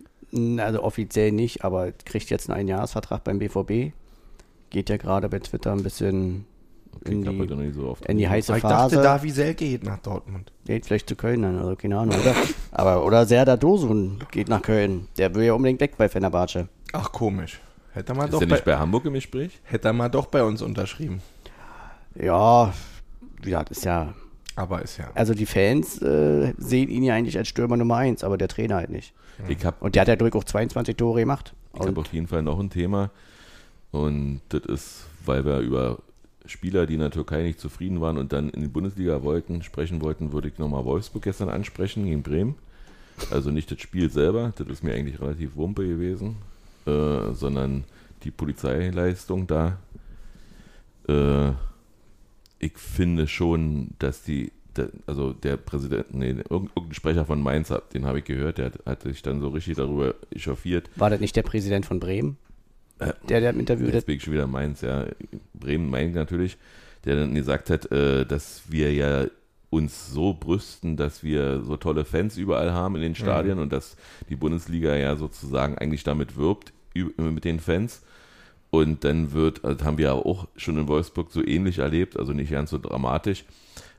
Also 0.58 0.82
offiziell 0.82 1.32
nicht, 1.32 1.64
aber 1.64 1.92
kriegt 1.92 2.30
jetzt 2.30 2.50
einen 2.50 2.58
Einjahresvertrag 2.60 3.22
beim 3.24 3.38
BVB. 3.38 3.92
Geht 4.70 4.90
ja 4.90 4.96
gerade 4.96 5.28
bei 5.28 5.38
Twitter 5.38 5.72
ein 5.72 5.82
bisschen 5.82 6.44
Okay, 7.00 7.12
in, 7.12 7.22
die, 7.22 7.54
nicht 7.54 7.74
so 7.74 7.88
oft. 7.88 8.04
in 8.06 8.18
die 8.18 8.28
heiße 8.28 8.56
Ich 8.56 8.62
Phase. 8.62 8.96
dachte, 8.96 9.02
Davi 9.06 9.30
Selke 9.30 9.64
geht 9.66 9.84
nach 9.84 9.98
Dortmund. 9.98 10.52
Geht 10.66 10.84
vielleicht 10.86 11.08
zu 11.08 11.14
Köln 11.16 11.42
dann, 11.42 11.58
also 11.58 11.76
keine 11.76 11.96
Ahnung, 11.98 12.16
oder? 12.18 12.34
Aber, 12.72 13.04
oder 13.04 13.24
Serdar 13.24 13.56
Dosun 13.56 14.18
geht 14.32 14.48
nach 14.48 14.62
Köln. 14.62 15.06
Der 15.16 15.32
will 15.34 15.44
ja 15.44 15.52
unbedingt 15.52 15.80
weg 15.80 15.96
bei 15.96 16.08
Fenerbahce. 16.08 16.68
Ach, 16.92 17.12
komisch. 17.12 17.60
Hätte 17.92 18.12
er 18.12 18.16
mal, 18.16 18.24
Ist 18.24 18.32
doch 18.34 18.38
der 18.40 18.46
bei, 18.46 18.54
nicht 18.56 18.64
bei 18.64 18.76
Hamburg 18.76 19.04
im 19.04 19.14
Gespräch? 19.14 19.60
hätte 19.64 19.88
er 19.88 19.92
mal 19.92 20.08
doch 20.08 20.26
bei 20.26 20.42
uns 20.42 20.60
unterschrieben. 20.60 21.20
Ja, 22.14 22.72
wie 23.42 23.50
gesagt, 23.50 23.70
ist 23.70 23.84
ja. 23.84 24.14
Aber 24.56 24.82
ist 24.82 24.96
ja. 24.96 25.08
Also 25.14 25.34
die 25.34 25.46
Fans 25.46 26.02
äh, 26.02 26.52
sehen 26.58 26.88
ihn 26.88 27.04
ja 27.04 27.14
eigentlich 27.14 27.38
als 27.38 27.46
Stürmer 27.48 27.76
Nummer 27.76 27.96
1, 27.98 28.24
aber 28.24 28.36
der 28.38 28.48
Trainer 28.48 28.76
halt 28.76 28.90
nicht. 28.90 29.14
Ich 29.46 29.64
habe 29.64 29.76
Und 29.80 29.94
der 29.94 30.00
hat 30.02 30.08
ja 30.08 30.16
durch 30.16 30.34
auch 30.34 30.42
22 30.42 30.96
Tore 30.96 31.20
gemacht. 31.20 31.54
Ich 31.74 31.86
habe 31.86 32.00
auf 32.00 32.12
jeden 32.12 32.26
Fall 32.26 32.42
noch 32.42 32.58
ein 32.58 32.70
Thema. 32.70 33.10
Und 33.90 34.40
das 34.50 34.64
ist, 34.66 35.06
weil 35.24 35.44
wir 35.44 35.60
über 35.60 35.98
Spieler, 36.46 36.86
die 36.86 36.94
in 36.94 37.00
der 37.00 37.10
Türkei 37.10 37.42
nicht 37.42 37.60
zufrieden 37.60 38.00
waren 38.00 38.18
und 38.18 38.32
dann 38.32 38.50
in 38.50 38.62
die 38.62 38.68
Bundesliga 38.68 39.22
wollten, 39.22 39.62
sprechen 39.62 40.00
wollten, 40.00 40.32
würde 40.32 40.48
ich 40.48 40.58
nochmal 40.58 40.84
Wolfsburg 40.84 41.22
gestern 41.22 41.48
ansprechen 41.48 42.04
gegen 42.04 42.22
Bremen. 42.22 42.54
Also 43.30 43.50
nicht 43.50 43.70
das 43.70 43.80
Spiel 43.80 44.10
selber, 44.10 44.52
das 44.56 44.68
ist 44.68 44.84
mir 44.84 44.94
eigentlich 44.94 45.20
relativ 45.20 45.56
wumpe 45.56 45.86
gewesen, 45.86 46.36
äh, 46.86 47.32
sondern 47.32 47.84
die 48.22 48.30
Polizeileistung 48.30 49.46
da. 49.46 49.78
Äh, 51.08 51.50
ich 52.60 52.76
finde 52.76 53.26
schon, 53.26 53.90
dass 53.98 54.22
die, 54.22 54.52
der, 54.76 54.90
also 55.06 55.32
der 55.32 55.56
Präsident, 55.56 56.14
nee, 56.14 56.36
irgendein 56.48 56.94
Sprecher 56.94 57.24
von 57.24 57.42
Mainz, 57.42 57.72
den 57.92 58.06
habe 58.06 58.20
ich 58.20 58.24
gehört, 58.24 58.58
der 58.58 58.66
hat, 58.66 58.86
hat 58.86 59.02
sich 59.02 59.22
dann 59.22 59.40
so 59.40 59.48
richtig 59.48 59.76
darüber 59.76 60.14
echauffiert, 60.30 60.88
war 60.96 61.10
das 61.10 61.20
nicht 61.20 61.36
der 61.36 61.42
Präsident 61.42 61.86
von 61.86 62.00
Bremen? 62.00 62.36
Äh, 62.98 63.12
Der, 63.28 63.40
der 63.40 63.50
im 63.50 63.60
Interview 63.60 63.86
Jetzt 63.86 63.94
das 63.96 64.04
bin 64.04 64.16
ich 64.16 64.22
schon 64.24 64.32
wieder 64.34 64.46
Mainz, 64.46 64.80
ja. 64.80 65.06
Bremen, 65.54 65.88
Mainz 65.90 66.14
natürlich, 66.14 66.56
der 67.04 67.16
dann 67.16 67.34
gesagt 67.34 67.70
hat, 67.70 67.90
äh, 67.92 68.24
dass 68.26 68.62
wir 68.68 68.92
ja 68.92 69.26
uns 69.70 70.10
so 70.10 70.32
brüsten, 70.34 70.96
dass 70.96 71.22
wir 71.22 71.62
so 71.62 71.76
tolle 71.76 72.04
Fans 72.06 72.36
überall 72.38 72.72
haben 72.72 72.96
in 72.96 73.02
den 73.02 73.14
Stadien 73.14 73.58
und 73.58 73.72
dass 73.72 73.96
die 74.30 74.36
Bundesliga 74.36 74.96
ja 74.96 75.14
sozusagen 75.16 75.76
eigentlich 75.76 76.04
damit 76.04 76.36
wirbt, 76.36 76.72
ü- 76.96 77.10
mit 77.18 77.44
den 77.44 77.60
Fans. 77.60 78.02
Und 78.70 79.04
dann 79.04 79.32
wird, 79.32 79.64
also 79.64 79.84
haben 79.84 79.98
wir 79.98 80.06
ja 80.06 80.12
auch 80.12 80.46
schon 80.56 80.76
in 80.78 80.88
Wolfsburg 80.88 81.30
so 81.30 81.44
ähnlich 81.44 81.78
erlebt, 81.78 82.18
also 82.18 82.32
nicht 82.32 82.50
ganz 82.50 82.70
so 82.70 82.78
dramatisch, 82.78 83.44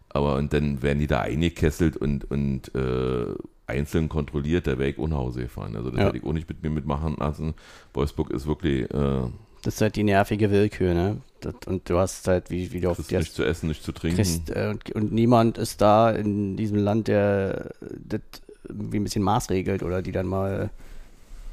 aber 0.09 0.35
und 0.37 0.53
dann 0.53 0.81
werden 0.81 0.99
die 0.99 1.07
da 1.07 1.21
eingekesselt 1.21 1.97
und, 1.97 2.29
und 2.31 2.73
äh, 2.75 3.33
einzeln 3.69 4.09
kontrolliert, 4.09 4.65
wäre 4.65 4.87
ich 4.87 4.97
ohne 4.97 5.15
Hause 5.15 5.41
gefahren. 5.43 5.75
Also 5.75 5.89
das 5.91 5.99
Ja. 5.99 6.05
hätte 6.07 6.17
ich 6.17 6.23
auch 6.23 6.33
nicht 6.33 6.49
mit 6.49 6.61
mir 6.63 6.69
mitmachen 6.69 7.15
lassen. 7.17 7.53
Wolfsburg 7.93 8.31
ist 8.31 8.47
wirklich, 8.47 8.89
äh, 8.91 9.21
Das 9.63 9.75
ist 9.75 9.81
halt 9.81 9.95
die 9.95 10.03
nervige 10.03 10.51
Willkür, 10.51 10.93
ne? 10.93 11.17
Das, 11.41 11.53
und 11.67 11.89
du 11.89 11.97
hast 11.97 12.27
halt, 12.27 12.49
wie, 12.49 12.71
wie 12.73 12.81
du 12.81 12.89
auf 12.89 12.97
kriegst 12.97 13.11
die 13.11 13.17
nicht 13.17 13.33
zu 13.33 13.43
essen, 13.45 13.67
nicht 13.69 13.83
zu 13.83 13.91
trinken. 13.91 14.17
kriegst, 14.17 14.49
äh, 14.49 14.69
und, 14.69 14.91
und 14.93 15.11
niemand 15.13 15.57
ist 15.57 15.81
da 15.81 16.11
in 16.11 16.57
diesem 16.57 16.77
Land, 16.77 17.07
der 17.07 17.71
das 18.07 18.21
irgendwie 18.67 18.99
ein 18.99 19.03
bisschen 19.03 19.23
maßregelt 19.23 19.83
oder 19.83 20.01
die 20.01 20.11
dann 20.11 20.27
mal, 20.27 20.69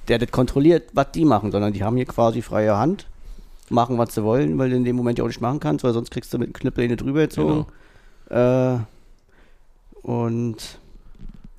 der 0.08 0.18
das 0.18 0.30
kontrolliert, 0.30 0.90
was 0.92 1.12
die 1.12 1.24
machen, 1.24 1.50
sondern 1.52 1.72
die 1.72 1.82
haben 1.84 1.96
hier 1.96 2.06
quasi 2.06 2.42
freie 2.42 2.76
Hand, 2.76 3.08
machen, 3.70 3.98
was 3.98 4.14
sie 4.14 4.22
wollen, 4.24 4.58
weil 4.58 4.70
du 4.70 4.76
in 4.76 4.84
dem 4.84 4.96
Moment 4.96 5.18
ja 5.18 5.24
auch 5.24 5.28
nicht 5.28 5.40
machen 5.40 5.60
kannst, 5.60 5.84
weil 5.84 5.92
sonst 5.92 6.10
kriegst 6.10 6.32
du 6.32 6.38
mit 6.38 6.46
einem 6.48 6.52
Knüppel 6.54 6.84
eine 6.84 6.96
drüber 6.96 7.20
gezogen. 7.22 7.66
Äh, 8.28 8.78
und 10.02 10.78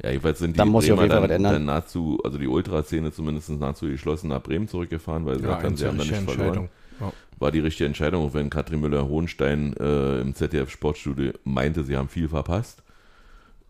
Ja, 0.03 0.11
jedenfalls 0.11 0.39
sind 0.39 0.55
die 0.55 0.57
Da 0.57 0.65
muss 0.65 0.85
Bremer 0.85 1.01
jeden 1.01 1.09
Fall 1.09 1.21
dann, 1.21 1.29
was 1.29 1.35
ändern. 1.35 1.53
dann 1.53 1.65
nahezu, 1.65 2.19
also 2.23 2.37
die 2.37 2.47
Ultraszene 2.47 3.11
zumindest 3.11 3.49
nahezu 3.49 3.87
geschlossen 3.87 4.27
nach 4.29 4.43
Bremen 4.43 4.67
zurückgefahren, 4.67 5.25
weil 5.25 5.35
sie 5.35 5.41
gesagt 5.41 5.63
haben, 5.63 5.77
sie 5.77 5.87
haben 5.87 5.97
da 5.97 6.03
nicht 6.03 6.15
verloren. 6.15 6.69
Ja. 6.99 7.13
War 7.39 7.51
die 7.51 7.59
richtige 7.59 7.85
Entscheidung, 7.85 8.25
auch 8.25 8.33
wenn 8.33 8.49
Katrin 8.49 8.79
Müller-Hohenstein 8.81 9.75
äh, 9.79 10.21
im 10.21 10.33
ZDF-Sportstudio 10.35 11.33
meinte, 11.43 11.83
sie 11.83 11.95
haben 11.95 12.09
viel 12.09 12.29
verpasst 12.29 12.83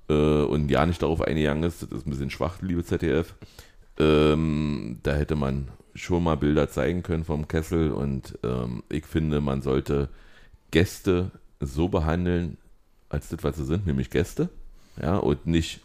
äh, 0.09 0.13
und 0.13 0.69
ja 0.69 0.86
nicht 0.86 1.01
darauf 1.01 1.21
eingegangen 1.21 1.63
ist, 1.63 1.84
das 1.84 1.91
ist 1.91 2.07
ein 2.07 2.11
bisschen 2.11 2.30
schwach, 2.30 2.61
liebe 2.61 2.84
ZDF. 2.84 3.36
Ähm, 3.99 4.99
da 5.03 5.13
hätte 5.13 5.36
man 5.36 5.69
schon 5.95 6.23
mal 6.23 6.36
Bilder 6.36 6.69
zeigen 6.69 7.03
können 7.03 7.23
vom 7.23 7.47
Kessel 7.47 7.91
und 7.91 8.38
ähm, 8.43 8.84
ich 8.89 9.05
finde, 9.05 9.41
man 9.41 9.61
sollte 9.61 10.09
Gäste 10.71 11.32
so 11.59 11.89
behandeln, 11.89 12.57
als 13.09 13.30
das, 13.30 13.43
was 13.43 13.55
sie 13.55 13.65
sind, 13.65 13.88
nämlich 13.88 14.09
Gäste. 14.09 14.49
Ja, 15.01 15.17
und 15.17 15.47
nicht, 15.47 15.82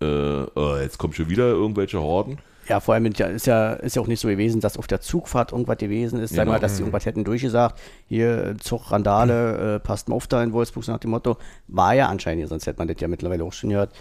äh, 0.00 0.06
oh, 0.54 0.76
jetzt 0.80 0.98
kommen 0.98 1.12
schon 1.12 1.28
wieder 1.28 1.44
irgendwelche 1.48 2.00
Horden. 2.00 2.38
Ja, 2.68 2.80
vor 2.80 2.94
allem 2.94 3.06
ist 3.06 3.18
ja, 3.18 3.26
ist 3.72 3.96
ja, 3.96 4.02
auch 4.02 4.06
nicht 4.06 4.20
so 4.20 4.28
gewesen, 4.28 4.60
dass 4.60 4.76
auf 4.76 4.86
der 4.86 5.00
Zugfahrt 5.00 5.52
irgendwas 5.52 5.78
gewesen 5.78 6.20
ist. 6.20 6.30
Sag 6.34 6.40
Genau. 6.44 6.52
mal, 6.52 6.60
dass 6.60 6.76
sie 6.76 6.82
irgendwas 6.82 7.06
hätten 7.06 7.24
durchgesagt. 7.24 7.80
Hier, 8.08 8.44
äh, 8.48 8.56
Zug, 8.58 8.90
Randale, 8.92 9.76
äh, 9.76 9.80
passt 9.80 10.08
mal 10.10 10.16
auf 10.16 10.26
da 10.26 10.42
in 10.42 10.52
Wolfsburg, 10.52 10.84
so 10.84 10.92
nach 10.92 10.98
dem 10.98 11.10
Motto. 11.12 11.38
War 11.68 11.94
ja 11.94 12.08
anscheinend, 12.08 12.46
sonst 12.48 12.66
hätte 12.66 12.78
man 12.78 12.88
das 12.88 12.98
ja 13.00 13.08
mittlerweile 13.08 13.42
auch 13.44 13.54
schon 13.54 13.70
gehört. 13.70 13.92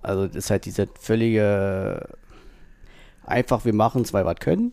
Also, 0.00 0.26
das 0.26 0.36
ist 0.36 0.50
halt 0.50 0.64
diese 0.64 0.88
völlige, 0.98 2.08
einfach, 3.26 3.64
wir 3.66 3.74
machen 3.74 4.04
zwei, 4.06 4.24
was 4.24 4.36
können. 4.36 4.72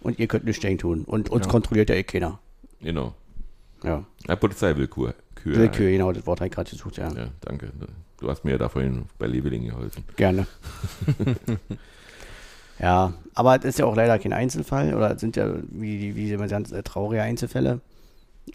Und 0.00 0.18
ihr 0.18 0.26
könnt 0.26 0.44
nichts 0.44 0.60
dagegen 0.60 0.78
tun. 0.78 1.04
Und 1.06 1.30
uns 1.30 1.46
Ja. 1.46 1.50
kontrolliert 1.52 1.90
ja 1.90 1.96
eh 1.96 2.02
keiner. 2.02 2.38
Genau. 2.80 3.14
Ja. 3.84 4.04
Ja, 4.26 4.36
Polizeiwillkür. 4.36 5.12
Kür, 5.12 5.14
Willkür, 5.44 5.90
genau, 5.90 6.12
das 6.12 6.26
Wort 6.26 6.40
habe 6.40 6.48
ich 6.48 6.54
gerade 6.54 6.70
gesucht, 6.70 6.96
ja. 6.96 7.12
Ja, 7.12 7.28
danke. 7.40 7.70
Du 8.18 8.30
hast 8.30 8.44
mir 8.44 8.52
ja 8.52 8.58
da 8.58 8.68
vorhin 8.68 9.04
bei 9.18 9.26
Leveling 9.26 9.66
geholfen. 9.66 10.04
Gerne. 10.16 10.46
ja, 12.78 13.12
aber 13.34 13.58
das 13.58 13.66
ist 13.66 13.78
ja 13.78 13.86
auch 13.86 13.96
leider 13.96 14.18
kein 14.18 14.32
Einzelfall 14.32 14.94
oder 14.94 15.12
es 15.12 15.20
sind 15.20 15.36
ja, 15.36 15.52
wie, 15.70 16.16
wie 16.16 16.36
man 16.36 16.48
sagt, 16.48 16.72
äh, 16.72 16.82
traurige 16.82 17.22
Einzelfälle. 17.22 17.80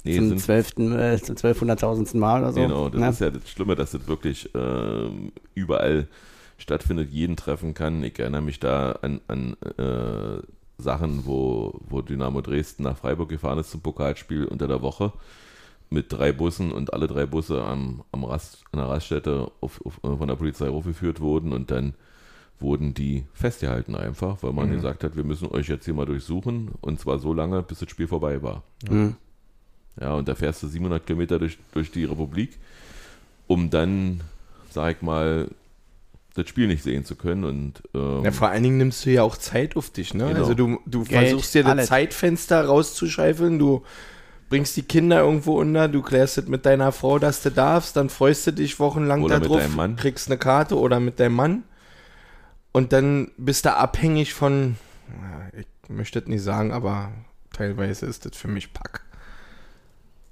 Nee, 0.04 0.16
zum 0.18 0.30
sind- 0.30 0.42
zwölften, 0.42 0.98
äh, 0.98 1.20
zum 1.22 1.36
zwölfhunderttausendsten 1.36 2.20
Mal 2.20 2.42
oder 2.42 2.54
so. 2.54 2.62
Genau, 2.62 2.90
das 2.90 3.02
ne? 3.02 3.10
ist 3.10 3.22
ja 3.22 3.30
das 3.30 3.50
Schlimme, 3.50 3.76
dass 3.76 3.92
das 3.92 4.08
wirklich 4.08 4.50
ähm, 4.56 5.32
überall 5.56 6.08
stattfindet, 6.58 7.10
jeden 7.12 7.36
treffen 7.36 7.74
kann. 7.74 8.04
Ich 8.04 8.20
erinnere 8.20 8.42
mich 8.42 8.60
da 8.60 8.94
an, 9.02 9.22
an 9.28 9.56
äh, 9.78 10.42
Sachen, 10.78 11.26
wo, 11.26 11.80
wo 11.88 12.02
Dynamo 12.02 12.42
Dresden 12.42 12.84
nach 12.84 12.98
Freiburg 12.98 13.30
gefahren 13.30 13.60
ist 13.60 13.72
zum 13.72 13.82
Pokalspiel 13.82 14.46
unter 14.46 14.68
der 14.68 14.82
Woche 14.82 15.14
mit 15.90 16.12
drei 16.12 16.32
Bussen 16.32 16.72
und 16.72 16.94
alle 16.94 17.08
drei 17.08 17.26
Busse 17.26 17.64
am, 17.64 18.04
am 18.12 18.24
Rast, 18.24 18.64
an 18.72 18.80
der 18.80 18.90
Raststätte 18.90 19.52
auf, 19.60 19.84
auf, 19.86 20.00
von 20.02 20.28
der 20.28 20.36
Polizei 20.36 20.70
aufgeführt 20.70 21.20
wurden 21.20 21.52
und 21.52 21.72
dann 21.72 21.94
wurden 22.60 22.94
die 22.94 23.26
festgehalten 23.34 23.96
einfach, 23.96 24.38
weil 24.42 24.52
man 24.52 24.70
gesagt 24.70 25.04
hat, 25.04 25.16
wir 25.16 25.24
müssen 25.24 25.48
euch 25.48 25.70
jetzt 25.70 25.86
hier 25.86 25.94
mal 25.94 26.06
durchsuchen 26.06 26.72
und 26.82 27.00
zwar 27.00 27.18
so 27.18 27.34
lange, 27.34 27.64
bis 27.64 27.80
das 27.80 27.90
Spiel 27.90 28.08
vorbei 28.08 28.42
war. 28.44 28.64
Mhm. 28.90 29.16
Ja, 30.00 30.14
und 30.14 30.28
da 30.28 30.36
fährst 30.36 30.62
du 30.64 30.68
700 30.68 31.06
Kilometer 31.06 31.40
durch, 31.40 31.58
durch 31.74 31.92
die 31.92 32.06
Republik, 32.06 32.58
um 33.48 33.70
dann, 33.70 34.22
sag 34.70 34.98
ich 34.98 35.02
mal, 35.02 35.50
das 36.36 36.48
Spiel 36.48 36.68
nicht 36.68 36.84
sehen 36.84 37.06
zu 37.06 37.16
können. 37.16 37.44
Und 37.44 37.82
ähm, 37.94 38.24
Ja, 38.24 38.32
vor 38.32 38.50
allen 38.50 38.64
Dingen 38.64 38.78
nimmst 38.78 39.06
du 39.06 39.12
ja 39.12 39.24
auch 39.24 39.38
Zeit 39.38 39.76
auf 39.76 39.90
dich, 39.90 40.14
ne? 40.14 40.28
Genau. 40.28 40.40
Also 40.40 40.54
du, 40.54 40.80
du 40.86 41.04
Geld, 41.04 41.30
versuchst 41.30 41.56
dir 41.56 41.64
das 41.64 41.72
alles. 41.72 41.88
Zeitfenster 41.88 42.66
rauszuscheifeln, 42.66 43.60
du 43.60 43.84
bringst 44.50 44.76
die 44.78 44.84
Kinder 44.84 45.22
irgendwo 45.22 45.60
unter, 45.60 45.88
du 45.88 46.02
klärst 46.02 46.38
es 46.40 46.48
mit 46.48 46.66
deiner 46.66 46.92
Frau, 46.92 47.20
dass 47.20 47.42
du 47.44 47.52
darfst, 47.52 47.96
dann 47.96 48.10
freust 48.10 48.48
du 48.48 48.52
dich 48.52 48.80
wochenlang 48.80 49.22
Oder 49.24 49.40
darauf, 49.40 49.62
kriegst 49.98 50.28
eine 50.28 50.38
Karte 50.38 50.78
oder 50.78 51.00
mit 51.00 51.20
deinem 51.20 51.36
Mann 51.36 51.64
und 52.72 52.92
dann 52.94 53.32
bist 53.38 53.66
du 53.66 53.76
abhängig 53.76 54.34
von, 54.34 54.76
ich 55.58 55.68
möchte 55.90 56.20
es 56.20 56.28
nicht 56.28 56.44
sagen, 56.44 56.72
aber 56.72 57.12
teilweise 57.54 58.06
ist 58.06 58.26
das 58.26 58.36
für 58.36 58.48
mich 58.48 58.74
Pack. 58.74 59.02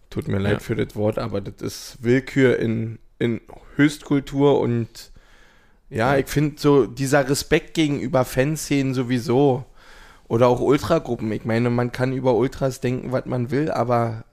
Tut 0.09 0.27
mir 0.27 0.39
leid 0.39 0.53
Ja. 0.53 0.59
für 0.59 0.75
das 0.75 0.95
Wort, 0.95 1.19
aber 1.19 1.41
das 1.41 1.61
ist 1.61 1.97
Willkür 2.01 2.57
in, 2.59 2.97
in 3.19 3.41
Höchstkultur 3.75 4.59
und 4.59 5.11
ja, 5.89 6.17
ich 6.17 6.27
finde 6.27 6.59
so 6.59 6.85
dieser 6.85 7.29
Respekt 7.29 7.73
gegenüber 7.73 8.25
Fanszenen 8.25 8.93
sowieso 8.93 9.65
oder 10.27 10.47
auch 10.47 10.59
Ultragruppen. 10.59 11.31
Ich 11.31 11.45
meine, 11.45 11.69
man 11.69 11.91
kann 11.91 12.13
über 12.13 12.35
Ultras 12.35 12.81
denken, 12.81 13.11
was 13.11 13.25
man 13.25 13.51
will, 13.51 13.71
aber 13.71 14.25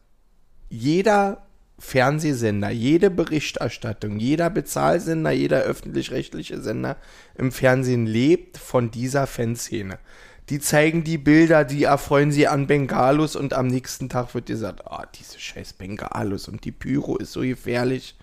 jeder 0.68 1.44
Fernsehsender, 1.78 2.70
jede 2.70 3.10
Berichterstattung, 3.10 4.18
jeder 4.18 4.48
Bezahlsender, 4.48 5.32
jeder 5.32 5.62
öffentlich-rechtliche 5.62 6.60
Sender 6.60 6.96
im 7.36 7.52
Fernsehen 7.52 8.06
lebt 8.06 8.58
von 8.58 8.90
dieser 8.90 9.26
Fanszene. 9.26 9.98
Die 10.50 10.60
zeigen 10.60 11.04
die 11.04 11.18
Bilder, 11.18 11.64
die 11.64 11.84
erfreuen 11.84 12.30
sie 12.30 12.46
an 12.46 12.66
Bengalos 12.66 13.34
und 13.34 13.54
am 13.54 13.66
nächsten 13.66 14.08
Tag 14.08 14.34
wird 14.34 14.46
gesagt, 14.46 14.86
ah, 14.86 15.06
diese 15.18 15.40
scheiß 15.40 15.72
Bengalos 15.72 16.48
und 16.48 16.64
die 16.64 16.72
Pyro 16.72 17.16
ist 17.16 17.32
so 17.32 17.40
gefährlich. 17.40 18.14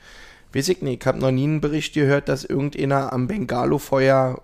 Weiß 0.53 0.69
ich 0.69 0.81
nicht, 0.81 1.01
ich 1.01 1.07
habe 1.07 1.19
noch 1.19 1.31
nie 1.31 1.45
einen 1.45 1.61
Bericht 1.61 1.93
gehört, 1.93 2.29
dass 2.29 2.43
irgendeiner 2.43 3.11
am 3.11 3.27
Bengalo-Feuer 3.27 4.41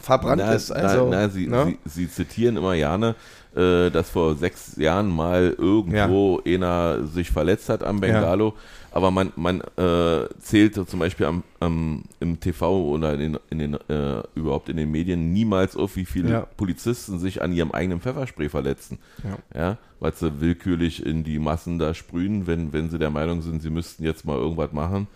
verbrannt 0.00 0.42
na, 0.44 0.54
ist. 0.54 0.70
Also, 0.70 1.08
na, 1.08 1.22
na, 1.22 1.28
sie, 1.28 1.46
ne? 1.46 1.76
sie, 1.84 2.04
sie 2.06 2.10
zitieren 2.10 2.56
immer 2.56 2.74
gerne, 2.76 3.14
äh, 3.54 3.90
dass 3.90 4.10
vor 4.10 4.36
sechs 4.36 4.76
Jahren 4.76 5.08
mal 5.08 5.54
irgendwo 5.56 6.40
einer 6.46 7.04
sich 7.06 7.30
verletzt 7.30 7.68
hat 7.68 7.82
am 7.82 8.00
Bengalo. 8.00 8.54
Aber 8.96 9.10
man, 9.10 9.30
man 9.36 9.60
äh, 9.76 10.26
zählte 10.38 10.86
zum 10.86 11.00
Beispiel 11.00 11.26
am, 11.26 11.42
am, 11.60 12.04
im 12.18 12.40
TV 12.40 12.82
oder 12.82 13.12
in 13.12 13.20
den, 13.20 13.38
in 13.50 13.58
den, 13.58 13.74
äh, 13.90 14.22
überhaupt 14.34 14.70
in 14.70 14.78
den 14.78 14.90
Medien 14.90 15.34
niemals 15.34 15.76
auf, 15.76 15.96
wie 15.96 16.06
viele 16.06 16.30
Ja. 16.30 16.46
Polizisten 16.56 17.18
sich 17.18 17.42
an 17.42 17.52
ihrem 17.52 17.72
eigenen 17.72 18.00
Pfefferspray 18.00 18.48
verletzen. 18.48 18.98
Ja. 19.22 19.60
Ja, 19.60 19.78
weil 20.00 20.14
sie 20.14 20.40
willkürlich 20.40 21.04
in 21.04 21.24
die 21.24 21.38
Massen 21.38 21.78
da 21.78 21.92
sprühen, 21.92 22.46
wenn, 22.46 22.72
wenn 22.72 22.88
sie 22.88 22.98
der 22.98 23.10
Meinung 23.10 23.42
sind, 23.42 23.60
sie 23.60 23.68
müssten 23.68 24.02
jetzt 24.02 24.24
mal 24.24 24.38
irgendwas 24.38 24.72
machen. 24.72 25.08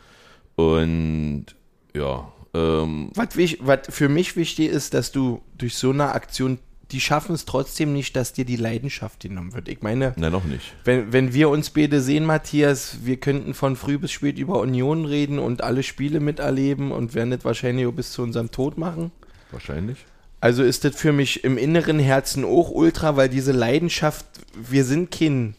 Und 0.56 1.46
ja, 1.94 2.30
ähm, 2.54 3.10
Was, 3.14 3.28
was 3.60 3.80
für 3.88 4.08
mich 4.08 4.36
wichtig 4.36 4.70
ist, 4.70 4.94
dass 4.94 5.12
du 5.12 5.42
durch 5.56 5.74
so 5.76 5.90
eine 5.90 6.12
Aktion, 6.12 6.58
die 6.90 7.00
schaffen 7.00 7.34
es 7.34 7.44
trotzdem 7.44 7.92
nicht, 7.92 8.16
dass 8.16 8.32
dir 8.32 8.44
die 8.44 8.56
Leidenschaft 8.56 9.20
genommen 9.20 9.54
wird. 9.54 9.68
Ich 9.68 9.82
meine, 9.82 10.12
na 10.16 10.30
noch 10.30 10.44
nicht. 10.44 10.74
wenn, 10.84 11.12
wenn 11.12 11.32
wir 11.32 11.48
uns 11.48 11.70
beide 11.70 12.00
sehen, 12.00 12.24
Matthias, 12.24 12.98
wir 13.04 13.18
könnten 13.18 13.54
von 13.54 13.76
früh 13.76 13.98
bis 13.98 14.10
spät 14.10 14.38
über 14.38 14.60
Union 14.60 15.04
reden 15.04 15.38
und 15.38 15.62
alle 15.62 15.82
Spiele 15.82 16.18
miterleben 16.18 16.90
und 16.90 17.14
werden 17.14 17.30
das 17.30 17.44
wahrscheinlich 17.44 17.86
auch 17.86 17.92
bis 17.92 18.12
zu 18.12 18.22
unserem 18.22 18.50
Tod 18.50 18.76
machen. 18.78 19.12
Wahrscheinlich. 19.52 19.98
Also 20.40 20.62
ist 20.62 20.84
das 20.84 20.96
für 20.96 21.12
mich 21.12 21.44
im 21.44 21.58
inneren 21.58 21.98
Herzen 21.98 22.44
auch 22.44 22.70
ultra, 22.70 23.16
weil 23.16 23.28
diese 23.28 23.52
Leidenschaft, 23.52 24.24
wir 24.54 24.84
sind 24.84 25.10
kein, 25.10 25.54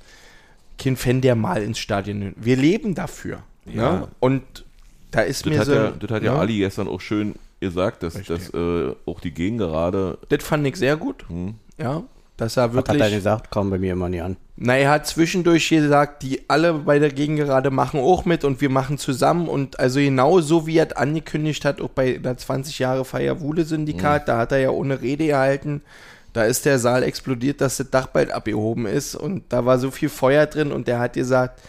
kein 0.77 0.97
Fan, 0.97 1.21
der 1.21 1.35
mal 1.35 1.61
ins 1.61 1.77
Stadion. 1.77 2.33
Wir 2.35 2.57
leben 2.57 2.95
dafür. 2.95 3.43
Ja. 3.65 3.99
Ne? 3.99 4.07
Und 4.19 4.65
da 5.11 5.21
ist 5.21 5.45
Das 5.45 5.51
mir 5.51 5.59
hat, 5.59 5.65
so. 5.67 5.73
ja, 5.73 5.91
das 5.91 6.09
hat 6.11 6.23
ja 6.23 6.33
ne? 6.33 6.39
Ali 6.39 6.57
gestern 6.57 6.87
auch 6.87 7.01
schön 7.01 7.35
gesagt, 7.59 8.03
dass, 8.03 8.15
Richtig. 8.17 8.49
dass 8.51 8.53
äh, 8.53 8.93
auch 9.05 9.19
die 9.19 9.31
Gegengerade 9.31 10.17
Das 10.29 10.43
fand 10.43 10.65
ich 10.65 10.75
sehr 10.77 10.97
gut. 10.97 11.25
Hm. 11.29 11.55
Ja. 11.77 12.03
Dass 12.37 12.57
er 12.57 12.73
Was 12.73 12.77
hat 12.79 12.87
er 12.89 12.93
wirklich. 12.95 13.13
gesagt? 13.15 13.51
Kam 13.51 13.69
bei 13.69 13.77
mir 13.77 13.93
immer 13.93 14.09
nie 14.09 14.21
an. 14.21 14.35
Na, 14.55 14.75
er 14.75 14.89
hat 14.89 15.05
zwischendurch 15.05 15.69
gesagt, 15.69 16.23
die 16.23 16.41
alle 16.49 16.73
bei 16.73 16.97
der 16.97 17.11
Gegengerade 17.11 17.69
machen 17.69 17.99
auch 17.99 18.25
mit 18.25 18.43
und 18.43 18.61
wir 18.61 18.69
machen 18.69 18.97
zusammen. 18.97 19.47
Und 19.47 19.79
also 19.79 19.99
genau 19.99 20.39
so 20.39 20.65
wie 20.65 20.77
er 20.77 20.87
es 20.89 20.95
angekündigt 20.95 21.65
hat, 21.65 21.81
auch 21.81 21.89
bei 21.89 22.13
der 22.13 22.37
20 22.37 22.79
Jahre 22.79 23.05
Feier 23.05 23.41
Wuhle 23.41 23.63
Syndikat, 23.63 24.27
da 24.27 24.37
hat 24.37 24.51
er 24.51 24.59
ja 24.59 24.69
ohne 24.71 25.01
Rede 25.01 25.27
gehalten. 25.27 25.81
Da 26.33 26.43
ist 26.45 26.65
der 26.65 26.79
Saal 26.79 27.03
explodiert, 27.03 27.59
dass 27.61 27.77
das 27.77 27.89
Dach 27.91 28.07
bald 28.07 28.31
abgehoben 28.31 28.85
ist 28.85 29.15
und 29.15 29.43
da 29.49 29.65
war 29.65 29.77
so 29.77 29.91
viel 29.91 30.09
Feuer 30.09 30.45
drin 30.45 30.71
und 30.71 30.87
der 30.87 30.97
hat 30.99 31.13
gesagt, 31.13 31.59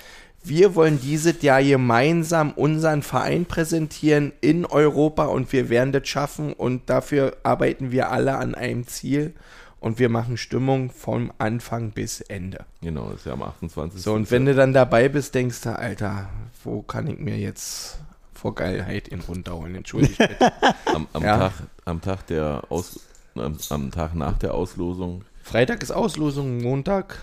wir 0.44 0.74
wollen 0.74 1.00
dieses 1.00 1.42
Jahr 1.42 1.62
gemeinsam 1.62 2.52
unseren 2.52 3.02
Verein 3.02 3.46
präsentieren 3.46 4.32
in 4.40 4.66
Europa 4.66 5.26
und 5.26 5.52
wir 5.52 5.68
werden 5.68 5.92
das 5.92 6.08
schaffen 6.08 6.52
und 6.52 6.90
dafür 6.90 7.36
arbeiten 7.42 7.92
wir 7.92 8.10
alle 8.10 8.36
an 8.36 8.54
einem 8.54 8.86
Ziel 8.86 9.34
und 9.80 9.98
wir 9.98 10.08
machen 10.08 10.36
Stimmung 10.36 10.90
vom 10.90 11.32
Anfang 11.38 11.90
bis 11.90 12.20
Ende. 12.20 12.64
Genau, 12.80 13.10
das 13.10 13.20
ist 13.20 13.26
ja 13.26 13.32
am 13.32 13.42
28. 13.42 14.00
So, 14.00 14.14
und 14.14 14.30
wenn 14.30 14.46
du 14.46 14.54
dann 14.54 14.72
dabei 14.72 15.08
bist, 15.08 15.34
denkst 15.34 15.60
du, 15.62 15.78
Alter, 15.78 16.28
wo 16.64 16.82
kann 16.82 17.08
ich 17.08 17.18
mir 17.18 17.36
jetzt 17.36 17.98
vor 18.32 18.54
Geilheit 18.54 19.08
in 19.08 19.20
runterholen? 19.20 19.74
Entschuldigt 19.74 20.18
bitte. 20.18 20.52
am, 20.86 21.06
am, 21.12 21.22
Ja. 21.22 21.38
Tag, 21.38 21.52
am 21.84 22.00
Tag 22.00 22.26
der 22.28 22.64
Aus, 22.68 23.00
am, 23.34 23.56
am 23.70 23.90
Tag 23.90 24.14
nach 24.14 24.38
der 24.38 24.54
Auslosung, 24.54 25.24
Freitag 25.42 25.82
ist 25.82 25.90
Auslosung, 25.90 26.62
Montag. 26.62 27.18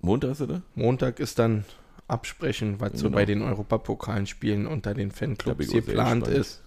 Montag 0.00 0.32
ist 0.32 0.40
er 0.40 0.46
da? 0.46 0.62
Montag 0.74 1.18
ist 1.18 1.38
dann 1.38 1.64
Absprechen, 2.08 2.80
was 2.80 2.92
so 2.94 3.04
Genau. 3.04 3.16
bei 3.16 3.24
den 3.24 3.42
Europapokalen 3.42 4.26
spielen 4.26 4.66
unter 4.66 4.94
den 4.94 5.10
Fanclubs 5.10 5.68
geplant 5.70 6.28
ist. 6.28 6.60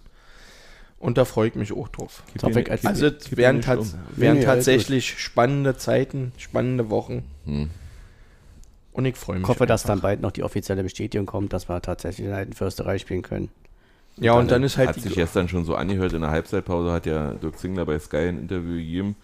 Und 0.99 1.19
da 1.19 1.25
freue 1.25 1.49
ich 1.49 1.55
mich 1.55 1.71
auch 1.73 1.89
drauf. 1.89 2.23
Gib- 2.33 2.85
Also 2.85 3.05
es 3.07 3.31
ihn 3.31 3.37
werden, 3.37 3.57
nicht 3.57 3.65
tats 3.67 3.93
um. 3.93 3.99
Nee, 4.15 4.29
alles 4.29 4.45
tatsächlich 4.45 5.19
spannende 5.19 5.77
Zeiten, 5.77 6.31
spannende 6.37 6.89
Wochen. 6.89 7.23
Hm. 7.45 7.69
Und 8.93 9.05
ich 9.05 9.15
freue 9.15 9.35
mich. 9.35 9.43
Ich 9.43 9.49
hoffe, 9.49 9.67
dass 9.67 9.83
dann 9.83 9.93
einfach. 9.99 10.03
bald 10.09 10.21
noch 10.21 10.31
die 10.31 10.41
offizielle 10.41 10.81
Bestätigung 10.81 11.27
kommt, 11.27 11.53
dass 11.53 11.69
wir 11.69 11.79
tatsächlich 11.83 12.21
in 12.25 12.29
der 12.31 12.37
alten 12.39 12.53
Försterei 12.53 12.97
spielen 12.97 13.21
können. 13.21 13.49
Ja, 14.19 14.33
und 14.33 14.49
dann 14.49 14.63
ist 14.63 14.77
halt 14.77 14.89
hat 14.89 14.99
sich 14.99 15.13
gestern 15.13 15.47
schon 15.47 15.63
so 15.65 15.75
angehört, 15.75 16.13
in 16.13 16.21
der 16.21 16.31
Halbzeitpause 16.31 16.91
hat 16.91 17.05
ja 17.05 17.35
Dirk 17.35 17.59
Zingler 17.59 17.85
bei 17.85 17.99
Sky 17.99 18.17
ein 18.29 18.39
Interview 18.39 18.77
gegeben 18.77 19.15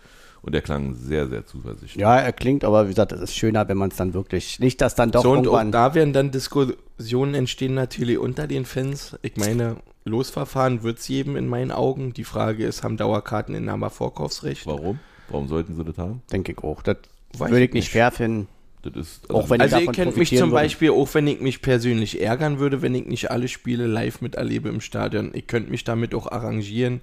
und 0.44 0.54
er 0.54 0.62
klang 0.62 0.94
sehr, 0.94 1.28
sehr 1.28 1.46
zuversichtlich. 1.46 1.96
Ja, 2.02 2.18
er 2.18 2.32
klingt, 2.34 2.64
aber 2.64 2.86
wie 2.86 2.90
gesagt, 2.90 3.12
es 3.14 3.22
ist 3.22 3.36
schöner, 3.36 3.68
wenn 3.68 3.78
man 3.78 3.90
es 3.90 3.96
dann 3.96 4.14
wirklich, 4.14 4.60
nicht, 4.60 4.80
dass 4.82 4.94
dann 4.94 5.10
doch 5.12 5.24
so, 5.24 5.32
und 5.32 5.46
irgendwann, 5.46 5.72
da 5.72 5.96
werden 5.96 6.14
dann 6.14 6.30
Diskussionen 6.32 7.34
entstehen 7.34 7.74
natürlich 7.74 8.18
unter 8.20 8.46
den 8.48 8.66
Fans. 8.66 9.18
Ich 9.24 9.38
meine, 9.38 9.78
Losverfahren 10.06 10.84
wird 10.84 11.00
es 11.00 11.08
geben 11.08 11.36
in 11.38 11.48
meinen 11.48 11.72
Augen. 11.72 12.14
Die 12.14 12.26
Frage 12.26 12.66
ist, 12.66 12.84
haben 12.84 12.98
Dauerkarteninhaber 12.98 13.90
Vorkaufsrecht? 13.90 14.68
Warum? 14.68 15.00
Warum 15.30 15.48
sollten 15.48 15.76
sie 15.76 15.84
das 15.84 15.98
haben? 15.98 16.22
denke 16.32 16.52
ich 16.52 16.58
auch, 16.60 16.82
das 16.84 16.98
Weiß 17.38 17.50
würde 17.50 17.64
ich 17.64 17.70
ich 17.70 17.74
nicht 17.74 17.90
fair 17.90 18.12
finden. 18.12 18.48
Das 18.84 18.94
ist, 18.98 19.30
Auch 19.34 19.50
wenn- 19.50 19.62
Also 19.62 19.78
davon 19.78 19.94
ihr 19.94 20.04
kennt 20.04 20.18
mich 20.18 20.30
zum 20.30 20.50
würde. 20.50 20.52
Beispiel, 20.56 20.92
auch 20.92 21.14
wenn 21.14 21.26
ich 21.26 21.40
mich 21.40 21.62
persönlich 21.62 22.22
ärgern 22.22 22.60
würde, 22.60 22.82
wenn 22.82 22.94
ich 22.94 23.06
nicht 23.06 23.32
alle 23.32 23.48
Spiele 23.48 23.88
live 23.88 24.20
miterlebe 24.20 24.68
im 24.68 24.82
Stadion. 24.82 25.32
Ich 25.34 25.48
könnte 25.48 25.72
mich 25.72 25.86
damit 25.86 26.14
auch 26.14 26.30
arrangieren, 26.30 27.00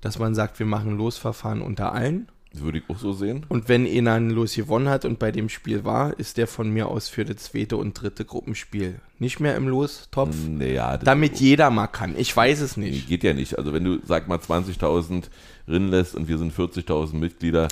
dass 0.00 0.20
man 0.20 0.36
sagt, 0.36 0.60
wir 0.60 0.66
machen 0.66 0.96
Losverfahren 0.96 1.60
unter 1.60 1.92
allen. 1.92 2.28
Würde 2.62 2.78
ich 2.78 2.84
auch 2.88 2.98
so 2.98 3.12
sehen. 3.12 3.46
Und 3.48 3.68
wenn 3.68 3.86
einer 3.86 4.14
ein 4.14 4.30
Los 4.30 4.54
gewonnen 4.54 4.88
hat 4.88 5.04
und 5.04 5.18
bei 5.18 5.32
dem 5.32 5.48
Spiel 5.48 5.84
war, 5.84 6.18
ist 6.18 6.36
der 6.36 6.46
von 6.46 6.70
mir 6.70 6.88
aus 6.88 7.08
für 7.08 7.24
das 7.24 7.36
zweite 7.36 7.76
und 7.76 7.94
dritte 8.00 8.24
Gruppenspiel 8.24 9.00
nicht 9.18 9.40
mehr 9.40 9.56
im 9.56 9.68
Lostopf. 9.68 10.34
Naja, 10.48 10.96
das 10.96 11.04
Damit 11.04 11.40
jeder 11.40 11.70
mal 11.70 11.88
kann. 11.88 12.14
Ich 12.16 12.36
weiß 12.36 12.60
es 12.60 12.76
nicht. 12.76 13.08
geht 13.08 13.24
ja 13.24 13.34
nicht. 13.34 13.58
Also 13.58 13.72
wenn 13.72 13.84
du, 13.84 13.98
sag 14.04 14.28
mal, 14.28 14.38
20.000 14.38 15.24
drin 15.66 15.88
lässt 15.88 16.14
und 16.14 16.28
wir 16.28 16.38
sind 16.38 16.52
40.000 16.54 17.14
Mitglieder, 17.16 17.68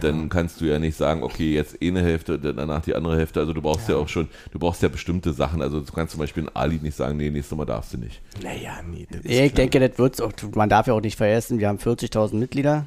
dann 0.00 0.28
kannst 0.28 0.60
du 0.60 0.64
ja 0.64 0.78
nicht 0.78 0.96
sagen, 0.96 1.22
okay, 1.22 1.52
jetzt 1.54 1.76
eine 1.82 2.02
Hälfte, 2.02 2.38
dann 2.38 2.56
danach 2.56 2.82
die 2.82 2.94
andere 2.94 3.18
Hälfte. 3.18 3.40
Also 3.40 3.52
du 3.52 3.60
brauchst 3.60 3.88
ja. 3.88 3.96
auch 3.96 4.08
schon, 4.08 4.28
du 4.50 4.58
brauchst 4.58 4.82
ja 4.82 4.88
bestimmte 4.88 5.32
Sachen. 5.32 5.60
Also 5.60 5.80
du 5.80 5.92
kannst 5.92 6.12
zum 6.12 6.20
Beispiel 6.20 6.44
in 6.44 6.48
Ali 6.54 6.78
nicht 6.82 6.96
sagen, 6.96 7.16
nee, 7.16 7.30
nächstes 7.30 7.56
Mal 7.56 7.64
darfst 7.66 7.92
du 7.92 7.98
nicht. 7.98 8.20
Naja, 8.42 8.80
nee, 8.90 9.06
Ich 9.22 9.36
klar. 9.36 9.48
denke, 9.50 9.86
das 9.86 9.98
wird's 9.98 10.20
auch, 10.20 10.32
man 10.54 10.68
darf 10.70 10.86
ja 10.86 10.94
auch 10.94 11.00
nicht 11.00 11.16
vergessen, 11.16 11.58
wir 11.58 11.68
haben 11.68 11.78
40.000 11.78 12.36
Mitglieder. 12.36 12.86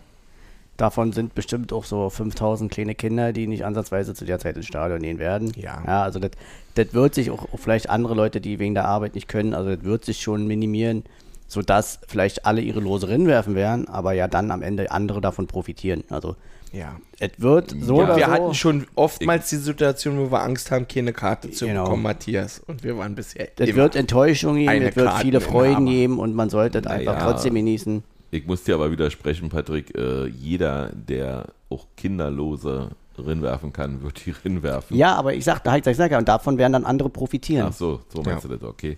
Davon 0.78 1.14
sind 1.14 1.34
bestimmt 1.36 1.72
auch 1.72 1.86
so 1.86 2.08
5.000 2.08 2.68
kleine 2.70 2.96
Kinder, 2.96 3.32
die 3.32 3.48
nicht 3.48 3.64
ansatzweise 3.64 4.14
zu 4.14 4.26
der 4.26 4.40
Zeit 4.40 4.58
ins 4.58 4.66
Stadion 4.66 5.02
gehen 5.02 5.20
werden. 5.20 5.54
Ja. 5.56 5.82
ja 5.86 6.04
also 6.04 6.20
das, 6.20 6.32
das 6.76 6.94
wird 6.94 7.16
sich 7.16 7.32
auch, 7.32 7.44
auch 7.54 7.60
vielleicht 7.60 7.90
andere 7.90 8.14
Leute, 8.14 8.42
die 8.42 8.60
wegen 8.60 8.74
der 8.74 8.86
Arbeit 8.86 9.16
nicht 9.16 9.30
können, 9.30 9.54
also 9.54 9.74
das 9.74 9.86
wird 9.86 10.04
sich 10.04 10.20
schon 10.22 10.48
minimieren, 10.48 11.04
sodass 11.48 12.00
vielleicht 12.08 12.46
alle 12.46 12.60
ihre 12.60 12.82
Lose 12.82 13.08
werfen 13.08 13.56
werden, 13.56 13.88
aber 13.88 14.12
ja 14.14 14.28
dann 14.28 14.52
am 14.52 14.62
Ende 14.62 14.92
andere 14.92 15.22
davon 15.22 15.48
profitieren. 15.48 16.04
Also 16.10 16.36
Ja. 16.74 16.98
es 17.20 17.32
wird 17.38 17.74
so 17.80 18.02
Ja, 18.02 18.18
wir 18.18 18.26
so. 18.26 18.32
hatten 18.32 18.54
schon 18.54 18.86
oftmals 18.96 19.50
die 19.50 19.56
Situation, 19.58 20.18
wo 20.20 20.30
wir 20.30 20.42
Angst 20.42 20.72
haben, 20.72 20.90
keine 20.90 21.14
Karte 21.14 21.52
zu 21.52 21.68
Genau. 21.68 21.84
bekommen, 21.84 22.04
Matthias. 22.04 22.60
Und 22.68 22.84
wir 22.84 22.98
waren 22.98 23.16
bisher 23.16 23.48
Es 23.58 23.74
wird 23.76 23.96
Enttäuschung 23.96 24.56
geben, 24.58 24.82
es 24.82 24.96
wird 24.98 25.14
viele. 25.20 25.40
Freuden 25.40 25.86
geben 25.86 26.20
und 26.20 26.36
man 26.36 26.50
sollte 26.50 26.80
es 26.80 26.88
einfach 26.88 27.14
Naja. 27.14 27.32
trotzdem 27.32 27.54
genießen. 27.56 28.04
Ich 28.32 28.46
muss 28.48 28.64
dir 28.64 28.76
aber 28.76 28.92
widersprechen, 28.92 29.50
Patrick. 29.50 29.96
Äh, 29.98 30.28
jeder, 30.28 30.90
der 30.94 31.48
auch 31.70 31.86
kinderlose 31.96 32.90
rinwerfen 33.18 33.72
kann, 33.72 34.02
wird 34.04 34.26
die 34.26 34.32
rinwerfen. 34.32 34.98
Ja, 34.98 35.16
aber 35.16 35.34
ich 35.34 35.46
sag, 35.46 35.64
halt, 35.66 35.88
ich 35.88 35.98
sag 35.98 36.12
ja, 36.12 36.18
und 36.18 36.28
davon 36.28 36.58
werden 36.58 36.74
dann 36.74 36.86
andere 36.86 37.10
profitieren. 37.10 37.68
Ach 37.70 37.74
so, 37.74 38.02
so 38.10 38.22
meinst 38.24 38.44
Ja. 38.44 38.50
du 38.50 38.58
das, 38.58 38.70
okay. 38.70 38.98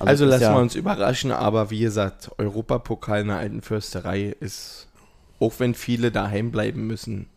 Also 0.00 0.24
ist 0.24 0.30
lassen 0.30 0.42
ja- 0.42 0.54
wir 0.54 0.60
uns 0.60 0.74
überraschen, 0.74 1.30
aber 1.32 1.70
wie 1.70 1.80
gesagt, 1.80 2.30
Europapokal 2.38 3.20
in 3.22 3.28
der 3.28 3.36
alten 3.38 3.62
Fürsterei 3.62 4.34
ist, 4.40 4.88
auch 5.40 5.54
wenn 5.58 5.74
viele 5.74 6.10
daheim 6.10 6.50
bleiben 6.50 6.86
müssen, 6.86 7.28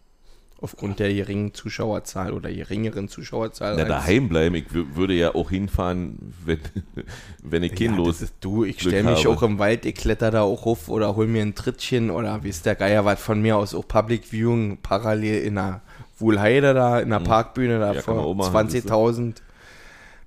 aufgrund 0.62 1.00
der 1.00 1.14
geringen 1.14 1.54
Zuschauerzahl 1.54 2.34
oder 2.34 2.52
geringeren 2.52 3.08
Zuschauerzahl. 3.08 3.76
Na, 3.78 3.86
daheim 3.86 4.28
bleiben. 4.28 4.56
Ich 4.56 4.66
wür- 4.68 4.96
würde 4.96 5.14
ja 5.14 5.34
auch 5.34 5.50
hinfahren, 5.50 6.34
wenn, 6.46 6.60
wenn 7.44 7.64
ich 7.64 7.80
ja, 7.80 7.92
los. 7.92 8.20
das 8.20 8.22
ist 8.24 8.34
du, 8.42 8.66
ich 8.66 8.80
stelle 8.82 9.04
mich 9.04 9.26
habe. 9.26 9.36
auch 9.36 9.44
im 9.44 9.58
Wald, 9.60 9.86
ich 9.86 9.96
kletter 9.96 10.32
da 10.32 10.42
auch 10.42 10.66
hoch 10.66 10.88
oder 10.90 11.16
hol 11.16 11.28
mir 11.28 11.42
ein 11.42 11.56
Trittchen 11.56 12.10
oder 12.12 12.44
wie 12.44 12.50
ist 12.50 12.66
der 12.66 12.76
Geier 12.76 13.06
was 13.06 13.20
von 13.22 13.42
mir 13.42 13.56
aus 13.58 13.74
auch 13.74 13.88
Public 13.88 14.26
Viewing 14.26 14.78
parallel 14.82 15.44
in 15.44 15.56
der 15.56 15.82
Wuhlheide 16.18 16.74
da, 16.74 17.00
in 17.00 17.10
der 17.10 17.20
Parkbühne 17.20 17.80
da. 17.80 17.94
Ja, 17.94 18.02
vor 18.02 18.36
machen, 18.36 18.54
20.000. 18.54 19.36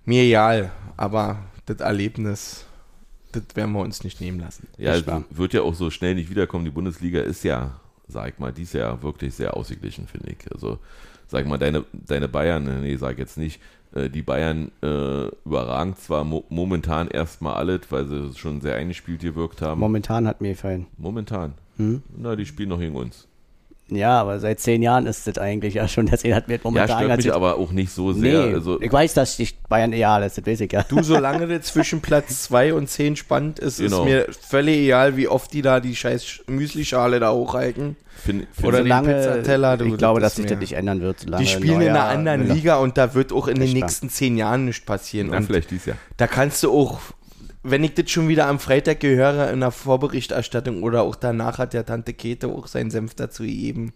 Mir 0.07 0.23
egal, 0.23 0.73
aber 0.97 1.39
das 1.67 1.81
Erlebnis, 1.81 2.65
das 3.33 3.43
werden 3.55 3.73
wir 3.73 3.81
uns 3.81 4.03
nicht 4.03 4.21
nehmen 4.21 4.41
lassen. 4.41 4.67
Ja, 4.79 4.95
wird 5.31 5.53
ja 5.53 5.61
auch 5.63 5.75
so 5.75 5.91
schnell 5.91 6.15
nicht 6.15 6.31
wiederkommen. 6.31 6.65
Die 6.65 6.71
Bundesliga 6.71 7.21
ist 7.21 7.45
ja, 7.45 7.79
sag 8.13 8.35
ich 8.35 8.39
mal, 8.39 8.53
dies 8.53 8.73
Jahr 8.73 9.03
wirklich 9.03 9.35
sehr 9.35 9.57
ausgeglichen, 9.57 10.07
finde 10.07 10.31
ich. 10.33 10.53
Also, 10.53 10.79
sag 11.27 11.43
ich 11.43 11.49
mal, 11.49 11.59
deine, 11.59 11.85
deine 11.93 12.29
Bayern, 12.29 12.83
nee, 12.83 12.97
sag 12.97 13.19
jetzt 13.19 13.39
nicht, 13.39 13.61
äh, 13.95 14.09
die 14.09 14.23
Bayern 14.23 14.71
äh, 14.83 15.27
überragen 15.45 15.97
zwar 15.97 16.25
mo 16.25 16.45
momentan 16.49 17.09
erstmal 17.09 17.55
alles, 17.55 17.81
weil 17.91 18.07
sie 18.07 18.35
schon 18.35 18.61
sehr 18.61 18.77
eingespielt 18.77 19.21
gewirkt 19.21 19.63
haben. 19.63 19.81
Momentan 19.81 20.27
hat 20.27 20.41
mir 20.41 20.53
gefallen. 20.53 20.87
momentan. 20.97 21.55
Hm? 21.77 22.03
Na, 22.17 22.37
die 22.37 22.47
spielen 22.47 22.69
noch 22.69 22.79
gegen 22.79 22.95
uns. 22.95 23.27
Ja, 23.97 24.21
aber 24.21 24.39
seit 24.41 24.61
zehn 24.61 24.83
Jahren 24.83 25.07
ist 25.07 25.27
das 25.27 25.39
eigentlich 25.39 25.75
ja 25.75 25.87
schon, 25.89 26.07
deswegen 26.13 26.35
hat 26.35 26.49
mir 26.49 26.55
Ja, 26.55 26.61
momentan 26.65 27.05
stört 27.05 27.17
mich 27.19 27.33
aber 27.35 27.57
auch 27.57 27.73
nicht 27.73 27.91
so 27.93 28.13
sehr. 28.13 28.47
Nee, 28.47 28.55
Also, 28.55 28.81
ich 28.81 28.93
weiß, 28.93 29.15
dass 29.15 29.37
dich 29.37 29.59
Bayern 29.69 29.93
egal 29.93 30.23
ist, 30.23 30.39
das 30.39 30.47
weiß 30.47 30.61
ich 30.63 30.73
ja. 30.73 30.83
Du, 30.83 31.03
solange 31.03 31.47
das 31.59 31.67
zwischen 31.67 32.01
Platz 32.01 32.43
2 32.45 32.75
und 32.75 32.89
10 32.89 33.17
spannend 33.17 33.59
ist, 33.59 33.79
Genau. 33.79 34.01
ist 34.01 34.05
mir 34.05 34.27
völlig 34.49 34.79
egal, 34.79 35.17
wie 35.17 35.29
oft 35.29 35.53
die 35.53 35.63
da 35.63 35.81
die 35.81 35.95
scheiß 35.97 36.41
Müslischale 36.47 37.21
da 37.21 37.33
hochhalten. 37.33 37.97
find, 38.25 38.47
find, 38.53 38.67
Oder 38.69 38.79
den 38.79 38.85
solange, 38.85 39.15
Pizzateller, 39.15 39.77
du, 39.77 39.85
ich 39.87 39.97
glaube, 39.97 40.21
das 40.21 40.33
dass 40.35 40.37
sich 40.37 40.47
das 40.47 40.59
nicht 40.59 40.73
ändern 40.75 41.01
wird. 41.01 41.21
Solange 41.21 41.45
Die 41.45 41.51
spielen 41.51 41.81
in 41.81 41.93
Neuer- 41.93 42.05
einer 42.05 42.05
anderen 42.09 42.49
Liga 42.49 42.77
und 42.77 42.97
da 42.99 43.15
wird 43.15 43.33
auch 43.33 43.49
in 43.49 43.59
den 43.59 43.73
nächsten 43.73 44.09
zehn 44.11 44.37
Jahren 44.37 44.67
nichts 44.67 44.85
passieren. 44.85 45.29
na, 45.31 45.39
und 45.39 45.45
vielleicht 45.47 45.71
dies 45.71 45.87
Jahr. 45.87 45.97
da 46.17 46.27
kannst 46.27 46.63
du 46.63 46.71
auch, 46.73 46.99
wenn 47.63 47.85
ich 47.85 47.95
das 47.95 48.11
schon 48.11 48.29
wieder 48.29 48.49
am 48.49 48.59
Freitag 48.59 49.01
gehöre 49.01 49.51
in 49.51 49.61
der 49.61 49.71
Vorberichterstattung 49.71 50.83
oder 50.83 51.03
auch 51.03 51.15
danach 51.15 51.59
hat 51.59 51.75
der 51.75 51.87
Tante 51.87 52.13
Kete 52.13 52.49
auch 52.49 52.67
seinen 52.67 52.91
Senf 52.91 53.15
dazu 53.15 53.45
gegeben. 53.45 53.93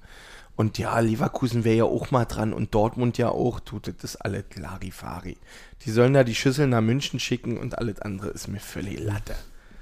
Und 0.54 0.78
ja, 0.78 0.98
Leverkusen 0.98 1.64
wäre 1.64 1.76
ja 1.76 1.84
auch 1.84 2.10
mal 2.10 2.24
dran 2.24 2.54
und 2.54 2.74
Dortmund 2.74 3.18
ja 3.18 3.28
auch, 3.28 3.60
tut 3.60 3.92
das 4.00 4.16
alles 4.16 4.44
Larifari. 4.54 5.36
Die 5.84 5.90
sollen 5.90 6.14
da 6.14 6.24
die 6.24 6.34
Schüssel 6.34 6.66
nach 6.66 6.80
München 6.80 7.20
schicken 7.20 7.58
und 7.58 7.76
alles 7.76 8.00
andere 8.00 8.28
ist 8.28 8.48
mir 8.48 8.60
völlig 8.60 8.98
Latte. 9.00 9.34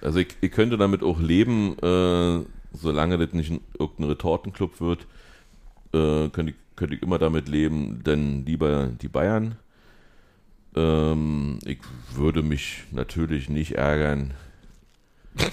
Also 0.03 0.19
ich, 0.19 0.37
ich 0.41 0.51
könnte 0.51 0.77
damit 0.77 1.03
auch 1.03 1.21
leben, 1.21 1.79
äh, 1.79 2.45
solange 2.73 3.19
das 3.19 3.33
nicht 3.33 3.51
ein, 3.51 3.61
irgendein 3.79 4.09
Retortenclub 4.09 4.81
wird, 4.81 5.07
äh, 5.93 6.29
könnte, 6.31 6.51
ich, 6.51 6.57
könnte 6.75 6.97
ich 6.97 7.03
immer 7.03 7.19
damit 7.19 7.49
leben, 7.49 8.03
denn 8.05 8.45
lieber 8.45 8.89
die 8.89 9.09
Bayern. 9.09 9.57
Ähm, 10.77 11.59
ich 11.65 11.79
würde 12.15 12.43
mich 12.43 12.85
natürlich 12.91 13.49
nicht 13.49 13.73
ärgern. 13.73 14.35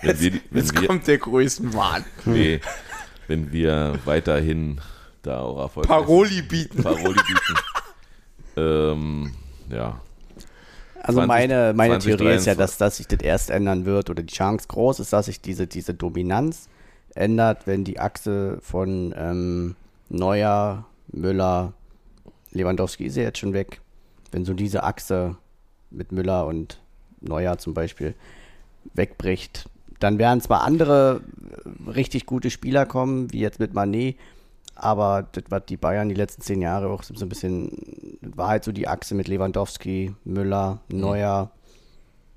wenn 0.00 0.20
wir, 0.20 0.32
Jetzt 0.52 0.80
wir, 0.80 0.86
kommt 0.86 1.06
der 1.06 1.18
größten 1.18 1.74
Wahn. 1.74 2.04
nee, 2.24 2.60
wenn 3.28 3.52
wir 3.52 3.98
weiterhin 4.04 4.80
da 5.22 5.40
auch 5.40 5.60
Erfolg 5.60 5.86
Paroli 5.86 6.42
bieten. 6.42 6.82
Paroli 6.82 7.14
bieten. 7.14 7.54
ähm, 8.56 9.32
ja, 9.70 10.00
Also 11.02 11.18
20, 11.20 11.28
meine, 11.28 11.72
meine 11.74 11.94
20, 11.98 12.16
Theorie 12.16 12.34
ist 12.34 12.46
ja, 12.46 12.54
23. 12.54 12.56
dass, 12.56 12.78
dass 12.78 12.96
sich 12.96 13.06
das 13.08 13.20
erst 13.20 13.50
ändern 13.50 13.84
wird 13.84 14.10
oder 14.10 14.22
die 14.22 14.34
Chance 14.34 14.66
groß 14.68 15.00
ist, 15.00 15.12
dass 15.12 15.26
sich 15.26 15.40
diese, 15.40 15.66
diese 15.66 15.94
Dominanz 15.94 16.68
ändert, 17.14 17.66
wenn 17.66 17.84
die 17.84 18.00
Achse 18.00 18.58
von 18.62 19.14
ähm, 19.16 19.76
Neuer, 20.08 20.86
Müller, 21.08 21.74
Lewandowski 22.52 23.04
ist 23.04 23.16
ja 23.16 23.22
jetzt 23.22 23.38
schon 23.38 23.52
weg. 23.52 23.80
Wenn 24.30 24.44
so 24.44 24.54
diese 24.54 24.82
Achse 24.82 25.36
mit 25.90 26.12
Müller 26.12 26.46
und 26.46 26.80
Neuer 27.20 27.58
zum 27.58 27.74
Beispiel 27.74 28.14
wegbricht, 28.94 29.68
dann 30.00 30.18
werden 30.18 30.40
zwar 30.40 30.62
andere 30.62 31.20
richtig 31.86 32.26
gute 32.26 32.50
Spieler 32.50 32.86
kommen, 32.86 33.32
wie 33.32 33.40
jetzt 33.40 33.60
mit 33.60 33.74
Manet, 33.74 34.16
aber 34.74 35.28
das, 35.32 35.44
was 35.48 35.66
die 35.66 35.76
Bayern 35.76 36.08
die 36.08 36.14
letzten 36.14 36.42
zehn 36.42 36.60
Jahre 36.62 36.88
auch 36.88 37.02
so 37.02 37.14
ein 37.24 37.28
bisschen, 37.28 37.70
war 38.20 38.48
halt 38.48 38.64
so 38.64 38.72
die 38.72 38.88
Achse 38.88 39.14
mit 39.14 39.28
Lewandowski, 39.28 40.14
Müller, 40.24 40.80
Neuer, 40.88 41.50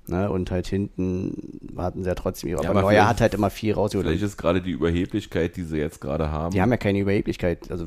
ne, 0.06 0.30
und 0.30 0.50
halt 0.50 0.66
hinten 0.66 1.72
hatten 1.76 2.02
sie 2.04 2.08
ja 2.08 2.14
trotzdem, 2.14 2.56
aber, 2.56 2.68
aber 2.68 2.82
Neuer 2.82 3.08
hat 3.08 3.20
halt 3.20 3.34
immer 3.34 3.50
viel 3.50 3.72
rausgeholt. 3.72 4.06
vielleicht 4.06 4.22
ist 4.22 4.36
gerade 4.36 4.62
die 4.62 4.70
Überheblichkeit, 4.70 5.56
die 5.56 5.62
sie 5.62 5.78
jetzt 5.78 6.00
gerade 6.00 6.30
haben. 6.30 6.52
Die 6.52 6.60
haben 6.60 6.70
ja 6.70 6.76
keine 6.76 7.00
Überheblichkeit, 7.00 7.70
also 7.70 7.86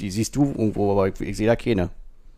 die 0.00 0.10
siehst 0.10 0.36
du 0.36 0.44
irgendwo, 0.44 0.92
aber 0.92 1.08
ich, 1.08 1.20
ich 1.20 1.36
sehe 1.36 1.46
da 1.46 1.56
keine 1.56 1.90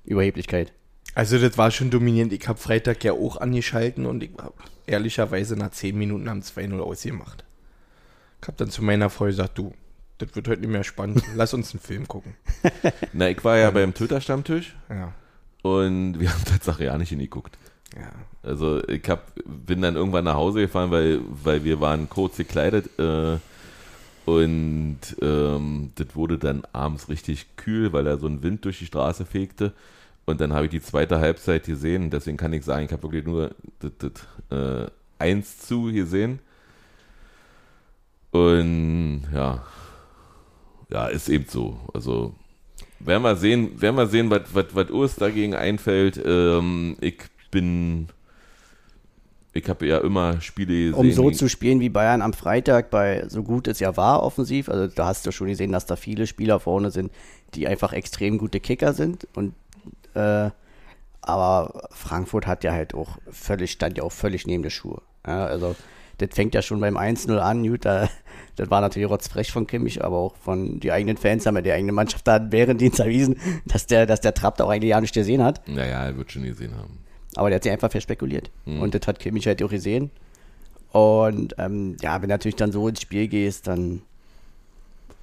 Überheblichkeit. 0.04 0.72
Also 1.14 1.38
das 1.38 1.58
war 1.58 1.70
schon 1.70 1.90
dominierend. 1.90 2.32
Ich 2.32 2.48
habe 2.48 2.58
Freitag 2.58 3.04
ja 3.04 3.12
auch 3.12 3.36
angeschalten 3.36 4.06
und 4.06 4.22
ich 4.22 4.30
habe 4.38 4.54
ehrlicherweise 4.86 5.56
nach 5.56 5.70
10 5.70 5.96
Minuten 5.96 6.28
am 6.28 6.40
2-0 6.40 6.78
ausgemacht. 6.80 7.44
Ich 8.40 8.48
habe 8.48 8.56
dann 8.56 8.70
zu 8.70 8.82
meiner 8.82 9.10
Frau 9.10 9.26
gesagt, 9.26 9.58
du, 9.58 9.74
das 10.18 10.34
wird 10.34 10.48
heute 10.48 10.60
nicht 10.62 10.70
mehr 10.70 10.84
spannend. 10.84 11.22
Lass 11.36 11.54
uns 11.54 11.72
einen 11.72 11.80
Film 11.80 12.08
gucken. 12.08 12.34
Na, 13.12 13.28
ich 13.28 13.44
war 13.44 13.58
ja 13.58 13.70
beim 13.70 13.92
Twitter-Stammtisch 13.94 14.74
Ja. 14.88 15.12
und 15.62 16.18
wir 16.18 16.32
haben 16.32 16.44
tatsächlich 16.50 16.86
ja 16.86 16.96
nicht 16.98 17.10
hingeguckt. 17.10 17.58
Ja. 17.94 18.10
Also 18.42 18.82
ich 18.88 19.06
hab, 19.08 19.32
bin 19.44 19.82
dann 19.82 19.96
irgendwann 19.96 20.24
nach 20.24 20.34
Hause 20.34 20.60
gefahren, 20.60 20.90
weil, 20.90 21.20
weil 21.28 21.62
wir 21.62 21.80
waren 21.80 22.08
kurz 22.08 22.38
gekleidet 22.38 22.98
äh, 22.98 23.36
und 24.24 24.98
ähm, 25.20 25.90
das 25.96 26.14
wurde 26.14 26.38
dann 26.38 26.62
abends 26.72 27.08
richtig 27.08 27.56
kühl, 27.56 27.92
weil 27.92 28.04
da 28.04 28.18
so 28.18 28.26
ein 28.26 28.42
Wind 28.42 28.64
durch 28.64 28.78
die 28.78 28.86
Straße 28.86 29.24
fegte. 29.24 29.72
Und 30.24 30.40
dann 30.40 30.52
habe 30.52 30.66
ich 30.66 30.70
die 30.70 30.80
zweite 30.80 31.18
Halbzeit 31.18 31.64
gesehen. 31.64 32.10
Deswegen 32.10 32.36
kann 32.36 32.52
ich 32.52 32.64
sagen, 32.64 32.86
ich 32.86 32.92
habe 32.92 33.02
wirklich 33.02 33.24
nur 33.24 33.50
das, 33.80 33.92
das 33.98 34.86
äh, 34.86 34.90
1 35.18 35.58
zu 35.58 35.92
gesehen. 35.92 36.38
Und 38.30 39.22
ja, 39.34 39.64
ja, 40.90 41.06
ist 41.08 41.28
eben 41.28 41.46
so. 41.48 41.80
Also 41.92 42.34
werden 43.00 43.22
wir 43.22 43.36
sehen, 43.36 43.80
werden 43.80 43.96
wir 43.96 44.06
sehen, 44.06 44.30
was, 44.30 44.90
Urs 44.90 45.16
dagegen 45.16 45.54
einfällt. 45.54 46.20
Ähm, 46.24 46.96
ich 47.00 47.18
bin, 47.50 48.08
ich 49.52 49.68
habe 49.68 49.86
ja 49.86 49.98
immer 49.98 50.40
Spiele 50.40 50.90
gesehen. 50.90 50.94
Um 50.94 51.12
so 51.12 51.30
zu 51.30 51.48
spielen 51.48 51.80
wie 51.80 51.88
Bayern 51.88 52.22
am 52.22 52.32
Freitag, 52.32 52.90
bei 52.90 53.24
so 53.28 53.42
gut 53.42 53.68
es 53.68 53.80
ja 53.80 53.96
war 53.96 54.22
offensiv, 54.22 54.68
also 54.68 54.86
da 54.86 55.06
hast 55.06 55.26
du 55.26 55.32
schon 55.32 55.48
gesehen, 55.48 55.72
dass 55.72 55.86
da 55.86 55.96
viele 55.96 56.26
Spieler 56.26 56.58
vorne 56.60 56.90
sind, 56.90 57.12
die 57.54 57.66
einfach 57.66 57.92
extrem 57.92 58.38
gute 58.38 58.60
Kicker 58.60 58.92
sind 58.94 59.26
und 59.34 59.54
äh, 60.14 60.50
aber 61.20 61.88
Frankfurt 61.92 62.46
hat 62.46 62.64
ja 62.64 62.72
halt 62.72 62.94
auch 62.94 63.18
völlig, 63.30 63.70
stand 63.72 63.96
ja 63.96 64.04
auch 64.04 64.12
völlig 64.12 64.46
neben 64.46 64.62
der 64.62 64.70
Schuhe. 64.70 65.02
Ja, 65.24 65.46
also 65.46 65.76
das 66.18 66.30
fängt 66.32 66.54
ja 66.54 66.62
schon 66.62 66.80
beim 66.80 66.96
1-0 66.96 67.36
an, 67.38 67.66
gut, 67.66 67.84
da, 67.84 68.08
das 68.56 68.70
war 68.70 68.80
natürlich 68.80 69.08
rotzfrech 69.08 69.52
von 69.52 69.66
Kimmich, 69.66 70.04
aber 70.04 70.16
auch 70.16 70.36
von 70.36 70.80
die 70.80 70.90
eigenen 70.90 71.16
Fans 71.16 71.46
haben 71.46 71.56
ja 71.56 71.62
die 71.62 71.72
eigene 71.72 71.92
Mannschaft 71.92 72.26
da 72.26 72.50
während 72.50 72.80
Dienst 72.80 73.00
erwiesen, 73.00 73.36
dass 73.66 73.86
der, 73.86 74.06
dass 74.06 74.20
der 74.20 74.34
Trapp 74.34 74.56
da 74.56 74.64
auch 74.64 74.70
eigentlich 74.70 74.90
ja 74.90 75.00
nicht 75.00 75.14
gesehen 75.14 75.44
hat. 75.44 75.66
Naja, 75.68 76.04
er 76.04 76.16
wird 76.16 76.32
schon 76.32 76.42
gesehen 76.42 76.76
haben. 76.76 76.98
Aber 77.36 77.48
der 77.48 77.56
hat 77.56 77.62
sich 77.62 77.72
einfach 77.72 77.90
verspekuliert. 77.90 78.50
Mhm. 78.66 78.82
Und 78.82 78.94
das 78.94 79.06
hat 79.06 79.18
Kimmich 79.18 79.46
halt 79.46 79.62
auch 79.62 79.70
gesehen. 79.70 80.10
Und 80.92 81.54
ähm, 81.58 81.96
ja, 82.02 82.16
wenn 82.16 82.28
du 82.28 82.34
natürlich 82.34 82.56
dann 82.56 82.72
so 82.72 82.86
ins 82.86 83.00
Spiel 83.00 83.28
gehst, 83.28 83.66
dann, 83.66 84.02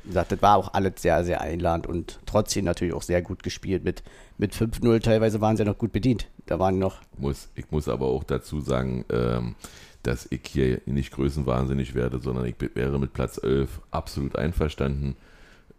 gesagt, 0.05 0.31
das 0.31 0.41
war 0.41 0.57
auch 0.57 0.73
alles 0.73 0.93
sehr, 0.97 1.23
sehr 1.23 1.41
einladend 1.41 1.85
und 1.87 2.19
trotzdem 2.25 2.65
natürlich 2.65 2.93
auch 2.93 3.03
sehr 3.03 3.21
gut 3.21 3.43
gespielt. 3.43 3.83
Mit, 3.83 4.03
mit 4.37 4.53
5-0 4.53 5.01
teilweise 5.01 5.41
waren 5.41 5.55
sie 5.55 5.63
ja 5.63 5.69
noch 5.69 5.77
gut 5.77 5.91
bedient. 5.91 6.27
Da 6.47 6.57
waren 6.57 6.79
noch, 6.79 7.01
Muss, 7.17 7.49
ich 7.55 7.69
muss 7.69 7.87
aber 7.87 8.07
auch 8.07 8.23
dazu 8.23 8.61
sagen, 8.61 9.05
ähm, 9.11 9.55
dass 10.01 10.27
ich 10.31 10.41
hier 10.47 10.81
nicht 10.87 11.11
größenwahnsinnig 11.11 11.93
werde, 11.93 12.19
sondern 12.19 12.45
ich 12.45 12.55
wäre 12.73 12.99
mit 12.99 13.13
Platz 13.13 13.39
11 13.41 13.81
absolut 13.91 14.35
einverstanden. 14.35 15.15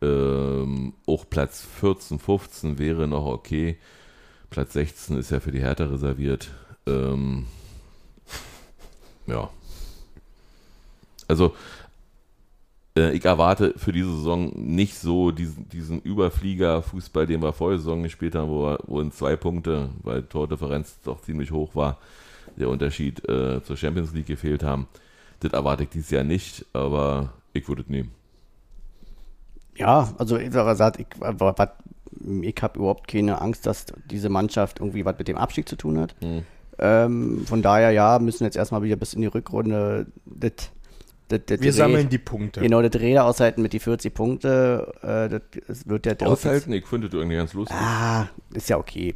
Ähm, 0.03 0.95
auch 1.07 1.29
Platz 1.29 1.67
14, 1.81 2.19
15 2.19 2.79
wäre 2.79 3.09
noch 3.09 3.27
okay. 3.27 3.77
Platz 4.51 4.73
16 4.75 5.19
ist 5.19 5.31
ja 5.31 5.41
für 5.41 5.53
die 5.53 5.61
Hertha 5.61 5.85
reserviert. 5.85 6.51
Ähm, 6.87 7.47
ja. 9.27 9.51
Also, 11.29 11.55
äh, 12.97 13.13
ich 13.13 13.25
erwarte 13.25 13.75
für 13.77 13.93
diese 13.93 14.11
Saison 14.17 14.53
nicht 14.57 14.97
so 14.99 15.31
diesen, 15.31 15.69
diesen 15.69 16.01
Überflieger-Fußball, 16.01 17.27
den 17.27 17.43
wir 17.43 17.53
vorher 17.53 17.79
Saison 17.79 18.03
gespielt 18.03 18.35
haben, 18.35 18.49
wo, 18.51 18.77
wo 18.87 19.01
in 19.01 19.13
zwei 19.13 19.37
Punkte, 19.37 19.91
weil 20.03 20.23
Tordifferenz 20.25 20.99
doch 21.05 21.23
ziemlich 21.23 21.51
hoch 21.53 21.75
war, 21.75 21.99
der 22.57 22.69
Unterschied 22.69 23.27
äh, 23.29 23.63
zur 23.63 23.77
Champions 23.77 24.13
League 24.13 24.27
gefehlt 24.27 24.63
haben. 24.63 24.89
Das 25.41 25.53
erwarte 25.53 25.85
ich 25.85 25.91
dieses 25.91 26.11
Jahr 26.11 26.25
nicht, 26.25 26.67
aber 26.73 27.33
ich 27.53 27.69
würde 27.69 27.83
es 27.83 27.89
nehmen. 27.89 28.13
ja, 29.77 30.13
also 30.19 30.37
ich 30.39 30.53
sag, 30.53 30.67
gesagt, 30.67 31.01
ich, 31.01 31.07
was- 31.19 31.69
ich 32.43 32.57
habe 32.63 32.79
überhaupt 32.79 33.09
keine 33.09 33.41
Angst, 33.41 33.67
dass 33.67 33.87
diese 34.11 34.29
Mannschaft 34.29 34.81
irgendwie 34.81 35.05
was 35.05 35.17
mit 35.19 35.29
dem 35.29 35.37
Abstieg 35.37 35.69
zu 35.69 35.77
tun 35.77 35.99
hat. 35.99 36.15
Hm. 36.21 36.43
Ähm, 36.79 37.45
von 37.47 37.63
daher, 37.63 37.91
ja, 37.91 38.19
müssen 38.19 38.45
jetzt 38.45 38.57
erstmal 38.57 38.83
wieder 38.83 38.97
bis 38.97 39.15
in 39.15 39.21
die 39.21 39.27
Rückrunde 39.27 40.07
das, 40.25 40.53
das, 41.29 41.41
das 41.47 41.61
Wir 41.61 41.71
Dreh- 41.71 41.77
sammeln 41.77 42.09
die 42.09 42.19
Punkte. 42.19 42.61
Genau, 42.61 42.81
das 42.83 43.01
Räder 43.01 43.25
aushalten 43.25 43.63
mit 43.63 43.73
die 43.73 43.81
40 43.81 44.15
Punkte, 44.15 44.93
äh, 45.03 45.29
das, 45.69 45.87
wird 45.87 46.07
ja 46.07 46.15
Aushalten, 46.27 46.73
ich 46.73 46.87
finde 46.87 47.09
das 47.09 47.19
irgendwie 47.19 47.37
ganz 47.37 47.53
lustig. 47.53 47.77
Ah, 47.79 48.29
ist 48.55 48.69
ja 48.71 48.79
okay. 48.79 49.15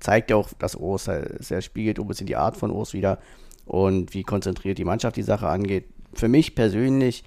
Zeigt 0.00 0.30
ja 0.30 0.36
auch, 0.36 0.50
dass 0.58 0.74
Urs 0.74 1.08
halt 1.08 1.42
sehr 1.44 1.62
spiegelt, 1.62 1.98
ein 1.98 2.06
bisschen 2.06 2.26
die 2.26 2.36
Art 2.36 2.56
von 2.56 2.70
Urs 2.70 2.92
wieder 2.92 3.18
und 3.64 4.12
wie 4.12 4.22
konzentriert 4.22 4.78
die 4.78 4.84
Mannschaft 4.84 5.16
die 5.16 5.22
Sache 5.22 5.48
angeht. 5.48 5.84
Für 6.12 6.28
mich 6.28 6.54
persönlich 6.54 7.24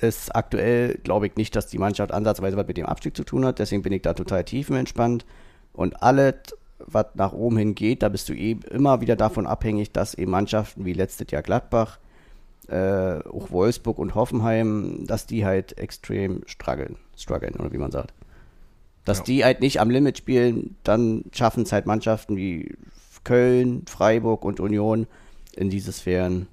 ist 0.00 0.34
aktuell, 0.34 0.98
glaube 1.02 1.26
ich, 1.26 1.36
nicht, 1.36 1.56
dass 1.56 1.66
die 1.66 1.78
Mannschaft 1.78 2.12
ansatzweise 2.12 2.56
was 2.56 2.66
mit 2.66 2.76
dem 2.76 2.86
Abstieg 2.86 3.16
zu 3.16 3.24
tun 3.24 3.44
hat. 3.44 3.58
Deswegen 3.58 3.82
bin 3.82 3.92
ich 3.92 4.02
da 4.02 4.14
total 4.14 4.44
tiefenentspannt. 4.44 5.24
Und 5.72 6.02
alles, 6.02 6.34
was 6.78 7.06
nach 7.14 7.32
oben 7.32 7.56
hin 7.56 7.74
geht, 7.74 8.02
da 8.02 8.08
bist 8.08 8.28
du 8.28 8.32
eben 8.34 8.62
immer 8.62 9.00
wieder 9.00 9.16
davon 9.16 9.46
abhängig, 9.46 9.92
dass 9.92 10.14
eben 10.14 10.30
Mannschaften 10.30 10.84
wie 10.84 10.92
letztes 10.92 11.30
Jahr 11.30 11.42
Gladbach, 11.42 11.98
äh, 12.68 13.18
auch 13.24 13.50
Wolfsburg 13.50 13.98
und 13.98 14.14
Hoffenheim, 14.14 15.04
dass 15.06 15.26
die 15.26 15.44
halt 15.44 15.78
extrem 15.78 16.42
strugglen, 16.46 16.96
strugglen 17.16 17.54
oder 17.54 17.72
wie 17.72 17.78
man 17.78 17.90
sagt. 17.90 18.12
Dass 19.04 19.18
Ja. 19.18 19.24
die 19.24 19.44
halt 19.44 19.60
nicht 19.60 19.80
am 19.80 19.90
Limit 19.90 20.18
spielen, 20.18 20.76
dann 20.84 21.24
schaffen 21.32 21.62
es 21.62 21.72
halt 21.72 21.86
Mannschaften 21.86 22.36
wie 22.36 22.76
Köln, 23.24 23.84
Freiburg 23.88 24.44
und 24.44 24.60
Union 24.60 25.06
in 25.56 25.70
diese 25.70 25.92
Sphären 25.92 26.46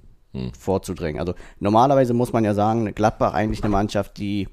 vorzudrängen. 0.58 1.20
Also 1.20 1.34
normalerweise 1.60 2.14
muss 2.14 2.32
man 2.32 2.44
ja 2.44 2.54
sagen, 2.54 2.94
Gladbach 2.94 3.34
eigentlich 3.34 3.62
eine 3.62 3.70
Mannschaft, 3.72 4.18
die 4.18 4.48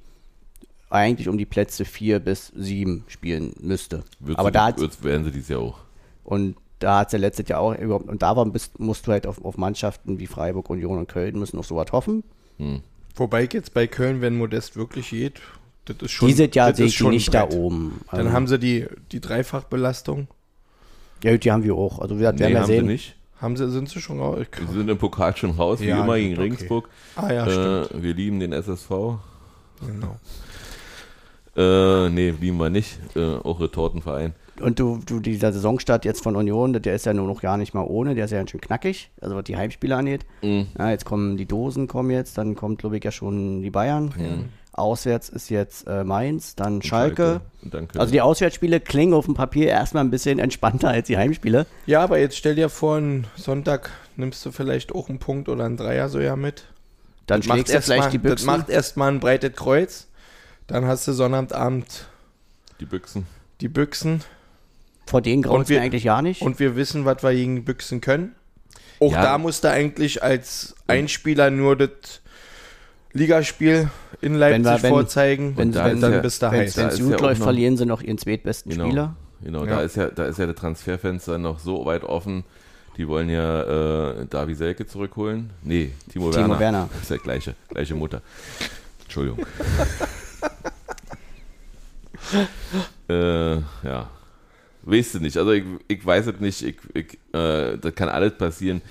eigentlich 0.90 1.28
um 1.28 1.38
die 1.38 1.46
Plätze 1.46 1.84
4 1.84 2.20
bis 2.20 2.52
7 2.56 3.04
spielen 3.08 3.52
müsste. 3.60 4.04
Wird 4.20 4.38
Aber 4.38 4.48
sie, 4.48 4.52
da 4.52 4.74
werden 5.02 5.24
sie 5.24 5.30
dies 5.32 5.48
Jahr 5.48 5.60
auch. 5.60 5.78
und 6.24 6.56
da 6.80 6.98
hat 7.00 7.08
es 7.08 7.12
ja 7.14 7.18
letztes 7.18 7.48
Jahr 7.48 7.60
auch 7.60 7.74
überhaupt, 7.74 8.08
und 8.08 8.20
da 8.22 8.36
war, 8.36 8.44
bist, 8.46 8.78
musst 8.78 9.06
du 9.06 9.12
halt 9.12 9.26
auf, 9.26 9.42
auf 9.44 9.56
Mannschaften 9.56 10.18
wie 10.18 10.26
Freiburg, 10.26 10.68
Union 10.68 10.98
und 10.98 11.08
Köln 11.08 11.38
müssen 11.38 11.58
auf 11.58 11.66
sowas 11.66 11.92
hoffen. 11.92 12.22
Wobei 13.16 13.48
jetzt 13.50 13.72
bei 13.74 13.86
Köln, 13.86 14.20
wenn 14.20 14.36
Modest 14.36 14.76
wirklich 14.76 15.10
geht, 15.10 15.40
das 15.86 15.96
ist 16.02 16.10
schon. 16.12 16.28
die 16.28 16.34
sind 16.34 16.54
ja 16.54 16.68
das 16.68 16.76
sehe 16.78 16.86
ich 16.86 16.96
die 16.98 17.04
nicht 17.08 17.30
Brett. 17.30 17.52
da 17.52 17.56
oben. 17.56 18.00
Dann 18.10 18.20
Also, 18.20 18.32
haben 18.32 18.46
sie 18.48 18.58
die, 18.58 18.86
die 19.12 19.20
Dreifachbelastung. 19.20 20.28
ja, 21.22 21.36
die 21.36 21.50
haben 21.52 21.62
wir 21.62 21.74
auch. 21.74 21.98
Also 22.00 22.18
wir 22.18 22.32
Nee, 22.32 22.38
werden 22.40 22.52
ja 22.52 22.60
haben 22.60 22.66
sie 22.66 22.72
sehen. 22.74 22.86
nicht. 22.86 23.16
Haben 23.40 23.56
sie, 23.56 23.70
sind 23.70 23.88
sie 23.88 24.00
schon 24.00 24.20
raus? 24.20 24.38
Sie 24.68 24.74
sind 24.74 24.88
im 24.88 24.98
Pokal 24.98 25.36
schon 25.36 25.50
raus, 25.50 25.80
wie 25.80 25.86
Ja, 25.86 26.02
immer 26.02 26.16
gegen 26.16 26.34
okay. 26.34 26.42
Regensburg. 26.42 26.88
Ah 27.16 27.32
ja, 27.32 27.46
äh, 27.46 27.84
stimmt. 27.84 28.02
wir 28.02 28.14
lieben 28.14 28.40
den 28.40 28.52
SSV. 28.52 28.90
Genau. 29.86 30.16
Äh, 31.56 32.10
nee, 32.10 32.30
lieben 32.30 32.58
wir 32.58 32.70
nicht. 32.70 32.98
Äh, 33.16 33.36
auch 33.36 33.60
Retortenverein. 33.60 34.34
Und 34.60 34.78
du, 34.78 35.00
du, 35.04 35.18
dieser 35.20 35.52
Saisonstart 35.52 36.04
jetzt 36.04 36.22
von 36.22 36.36
Union, 36.36 36.72
der 36.72 36.94
ist 36.94 37.06
ja 37.06 37.12
nur 37.12 37.26
noch 37.26 37.40
gar 37.40 37.56
nicht 37.56 37.74
mal 37.74 37.82
ohne, 37.82 38.14
der 38.14 38.26
ist 38.26 38.30
ja 38.30 38.38
ganz 38.38 38.50
schön 38.50 38.60
knackig, 38.60 39.10
also 39.20 39.34
was 39.34 39.44
die 39.44 39.56
Heimspiele 39.56 39.96
angeht. 39.96 40.26
Mhm. 40.42 40.68
Ja, 40.78 40.90
jetzt 40.90 41.04
kommen 41.04 41.36
die 41.36 41.46
Dosen 41.46 41.88
kommen 41.88 42.10
jetzt, 42.10 42.38
dann 42.38 42.54
kommt, 42.54 42.78
glaube 42.78 42.96
ich, 42.96 43.04
ja 43.04 43.10
schon 43.10 43.62
die 43.62 43.70
Bayern. 43.70 44.12
Auswärts 44.76 45.28
ist 45.28 45.50
jetzt 45.50 45.86
äh, 45.86 46.02
Mainz, 46.04 46.56
dann 46.56 46.82
Schalke. 46.82 47.40
Und 47.62 47.72
dann 47.74 47.88
Also 47.96 48.12
die 48.12 48.20
Auswärtsspiele 48.20 48.80
klingen 48.80 49.14
auf 49.14 49.24
dem 49.26 49.34
Papier 49.34 49.68
erstmal 49.68 50.02
ein 50.04 50.10
bisschen 50.10 50.38
entspannter 50.38 50.88
als 50.88 51.06
die 51.06 51.16
Heimspiele. 51.16 51.66
Ja, 51.86 52.02
aber 52.02 52.18
jetzt 52.18 52.36
stell 52.36 52.56
dir 52.56 52.68
vor, 52.68 52.96
einen 52.96 53.26
Sonntag 53.36 53.90
nimmst 54.16 54.44
du 54.44 54.50
vielleicht 54.52 54.92
auch 54.94 55.08
einen 55.08 55.18
Punkt 55.20 55.48
oder 55.48 55.64
einen 55.64 55.76
Dreier 55.76 56.08
so 56.08 56.18
ja 56.20 56.34
mit. 56.36 56.64
Dann 57.26 57.40
Das 57.40 57.46
du 57.68 57.74
erst 57.74 57.86
vielleicht 57.86 58.04
mal, 58.04 58.10
die 58.10 58.18
Das 58.18 58.30
Büchsen. 58.32 58.46
macht 58.46 58.68
erstmal 58.68 59.12
ein 59.12 59.20
breites 59.20 59.52
Kreuz. 59.54 60.08
Dann 60.66 60.86
hast 60.86 61.06
du 61.06 61.12
Sonnabendabend 61.12 62.06
die 62.80 62.86
Büchsen. 62.86 63.26
die 63.60 63.68
Büchsen. 63.68 64.22
Vor 65.06 65.20
denen 65.22 65.42
mir 65.42 65.68
wir- 65.76 65.82
eigentlich 65.82 66.04
gar 66.04 66.22
nicht. 66.22 66.42
Und 66.42 66.58
wir 66.58 66.76
wissen, 66.76 67.04
was 67.04 67.22
wir 67.22 67.32
gegen 67.32 67.56
die 67.56 67.62
Büchsen 67.62 68.00
können. 68.00 68.34
Auch 69.00 69.12
Ja. 69.12 69.22
da 69.22 69.38
musst 69.38 69.64
du 69.64 69.70
eigentlich 69.70 70.22
als 70.22 70.74
Einspieler 70.86 71.50
nur 71.50 71.76
das 71.76 71.90
Ligaspiel 73.14 73.88
in 74.20 74.34
Leipzig 74.34 74.64
wir- 74.64 74.82
wenn- 74.82 74.90
vorzeigen. 74.90 75.56
wenn- 75.56 75.68
und 75.68 75.74
wenn- 75.76 76.00
dann 76.00 76.12
ja- 76.12 76.20
bist 76.20 76.42
du 76.42 76.50
Wenn 76.50 76.60
heiß. 76.60 76.74
da 76.74 76.88
es 76.88 77.00
gut 77.00 77.20
läuft, 77.20 77.42
verlieren 77.42 77.76
sie 77.76 77.86
noch 77.86 78.02
ihren 78.02 78.18
zweitbesten 78.18 78.72
Genau. 78.72 78.86
Spieler. 78.86 79.16
Genau, 79.42 79.64
Ja. 79.64 79.76
da 79.76 79.82
ist 79.82 79.96
ja, 79.96 80.08
da 80.08 80.26
ist 80.26 80.38
ja 80.38 80.46
der 80.46 80.54
Transferfenster 80.54 81.38
noch 81.38 81.58
so 81.58 81.84
weit 81.86 82.04
offen. 82.04 82.44
Die 82.96 83.08
wollen 83.08 83.28
ja 83.28 84.12
äh, 84.12 84.26
Davi 84.30 84.54
Selke 84.54 84.86
zurückholen. 84.86 85.50
Nee, 85.62 85.90
Timo, 86.12 86.30
Timo 86.30 86.42
Werner. 86.48 86.60
Werner. 86.60 86.88
Das 86.92 87.02
ist 87.02 87.10
ja 87.10 87.16
gleiche, 87.16 87.54
gleiche 87.68 87.94
Mutter. 87.94 88.22
Entschuldigung. 89.04 89.44
äh, 93.08 93.54
ja. 93.56 94.10
Weißt 94.82 95.14
du 95.14 95.20
nicht. 95.20 95.36
Also 95.36 95.52
ich, 95.52 95.64
ich 95.88 96.04
weiß 96.04 96.26
es 96.26 96.40
nicht. 96.40 96.62
Ich, 96.62 96.76
ich, 96.94 97.18
äh, 97.34 97.76
das 97.78 97.94
kann 97.94 98.08
alles 98.08 98.36
passieren. 98.36 98.82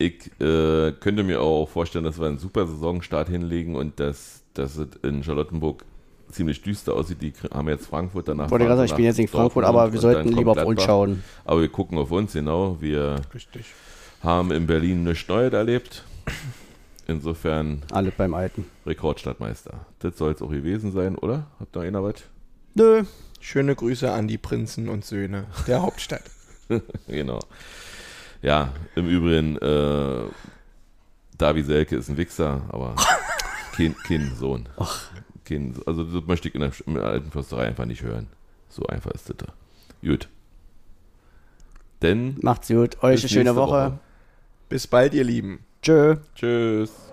Ich 0.00 0.30
äh, 0.40 0.92
könnte 0.92 1.22
mir 1.22 1.42
auch 1.42 1.68
vorstellen, 1.68 2.06
dass 2.06 2.18
wir 2.18 2.26
einen 2.26 2.38
super 2.38 2.66
Saisonstart 2.66 3.28
hinlegen 3.28 3.76
und 3.76 4.00
dass, 4.00 4.42
dass 4.54 4.78
es 4.78 4.88
in 5.02 5.22
Charlottenburg 5.22 5.84
ziemlich 6.30 6.62
düster 6.62 6.94
aussieht. 6.94 7.20
Die 7.20 7.34
haben 7.52 7.68
jetzt 7.68 7.86
Frankfurt 7.86 8.28
danach. 8.28 8.50
Wollte 8.50 8.64
gerade 8.64 8.78
sagen, 8.78 8.86
ich 8.86 8.96
bin 8.96 9.04
jetzt 9.04 9.18
nicht 9.18 9.28
Frankfurt, 9.28 9.66
aber 9.66 9.92
wir 9.92 10.00
sollten 10.00 10.30
lieber 10.30 10.52
auf 10.52 10.64
uns 10.64 10.82
schauen. 10.82 11.22
Aber 11.44 11.60
wir 11.60 11.68
gucken 11.68 11.98
auf 11.98 12.10
uns, 12.12 12.32
genau. 12.32 12.78
Wir 12.80 13.16
Richtig. 13.34 13.66
haben 14.22 14.52
in 14.52 14.66
Berlin 14.66 15.04
nichts 15.04 15.28
Neues 15.28 15.52
erlebt. 15.52 16.02
Insofern 17.06 17.82
Alle 17.92 18.10
beim 18.10 18.32
Alten. 18.32 18.64
Rekordstadtmeister. 18.86 19.84
Das 19.98 20.16
soll 20.16 20.32
es 20.32 20.40
auch 20.40 20.50
gewesen 20.50 20.92
sein, 20.92 21.14
oder? 21.18 21.46
Habt 21.58 21.76
ihr 21.76 21.80
noch 21.80 21.86
einer 21.86 22.02
was? 22.02 22.22
Nö. 22.74 23.02
Schöne 23.38 23.74
Grüße 23.74 24.10
an 24.10 24.28
die 24.28 24.38
Prinzen 24.38 24.88
und 24.88 25.04
Söhne 25.04 25.44
der 25.66 25.82
Hauptstadt. 25.82 26.22
genau. 27.06 27.40
Ja, 28.42 28.72
im 28.96 29.08
Übrigen, 29.08 29.56
äh, 29.58 30.28
Davi 31.36 31.62
Selke 31.62 31.96
ist 31.96 32.08
ein 32.08 32.16
Wichser, 32.16 32.62
aber 32.68 32.94
kein, 33.76 33.94
kein 34.06 34.34
Sohn. 34.36 34.68
Kein, 35.44 35.74
also 35.86 36.04
das 36.04 36.26
möchte 36.26 36.48
ich 36.48 36.54
in 36.54 36.60
der, 36.60 36.72
in 36.86 36.94
der 36.94 37.04
alten 37.04 37.30
Försterei 37.30 37.66
einfach 37.66 37.86
nicht 37.86 38.02
hören. 38.02 38.28
So 38.68 38.86
einfach 38.86 39.10
ist 39.12 39.28
das 39.28 39.36
da. 39.36 39.46
Gut. 40.02 40.28
Denn 42.02 42.36
Macht's 42.40 42.68
gut. 42.68 43.02
Euch 43.02 43.20
eine 43.20 43.28
schöne 43.28 43.56
Woche. 43.56 43.72
Woche. 43.72 43.98
Bis 44.68 44.86
bald, 44.86 45.12
ihr 45.14 45.24
Lieben. 45.24 45.64
Tschö. 45.82 46.16
tschüss. 46.34 47.09